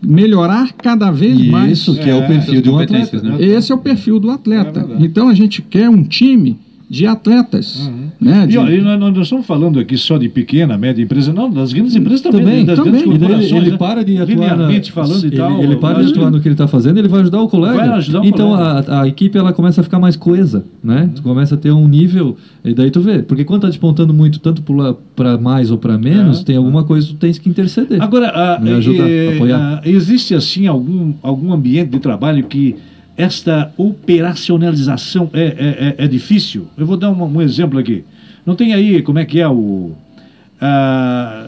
melhorar 0.07 0.72
cada 0.74 1.11
vez 1.11 1.40
mais. 1.48 1.72
Isso 1.78 1.94
que 1.96 2.09
é, 2.09 2.14
o 2.14 2.18
É, 2.22 2.26
perfil 2.26 2.61
de 2.62 2.70
um 2.70 2.78
atleta. 2.78 3.07
competências, 3.07 3.22
né? 3.22 3.36
Esse 3.44 3.72
é 3.72 3.74
o 3.74 3.78
perfil 3.78 4.18
do 4.20 4.30
É 4.30 4.34
atleta. 4.34 4.80
verdade. 4.80 5.05
então 5.05 5.28
a 5.28 5.34
gente 5.34 5.62
quer 5.62 5.88
um 5.88 6.02
time 6.02 6.59
de 6.89 7.07
atletas. 7.07 7.91
Né? 8.20 8.45
E, 8.45 8.47
De- 8.49 8.59
ó, 8.59 8.68
e 8.68 8.80
nós 8.80 9.01
não 9.01 9.22
estamos 9.22 9.47
falando 9.47 9.80
aqui 9.80 9.97
só 9.97 10.18
de 10.18 10.28
pequena, 10.28 10.76
média 10.76 11.03
empresa, 11.03 11.32
não, 11.32 11.51
das 11.51 11.72
grandes 11.72 11.95
empresas 11.97 12.20
também, 12.20 12.41
Também, 12.45 12.64
das 12.64 12.78
também. 12.78 12.93
grandes 13.18 13.51
E 13.51 13.55
ele, 13.55 13.64
ele 13.66 13.70
né? 13.72 13.76
para 13.78 14.05
de 14.05 14.18
atuar 14.18 14.57
na, 14.57 14.68
falando 14.93 15.22
e 15.24 15.26
ele, 15.26 15.37
tal. 15.37 15.62
ele 15.62 15.76
para 15.76 16.05
de 16.05 16.11
atuar 16.11 16.30
no 16.30 16.41
que 16.41 16.47
ele 16.49 16.55
está 16.55 16.68
fazendo, 16.68 16.99
ele 16.99 17.09
vai 17.09 17.20
ajudar 17.22 17.41
o 17.41 17.49
colega. 17.49 17.95
Ajudar 17.95 18.20
o 18.20 18.24
então 18.24 18.51
colega. 18.51 18.93
A, 18.93 19.03
a 19.03 19.09
equipe 19.09 19.37
ela 19.39 19.53
começa 19.53 19.80
a 19.80 19.85
ficar 19.85 19.99
mais 19.99 20.14
coesa, 20.14 20.64
né? 20.82 21.11
Tu 21.14 21.22
começa 21.22 21.55
a 21.55 21.59
ter 21.59 21.72
um 21.72 21.89
nível 21.89 22.37
e 22.64 22.74
daí 22.74 22.91
tu 22.91 23.01
vê, 23.01 23.22
porque 23.22 23.45
quando 23.45 23.62
tá 23.62 23.68
despontando 23.68 24.12
muito 24.12 24.39
tanto 24.39 24.62
para 25.16 25.39
mais 25.39 25.70
ou 25.70 25.78
para 25.78 25.97
menos, 25.99 26.41
É. 26.41 26.45
tem 26.45 26.57
alguma 26.57 26.85
coisa 26.85 27.07
que 27.07 27.14
tu 27.14 27.18
tens 27.18 27.39
que 27.39 27.49
interceder. 27.49 28.01
Agora, 28.03 28.28
a- 28.28 28.61
Me 28.61 28.70
ajudar, 28.72 29.09
eh, 29.09 29.35
apoiar. 29.37 29.80
a- 29.85 29.89
existe 29.89 30.35
assim 30.35 30.66
algum, 30.66 31.14
algum 31.22 31.53
ambiente 31.53 31.91
de 31.91 31.99
trabalho 31.99 32.45
que 32.45 32.76
esta 33.16 33.72
operacionalização 33.76 35.30
é, 35.32 35.42
é, 35.42 35.94
é, 35.98 36.04
é 36.04 36.08
difícil? 36.08 36.66
Eu 36.76 36.86
vou 36.86 36.96
dar 36.96 37.10
um, 37.10 37.24
um 37.24 37.42
exemplo 37.42 37.78
aqui. 37.78 38.04
Não 38.44 38.54
tem 38.54 38.74
aí 38.74 39.02
como 39.02 39.18
é 39.18 39.24
que 39.24 39.40
é 39.40 39.48
o. 39.48 39.92
ah, 40.60 41.46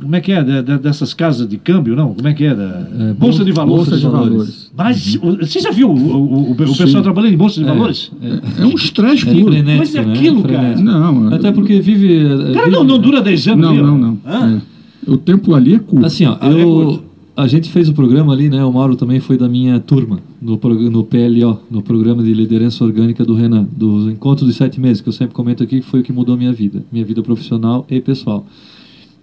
como 0.00 0.16
é 0.16 0.20
que 0.20 0.32
é 0.32 0.42
de- 0.42 0.62
de- 0.62 0.78
dessas 0.78 1.14
casas 1.14 1.46
de 1.48 1.56
câmbio, 1.58 1.94
não? 1.94 2.12
Como 2.14 2.26
é 2.26 2.34
que 2.34 2.44
é? 2.44 2.54
Da, 2.54 2.86
É, 3.10 3.12
bolsa 3.12 3.44
de 3.44 3.52
valores. 3.52 3.88
Bolsa 3.88 3.96
de 4.00 4.06
valores. 4.12 4.70
Mas 4.76 5.16
você 5.40 5.60
já 5.60 5.70
viu 5.70 5.88
o, 5.90 5.94
o, 5.94 6.16
o- 6.48 6.50
o 6.52 6.54
pessoal 6.56 6.88
Sim. 6.88 7.02
trabalhando 7.02 7.34
em 7.34 7.36
bolsa 7.36 7.60
de 7.60 7.66
valores? 7.66 8.10
É 8.58 8.64
um 8.64 8.74
estresse 8.74 9.28
É 9.28 9.32
puro. 9.32 9.54
Mas 9.78 9.94
é 9.94 10.04
né? 10.04 10.12
aquilo, 10.12 10.42
Frenético. 10.42 10.82
Não, 10.82 11.32
Até 11.32 11.52
porque 11.52 11.80
vive. 11.80 12.16
eh, 12.26 12.52
Cara, 12.54 12.64
vive- 12.66 12.76
não, 12.76 12.84
não 12.84 12.98
dura 12.98 13.20
10 13.20 13.46
anos. 13.48 13.60
não, 13.60 13.72
ó. 13.78 13.86
não, 13.86 13.98
não. 13.98 14.18
Hã? 14.26 14.60
É. 15.06 15.10
O 15.10 15.16
tempo 15.16 15.54
ali 15.54 15.74
é 15.74 15.78
curto. 15.78 16.06
Assim, 16.06 16.26
ó, 16.26 16.36
é 16.40 16.52
eu, 16.52 16.66
curto. 16.68 17.04
A 17.34 17.46
gente 17.46 17.70
fez 17.70 17.88
o 17.88 17.94
programa 17.94 18.32
ali, 18.32 18.50
né? 18.50 18.62
O 18.64 18.72
Mauro 18.72 18.94
também 18.94 19.18
foi 19.18 19.38
da 19.38 19.48
minha 19.48 19.80
turma, 19.80 20.20
no, 20.40 20.58
no 20.90 21.04
PLO, 21.04 21.60
no 21.70 21.82
Programa 21.82 22.22
de 22.22 22.34
Liderança 22.34 22.84
Orgânica 22.84 23.24
do 23.24 23.34
Renan, 23.34 23.66
dos 23.74 24.06
encontros 24.12 24.48
de 24.48 24.54
sete 24.54 24.78
meses, 24.78 25.00
que 25.00 25.08
eu 25.08 25.12
sempre 25.12 25.34
comento 25.34 25.62
aqui, 25.62 25.80
que 25.80 25.86
foi 25.86 26.00
o 26.00 26.02
que 26.02 26.12
mudou 26.12 26.36
minha 26.36 26.52
vida, 26.52 26.84
minha 26.92 27.04
vida 27.04 27.22
profissional 27.22 27.86
e 27.90 28.00
pessoal. 28.00 28.46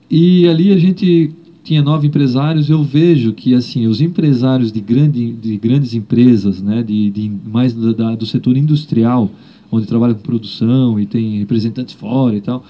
E 0.09 0.47
ali 0.47 0.71
a 0.71 0.77
gente 0.77 1.31
tinha 1.63 1.83
nove 1.83 2.07
empresários, 2.07 2.67
eu 2.67 2.83
vejo 2.83 3.31
que 3.31 3.53
assim 3.53 3.85
os 3.85 4.01
empresários 4.01 4.71
de, 4.71 4.81
grande, 4.81 5.31
de 5.33 5.55
grandes 5.57 5.93
empresas, 5.93 6.63
né, 6.63 6.81
de, 6.81 7.11
de 7.11 7.31
mais 7.45 7.73
da- 7.73 8.15
do 8.15 8.25
setor 8.25 8.57
industrial, 8.57 9.29
onde 9.71 9.85
trabalha 9.85 10.15
com 10.15 10.21
produção 10.21 10.99
e 10.99 11.05
tem 11.05 11.37
representantes 11.37 11.93
fora 11.93 12.35
e 12.35 12.41
tal, 12.41 12.65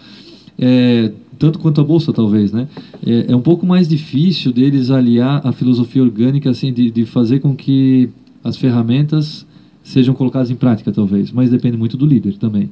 é, 0.57 1.13
tanto 1.39 1.57
quanto 1.57 1.81
a 1.81 1.83
bolsa 1.83 2.13
talvez, 2.13 2.51
né? 2.51 2.67
É, 3.05 3.31
é 3.31 3.35
um 3.35 3.41
pouco 3.41 3.65
mais 3.65 3.87
difícil 3.87 4.51
deles 4.51 4.91
aliar 4.91 5.41
a 5.43 5.51
filosofia 5.51 6.03
orgânica, 6.03 6.49
assim, 6.49 6.71
de, 6.71 6.91
de 6.91 7.05
fazer 7.05 7.39
com 7.39 7.55
que 7.55 8.09
as 8.43 8.57
ferramentas 8.57 9.45
sejam 9.81 10.13
colocadas 10.13 10.51
em 10.51 10.55
prática, 10.55 10.91
talvez. 10.91 11.31
Mas 11.31 11.49
depende 11.49 11.77
muito 11.77 11.97
do 11.97 12.05
líder 12.05 12.37
também. 12.37 12.69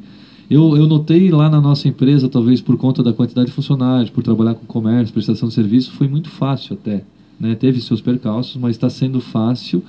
Eu, 0.50 0.78
eu 0.78 0.88
notei 0.88 1.30
lá 1.32 1.50
na 1.50 1.60
nossa 1.60 1.88
empresa, 1.88 2.30
talvez 2.30 2.62
por 2.62 2.78
conta 2.78 3.02
da 3.02 3.12
quantidade 3.12 3.48
de 3.48 3.54
funcionários, 3.54 4.10
por 4.10 4.24
trabalhar 4.24 4.54
com 4.54 4.66
comércio, 4.66 5.14
prestação 5.14 5.50
de 5.50 5.54
serviço, 5.54 5.92
foi 5.92 6.08
muito 6.08 6.30
fácil 6.30 6.76
até. 6.76 7.04
Né? 7.40 7.56
Teve 7.56 7.82
seus 7.82 8.02
percalços, 8.02 8.56
mas 8.56 8.72
está 8.72 8.90
sendo 8.90 9.20
fácil, 9.20 9.84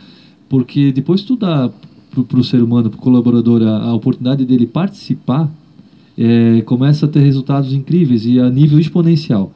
porque 0.48 0.90
depois 0.90 1.22
tu 1.22 1.36
dá 1.36 1.70
para 2.10 2.40
o 2.40 2.44
ser 2.44 2.62
humano, 2.62 2.90
para 2.90 2.98
o 2.98 3.00
colaborador, 3.00 3.62
a, 3.62 3.84
a, 3.84 3.94
oportunidade 3.94 4.44
dele 4.44 4.66
participar, 4.66 5.48
é, 6.18 6.60
começa 6.62 7.06
a 7.06 7.08
ter 7.08 7.20
resultados 7.20 7.72
incríveis 7.72 8.26
e 8.26 8.40
a 8.40 8.50
nível 8.50 8.78
exponencial. 8.80 9.52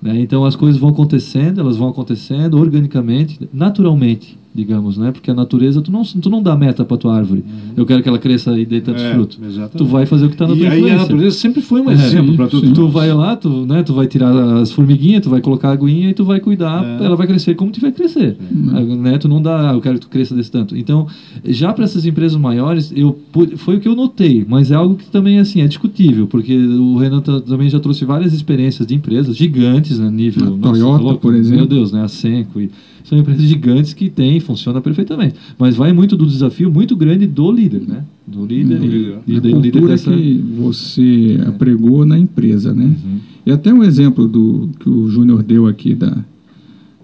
Né? 0.00 0.20
Então 0.20 0.44
as 0.44 0.56
coisas 0.56 0.80
vão 0.80 0.90
acontecendo, 0.90 1.60
elas 1.60 1.76
vão 1.76 1.88
acontecendo 1.88 2.58
organicamente, 2.58 3.48
naturalmente 3.52 4.38
digamos, 4.56 4.96
né? 4.96 5.12
Porque 5.12 5.30
a 5.30 5.34
natureza, 5.34 5.82
tu 5.82 5.92
não, 5.92 6.02
tu 6.02 6.30
não 6.30 6.42
dá 6.42 6.56
meta 6.56 6.84
para 6.84 6.96
tua 6.96 7.14
árvore. 7.14 7.44
Uhum. 7.46 7.74
Eu 7.76 7.84
quero 7.84 8.02
que 8.02 8.08
ela 8.08 8.18
cresça 8.18 8.58
e 8.58 8.64
dê 8.64 8.80
tantos 8.80 9.02
é, 9.02 9.12
frutos. 9.12 9.38
Exatamente. 9.40 9.76
Tu 9.76 9.84
vai 9.84 10.06
fazer 10.06 10.24
o 10.24 10.28
que 10.28 10.34
está 10.34 10.46
na 10.46 10.54
tua 10.54 10.64
e 10.64 10.66
influência. 10.66 10.86
aí 10.86 10.92
a 10.94 10.98
natureza 11.02 11.36
sempre 11.36 11.60
foi 11.60 11.80
um 11.82 11.90
é, 11.90 11.92
exemplo 11.92 12.34
para 12.34 12.46
tu. 12.46 12.72
Tu 12.72 12.88
vai 12.88 13.12
lá, 13.12 13.36
tu, 13.36 13.66
né, 13.66 13.82
tu 13.82 13.92
vai 13.92 14.06
tirar 14.06 14.32
as 14.58 14.72
formiguinhas, 14.72 15.22
tu 15.22 15.30
vai 15.30 15.40
colocar 15.40 15.68
a 15.68 15.72
aguinha 15.72 16.10
e 16.10 16.14
tu 16.14 16.24
vai 16.24 16.40
cuidar, 16.40 16.84
é. 16.84 17.04
ela 17.04 17.16
vai 17.16 17.26
crescer 17.26 17.54
como 17.54 17.70
tiver 17.70 17.90
que 17.90 17.98
crescer. 17.98 18.36
Uhum. 18.50 19.02
Né? 19.02 19.18
Tu 19.18 19.28
não 19.28 19.42
dá, 19.42 19.72
eu 19.74 19.80
quero 19.80 19.96
que 19.96 20.00
tu 20.00 20.08
cresça 20.08 20.34
desse 20.34 20.50
tanto. 20.50 20.76
Então, 20.76 21.06
já 21.44 21.72
para 21.72 21.84
essas 21.84 22.06
empresas 22.06 22.38
maiores, 22.38 22.92
eu 22.96 23.18
foi 23.56 23.76
o 23.76 23.80
que 23.80 23.88
eu 23.88 23.94
notei, 23.94 24.44
mas 24.48 24.70
é 24.70 24.74
algo 24.74 24.94
que 24.94 25.06
também 25.06 25.38
assim 25.38 25.60
é 25.60 25.68
discutível, 25.68 26.26
porque 26.26 26.56
o 26.56 26.96
Renan 26.96 27.20
também 27.20 27.68
já 27.68 27.78
trouxe 27.78 28.04
várias 28.04 28.32
experiências 28.32 28.86
de 28.86 28.94
empresas 28.94 29.36
gigantes, 29.36 29.98
né, 29.98 30.10
nível 30.10 30.46
a 30.46 30.50
nossa, 30.50 30.72
Toyota, 30.72 31.02
louco, 31.02 31.20
por 31.20 31.34
exemplo. 31.34 31.56
Meu 31.56 31.66
Deus, 31.66 31.92
né, 31.92 32.02
a 32.02 32.08
Senco 32.08 32.60
e 32.60 32.70
são 33.08 33.16
empresas 33.16 33.44
gigantes 33.44 33.92
que 33.92 34.10
têm, 34.10 34.40
funciona 34.40 34.80
perfeitamente. 34.80 35.36
Mas 35.56 35.76
vai 35.76 35.92
muito 35.92 36.16
do 36.16 36.26
desafio 36.26 36.70
muito 36.70 36.96
grande 36.96 37.24
do 37.26 37.52
líder, 37.52 37.82
né? 37.86 38.04
Do 38.26 38.44
líder. 38.44 38.78
Do 38.78 38.86
líder. 38.86 39.18
E, 39.26 39.32
e, 39.32 39.36
a 39.36 39.56
líder 39.58 39.86
dessa... 39.86 40.10
que 40.10 40.44
você 40.58 41.38
é. 41.40 41.48
apregou 41.48 42.04
na 42.04 42.18
empresa, 42.18 42.74
né? 42.74 42.84
Uhum. 42.84 43.18
E 43.46 43.52
até 43.52 43.72
um 43.72 43.84
exemplo 43.84 44.26
do 44.26 44.70
que 44.80 44.88
o 44.88 45.08
Júnior 45.08 45.44
deu 45.44 45.68
aqui 45.68 45.94
da, 45.94 46.18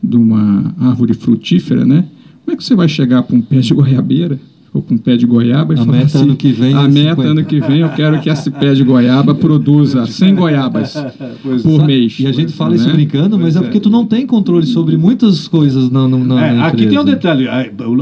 de 0.02 0.16
uma 0.16 0.74
árvore 0.76 1.14
frutífera, 1.14 1.84
né? 1.84 2.04
Como 2.44 2.54
é 2.54 2.56
que 2.56 2.64
você 2.64 2.74
vai 2.74 2.88
chegar 2.88 3.22
para 3.22 3.36
um 3.36 3.40
pé 3.40 3.60
de 3.60 3.72
goiabeira? 3.72 4.40
Ou 4.74 4.80
com 4.80 4.96
pé 4.96 5.16
de 5.16 5.26
goiaba 5.26 5.74
e 5.74 5.78
a 5.78 5.84
meta 5.84 6.06
assim, 6.06 6.22
ano 6.22 6.34
que 6.34 6.50
vem 6.50 6.74
a 6.74 6.84
é 6.84 6.88
meta 6.88 7.10
50. 7.16 7.28
ano 7.28 7.44
que 7.44 7.60
vem 7.60 7.80
eu 7.80 7.90
quero 7.90 8.18
que 8.20 8.30
esse 8.30 8.50
pé 8.50 8.72
de 8.72 8.82
goiaba 8.82 9.34
produza 9.34 10.06
100 10.06 10.34
goiabas 10.34 10.94
por 11.62 11.84
mês. 11.84 12.18
E 12.18 12.26
a 12.26 12.32
gente 12.32 12.54
fala 12.54 12.70
né? 12.70 12.76
isso 12.76 12.90
brincando, 12.90 13.38
mas 13.38 13.48
é 13.48 13.52
pois 13.52 13.56
é 13.56 13.60
porque 13.60 13.80
tu 13.80 13.90
não 13.90 14.06
tem 14.06 14.26
controle 14.26 14.64
sobre 14.64 14.96
muitas 14.96 15.46
coisas 15.46 15.90
na, 15.90 16.08
na, 16.08 16.46
é, 16.46 16.60
Aqui 16.62 16.86
tem 16.86 16.98
um 16.98 17.04
detalhe, 17.04 17.46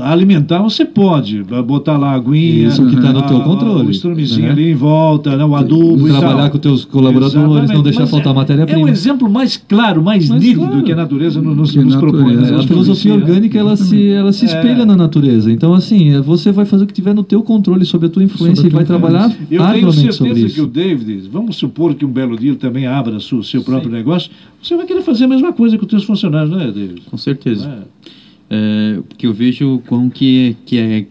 alimentar 0.03 0.63
você 0.63 0.85
pode, 0.85 1.43
botar 1.67 1.99
lá 1.99 2.13
a 2.13 2.15
aguinha, 2.15 2.69
isso 2.69 2.87
que 2.87 2.95
está 2.95 3.13
no 3.13 3.23
teu 3.23 3.41
controle, 3.41 3.89
o 3.89 3.91
estrumezinho 3.91 4.47
né? 4.47 4.53
ali 4.53 4.71
em 4.71 4.75
volta, 4.75 5.37
né, 5.37 5.45
o 5.45 5.57
adubo 5.57 6.07
trabalhar 6.07 6.51
com 6.51 6.59
teus 6.59 6.85
colaboradores, 6.85 7.35
Exatamente. 7.35 7.75
não 7.75 7.83
deixar 7.83 8.01
mas 8.03 8.11
faltar 8.11 8.33
é, 8.33 8.37
matéria-prima. 8.37 8.81
É 8.81 8.85
um 8.85 8.89
exemplo 8.89 9.29
mais 9.29 9.57
claro, 9.57 10.03
mais, 10.03 10.29
mais 10.29 10.43
nítido 10.43 10.67
claro. 10.67 10.83
que 10.83 10.93
a 10.93 10.97
natureza 10.97 11.43
nos, 11.43 11.75
nos 11.75 11.97
propõe. 11.97 12.37
Né? 12.37 12.57
A 12.57 12.63
filosofia 12.63 13.15
orgânica 13.15 13.59
ela 13.59 13.77
se, 13.77 14.09
ela 14.11 14.33
se 14.33 14.45
espelha 14.45 14.87
na 14.87 14.97
natureza. 14.97 15.51
Então 15.51 15.75
assim, 15.75 16.21
você 16.21 16.53
vai 16.53 16.60
fazer 16.67 16.85
o 16.85 16.87
que 16.87 16.93
tiver 16.93 17.15
no 17.15 17.23
teu 17.23 17.43
controle 17.43 17.85
sobre 17.85 18.07
a 18.07 18.11
tua 18.11 18.23
influência 18.23 18.67
e 18.67 18.71
vai 18.71 18.85
trabalhar 18.85 19.31
Eu 19.51 19.65
tenho 19.73 19.93
certeza 19.93 20.49
que 20.49 20.61
o 20.61 20.67
David, 20.67 21.29
vamos 21.29 21.57
supor 21.57 21.95
que 21.95 22.05
um 22.05 22.11
belo 22.11 22.39
dia 22.39 22.51
ele 22.51 22.59
também 22.59 22.87
abra 22.87 23.17
o 23.17 23.43
seu 23.45 23.63
próprio 23.63 23.91
Sim. 23.91 23.97
negócio, 23.97 24.31
você 24.63 24.77
vai 24.77 24.87
querer 24.87 25.03
fazer 25.03 25.25
a 25.25 25.29
mesma 25.29 25.53
coisa 25.53 25.77
com 25.77 25.85
os 25.85 25.91
teus 25.91 26.05
funcionários, 26.05 26.51
não 26.51 26.61
é, 26.61 26.67
David? 26.71 27.03
Com 27.03 27.17
certeza. 27.17 27.85
É. 27.97 28.21
É, 28.53 29.01
porque 29.09 29.27
eu 29.27 29.33
vejo 29.33 29.81
quão 29.87 30.11
que, 30.11 30.57
que 30.67 30.77
é 30.77 31.07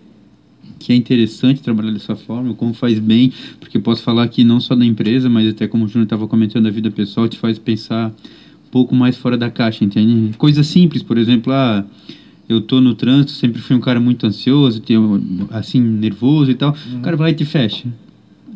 que 0.79 0.93
é 0.93 0.95
interessante 0.95 1.61
trabalhar 1.61 1.91
dessa 1.91 2.15
forma, 2.15 2.53
como 2.53 2.73
faz 2.73 2.97
bem, 2.99 3.33
porque 3.59 3.77
posso 3.77 4.01
falar 4.01 4.23
aqui 4.23 4.45
não 4.45 4.61
só 4.61 4.73
da 4.73 4.85
empresa, 4.85 5.29
mas 5.29 5.49
até 5.49 5.67
como 5.67 5.83
o 5.83 5.87
Júnior 5.87 6.05
estava 6.05 6.25
comentando, 6.25 6.67
a 6.67 6.71
vida 6.71 6.89
pessoal 6.89 7.27
te 7.27 7.37
faz 7.37 7.59
pensar 7.59 8.09
um 8.09 8.71
pouco 8.71 8.95
mais 8.95 9.17
fora 9.17 9.37
da 9.37 9.51
caixa, 9.51 9.83
entende? 9.83 10.35
Coisas 10.37 10.65
simples, 10.67 11.03
por 11.03 11.17
exemplo, 11.17 11.51
ah, 11.51 11.85
eu 12.49 12.59
tô 12.59 12.81
no 12.81 12.95
trânsito, 12.95 13.31
sempre 13.31 13.61
fui 13.61 13.75
um 13.75 13.79
cara 13.79 13.99
muito 13.99 14.25
ansioso, 14.25 14.81
assim, 15.51 15.79
nervoso 15.79 16.49
e 16.49 16.55
tal. 16.55 16.75
Uhum. 16.91 16.97
O 16.97 17.01
cara 17.01 17.15
vai 17.15 17.31
e 17.31 17.35
te 17.35 17.45
fecha. 17.45 17.87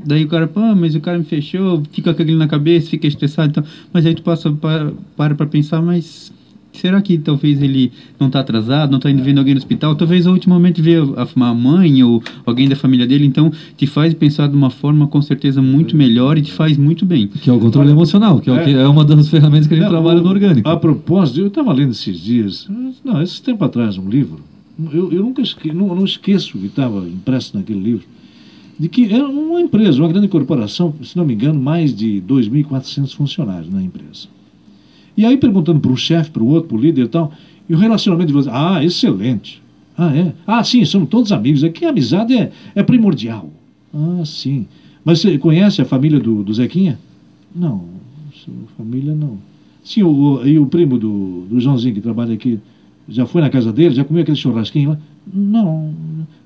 Daí 0.04 0.26
o 0.26 0.28
cara, 0.28 0.48
pô, 0.48 0.76
mas 0.76 0.96
o 0.96 1.00
cara 1.00 1.18
me 1.20 1.24
fechou, 1.24 1.82
fica 1.92 2.12
com 2.14 2.22
aquilo 2.22 2.38
na 2.38 2.48
cabeça, 2.48 2.90
fica 2.90 3.08
estressado 3.08 3.52
e 3.52 3.54
tal. 3.54 3.64
Mas 3.94 4.06
aí 4.06 4.16
tu 4.16 4.24
passa 4.24 4.52
para 4.52 4.92
para 5.16 5.36
pra 5.36 5.46
pensar, 5.46 5.82
mas 5.82 6.34
será 6.74 7.02
que 7.02 7.18
talvez 7.18 7.62
ele 7.62 7.92
não 8.20 8.28
está 8.28 8.40
atrasado, 8.40 8.90
não 8.90 8.98
está 8.98 9.10
indo 9.10 9.24
vendo 9.24 9.38
alguém 9.38 9.54
no 9.54 9.60
hospital? 9.60 9.96
Talvez 9.96 10.26
ultimamente 10.26 10.82
ver 10.82 11.04
a, 11.16 11.46
a 11.50 11.54
mãe 11.54 12.04
ou 12.04 12.22
alguém 12.46 12.68
da 12.68 12.76
família 12.76 13.08
dele, 13.08 13.26
então 13.26 13.52
te 13.78 13.88
faz 13.88 14.14
pensar 14.14 14.48
de 14.48 14.56
uma 14.56 14.70
forma 14.70 15.08
com 15.08 15.22
certeza 15.22 15.62
muito 15.62 15.96
melhor 15.96 16.38
e 16.38 16.42
te 16.42 16.52
faz 16.52 16.78
muito 16.78 17.06
bem. 17.06 17.28
Que 17.28 17.50
é 17.50 17.54
o 17.54 17.60
controle 17.60 17.92
emocional, 17.92 18.40
que 18.40 18.50
é, 18.50 18.56
é. 18.56 18.64
Que 18.64 18.74
é 18.74 18.88
uma 18.88 19.06
das 19.06 19.30
ferramentas 19.30 19.68
que 19.68 19.74
a 19.74 19.78
gente 19.78 19.90
trabalha 19.90 20.20
no 20.20 20.30
orgânico. 20.30 20.68
A 20.68 20.76
propósito, 20.76 21.40
eu 21.40 21.48
estava 21.48 21.72
lendo 21.72 21.92
esses 21.92 22.20
dias, 22.20 22.68
não, 23.04 23.22
esse 23.22 23.42
tempo 23.42 23.64
atrás, 23.64 23.98
um 23.98 24.10
livro, 24.10 24.40
eu, 24.92 25.12
eu 25.12 25.24
nunca 25.24 25.42
esque, 25.42 25.72
não, 25.72 25.94
não 25.96 26.04
esqueço 26.04 26.58
que 26.58 26.66
estava 26.66 27.08
impresso 27.08 27.56
naquele 27.56 27.80
livro, 27.80 28.06
de 28.80 28.90
que 28.90 29.14
é 29.14 29.24
uma 29.24 29.62
empresa, 29.62 30.00
uma 30.00 30.08
grande 30.08 30.28
corporação, 30.28 30.94
se 31.04 31.16
não 31.16 31.26
me 31.26 31.34
engano, 31.34 31.62
mais 31.62 31.96
de 31.96 32.22
2.400 32.28 33.16
funcionários 33.16 33.72
na 33.72 33.82
empresa. 33.84 34.28
E 35.16 35.26
aí 35.26 35.38
perguntando 35.38 35.80
para 35.80 35.92
o 35.92 35.98
chefe, 35.98 36.32
para 36.32 36.44
o 36.44 36.48
outro, 36.48 36.70
para 36.70 36.78
o 36.78 36.82
líder 36.82 37.04
e 37.04 37.08
tal, 37.08 37.32
e 37.70 37.74
o 37.74 37.78
relacionamento 37.78 38.28
de 38.28 38.34
vocês, 38.34 38.54
ah, 38.54 38.84
excelente. 38.84 39.62
Ah, 39.98 40.16
é? 40.16 40.34
Ah, 40.46 40.64
sim, 40.64 40.84
somos 40.86 41.10
todos 41.10 41.32
amigos. 41.32 41.64
Aqui 41.64 41.86
a 41.86 41.90
amizade 41.90 42.36
é, 42.36 42.52
é 42.74 42.84
primordial. 42.84 43.50
Ah, 43.94 44.24
sim. 44.26 44.66
Mas 45.06 45.20
você 45.20 45.38
conhece 45.38 45.82
a 45.82 45.86
família 45.86 46.20
do, 46.20 46.44
do 46.44 46.54
Zequinha? 46.54 46.98
Não, 47.56 47.84
família 48.78 49.14
não. 49.14 49.38
Sim, 49.84 50.04
o, 50.04 50.42
e 50.46 50.58
o 50.58 50.66
primo 50.66 50.98
do, 50.98 51.46
do 51.50 51.60
Joãozinho 51.60 51.94
que 51.94 52.02
trabalha 52.02 52.34
aqui, 52.34 52.60
já 53.08 53.26
foi 53.26 53.42
na 53.42 53.50
casa 53.50 53.72
dele, 53.72 53.94
já 53.94 54.04
comeu 54.04 54.24
aquele 54.24 54.38
churrasquinho 54.38 54.92
lá? 54.92 54.98
Não, 55.32 55.94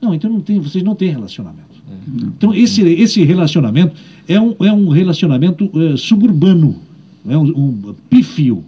não, 0.02 0.14
então 0.14 0.30
não 0.30 0.42
tem, 0.42 0.60
vocês 0.60 0.84
não 0.84 0.96
têm 0.96 1.10
relacionamento. 1.10 1.82
É. 1.90 2.26
Então 2.36 2.54
esse, 2.54 2.82
esse 2.82 3.24
relacionamento 3.24 3.96
é 4.28 4.40
um, 4.40 4.56
é 4.60 4.74
um 4.74 4.90
relacionamento 4.90 5.70
é, 5.76 5.98
suburbano 5.98 6.87
é 7.28 7.38
um, 7.38 7.44
um 7.44 7.96
pífio. 8.10 8.64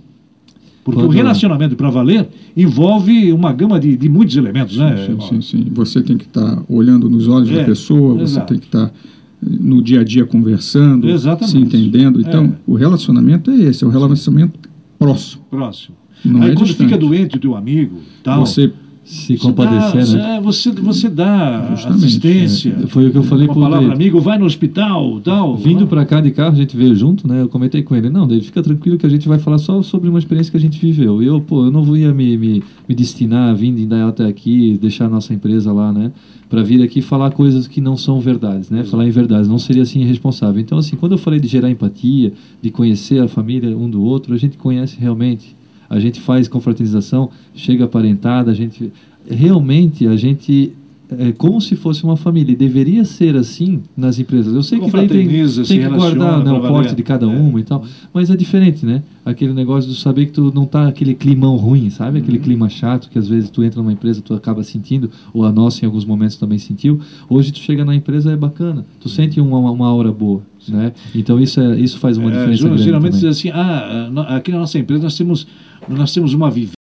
Porque 0.84 1.02
o 1.02 1.10
relacionamento 1.10 1.76
para 1.76 1.90
valer 1.90 2.28
envolve 2.56 3.32
uma 3.32 3.54
gama 3.54 3.80
de, 3.80 3.96
de 3.96 4.10
muitos 4.10 4.36
elementos, 4.36 4.76
sim, 4.76 4.80
né? 4.80 5.06
Sim, 5.06 5.20
sim, 5.22 5.42
sim. 5.42 5.68
Você 5.72 6.02
tem 6.02 6.18
que 6.18 6.26
estar 6.26 6.56
tá 6.56 6.64
olhando 6.68 7.10
nos 7.10 7.28
olhos 7.28 7.50
é, 7.52 7.60
da 7.60 7.64
pessoa, 7.66 8.22
exato. 8.22 8.48
você 8.48 8.54
tem 8.54 8.60
que 8.60 8.66
estar 8.66 8.88
tá 8.88 8.94
no 9.42 9.82
dia 9.82 10.02
a 10.02 10.04
dia 10.04 10.26
conversando, 10.26 11.08
Exatamente. 11.08 11.52
se 11.52 11.58
entendendo. 11.58 12.20
Então, 12.20 12.46
é. 12.46 12.52
o 12.66 12.76
relacionamento 12.76 13.52
é 13.52 13.56
esse, 13.56 13.84
é 13.84 13.88
o 13.88 13.90
relacionamento 13.90 14.60
próximo. 14.98 15.44
Próximo. 15.50 15.96
Não 16.26 16.42
Aí 16.42 16.52
é 16.52 16.54
quando 16.54 16.68
distante. 16.68 16.90
fica 16.90 17.00
doente 17.00 17.38
o 17.38 17.40
teu 17.40 17.56
amigo, 17.56 18.00
tal, 18.24 18.46
você 18.46 18.72
se 19.10 19.38
compadecer, 19.38 20.20
dá, 20.20 20.24
né? 20.36 20.42
Você, 20.44 20.72
você 20.72 21.10
dá 21.10 21.72
Justamente, 21.72 22.06
assistência. 22.06 22.78
É. 22.84 22.88
Foi 22.88 23.08
o 23.08 23.12
que 23.12 23.18
eu 23.18 23.24
falei 23.24 23.48
para 23.48 23.58
o 23.58 23.62
palavra 23.62 23.92
amigo, 23.92 24.22
vai 24.22 24.38
no 24.38 24.46
hospital, 24.46 25.20
tal. 25.22 25.58
Vindo 25.58 25.88
para 25.88 26.06
cá 26.06 26.22
de 26.22 26.30
carro, 26.30 26.54
a 26.54 26.56
gente 26.56 26.78
veio 26.78 26.96
junto, 26.96 27.28
né? 27.28 27.42
Eu 27.42 27.50
comentei 27.50 27.82
com 27.82 27.96
ele, 27.96 28.08
não, 28.08 28.28
David, 28.28 28.46
fica 28.46 28.62
tranquilo 28.62 29.00
que 29.00 29.08
a 29.08 29.10
gente 29.10 29.28
vai 29.28 29.40
falar 29.40 29.58
só 29.58 29.82
sobre 29.82 30.10
uma 30.10 30.20
experiência 30.20 30.52
que 30.52 30.58
a 30.58 30.60
gente 30.60 30.80
viveu. 30.80 31.24
E 31.24 31.26
eu, 31.26 31.42
pô, 31.42 31.66
eu 31.66 31.72
não 31.72 31.98
ia 31.98 32.14
me, 32.14 32.38
me, 32.38 32.64
me 32.88 32.94
destinar 32.94 33.50
a 33.50 33.54
vir 33.56 33.74
de 33.74 33.96
até 33.96 34.28
aqui, 34.28 34.78
deixar 34.80 35.06
a 35.06 35.10
nossa 35.10 35.34
empresa 35.34 35.74
lá, 35.74 35.92
né? 35.92 36.12
Para 36.48 36.62
vir 36.62 36.84
aqui 36.84 37.02
falar 37.02 37.32
coisas 37.32 37.68
que 37.68 37.82
não 37.82 37.98
são 37.98 38.20
verdades, 38.20 38.70
né? 38.70 38.84
Falar 38.84 39.08
em 39.08 39.12
verdades, 39.12 39.48
não 39.48 39.58
seria 39.58 39.82
assim 39.82 40.02
irresponsável. 40.02 40.62
Então, 40.62 40.78
assim, 40.78 40.96
quando 40.96 41.14
eu 41.14 41.18
falei 41.18 41.40
de 41.40 41.48
gerar 41.48 41.72
empatia, 41.72 42.32
de 42.62 42.70
conhecer 42.70 43.20
a 43.24 43.28
família 43.28 43.76
um 43.76 43.90
do 43.90 44.04
outro, 44.04 44.36
a 44.36 44.38
gente 44.38 44.56
conhece 44.56 44.98
realmente 45.00 45.58
a 45.90 46.00
gente 46.00 46.22
faz 46.22 46.48
confraternização, 46.48 47.32
chega 47.56 47.86
aparentada, 47.86 48.52
a 48.52 48.54
gente 48.54 48.92
realmente 49.30 50.08
a 50.08 50.16
gente 50.16 50.74
é 51.18 51.32
como 51.32 51.60
se 51.60 51.76
fosse 51.76 52.04
uma 52.04 52.16
família. 52.16 52.54
E 52.54 52.56
deveria 52.56 53.04
ser 53.04 53.36
assim 53.36 53.82
nas 53.98 54.20
empresas. 54.20 54.54
Eu 54.54 54.62
sei 54.62 54.80
que 54.80 54.92
daí 54.92 55.08
tem, 55.08 55.28
tem 55.28 55.80
que 55.80 55.88
guardar 55.90 56.44
né, 56.44 56.52
o 56.52 56.62
porte 56.62 56.96
de 56.96 57.02
cada 57.02 57.26
é. 57.26 57.30
uma 57.30 57.60
e 57.60 57.64
tal, 57.64 57.84
mas 58.14 58.30
é 58.30 58.36
diferente, 58.36 58.86
né? 58.86 59.02
Aquele 59.26 59.54
negócio 59.54 59.90
de 59.90 60.00
saber 60.00 60.28
que 60.28 60.34
tu 60.34 60.52
não 60.54 60.66
tá 60.66 60.88
aquele 60.88 61.16
climão 61.16 61.56
ruim, 61.56 61.90
sabe? 61.90 62.20
Aquele 62.20 62.38
uhum. 62.38 62.44
clima 62.44 62.70
chato 62.70 63.10
que 63.10 63.18
às 63.18 63.28
vezes 63.28 63.50
tu 63.50 63.64
entra 63.64 63.82
numa 63.82 63.94
empresa 63.94 64.22
tu 64.22 64.34
acaba 64.34 64.64
sentindo, 64.64 65.10
ou 65.34 65.46
a 65.46 65.52
nossa 65.52 65.84
em 65.84 65.88
alguns 65.88 66.06
momentos 66.06 66.36
também 66.36 66.60
sentiu. 66.60 67.00
Hoje 67.28 67.52
tu 67.52 67.60
chega 67.60 67.84
na 67.84 67.96
empresa 67.96 68.32
é 68.32 68.36
bacana, 68.36 68.86
tu 69.00 69.08
uhum. 69.08 69.12
sente 69.12 69.42
uma, 69.42 69.58
uma 69.58 69.88
aura 69.88 70.12
boa. 70.12 70.42
Né? 70.68 70.94
Então 71.16 71.40
isso, 71.40 71.60
é, 71.60 71.80
isso 71.80 71.98
faz 71.98 72.18
uma 72.18 72.32
é, 72.32 72.38
diferença. 72.38 72.78
Geralmente 72.78 73.14
diz 73.14 73.26
assim, 73.26 73.50
ah, 73.50 74.10
aqui 74.30 74.52
na 74.52 74.60
nossa 74.60 74.78
empresa 74.78 75.04
nós 75.04 75.18
temos, 75.18 75.48
nós 75.88 76.14
temos 76.14 76.34
uma 76.34 76.52
vivência 76.52 76.79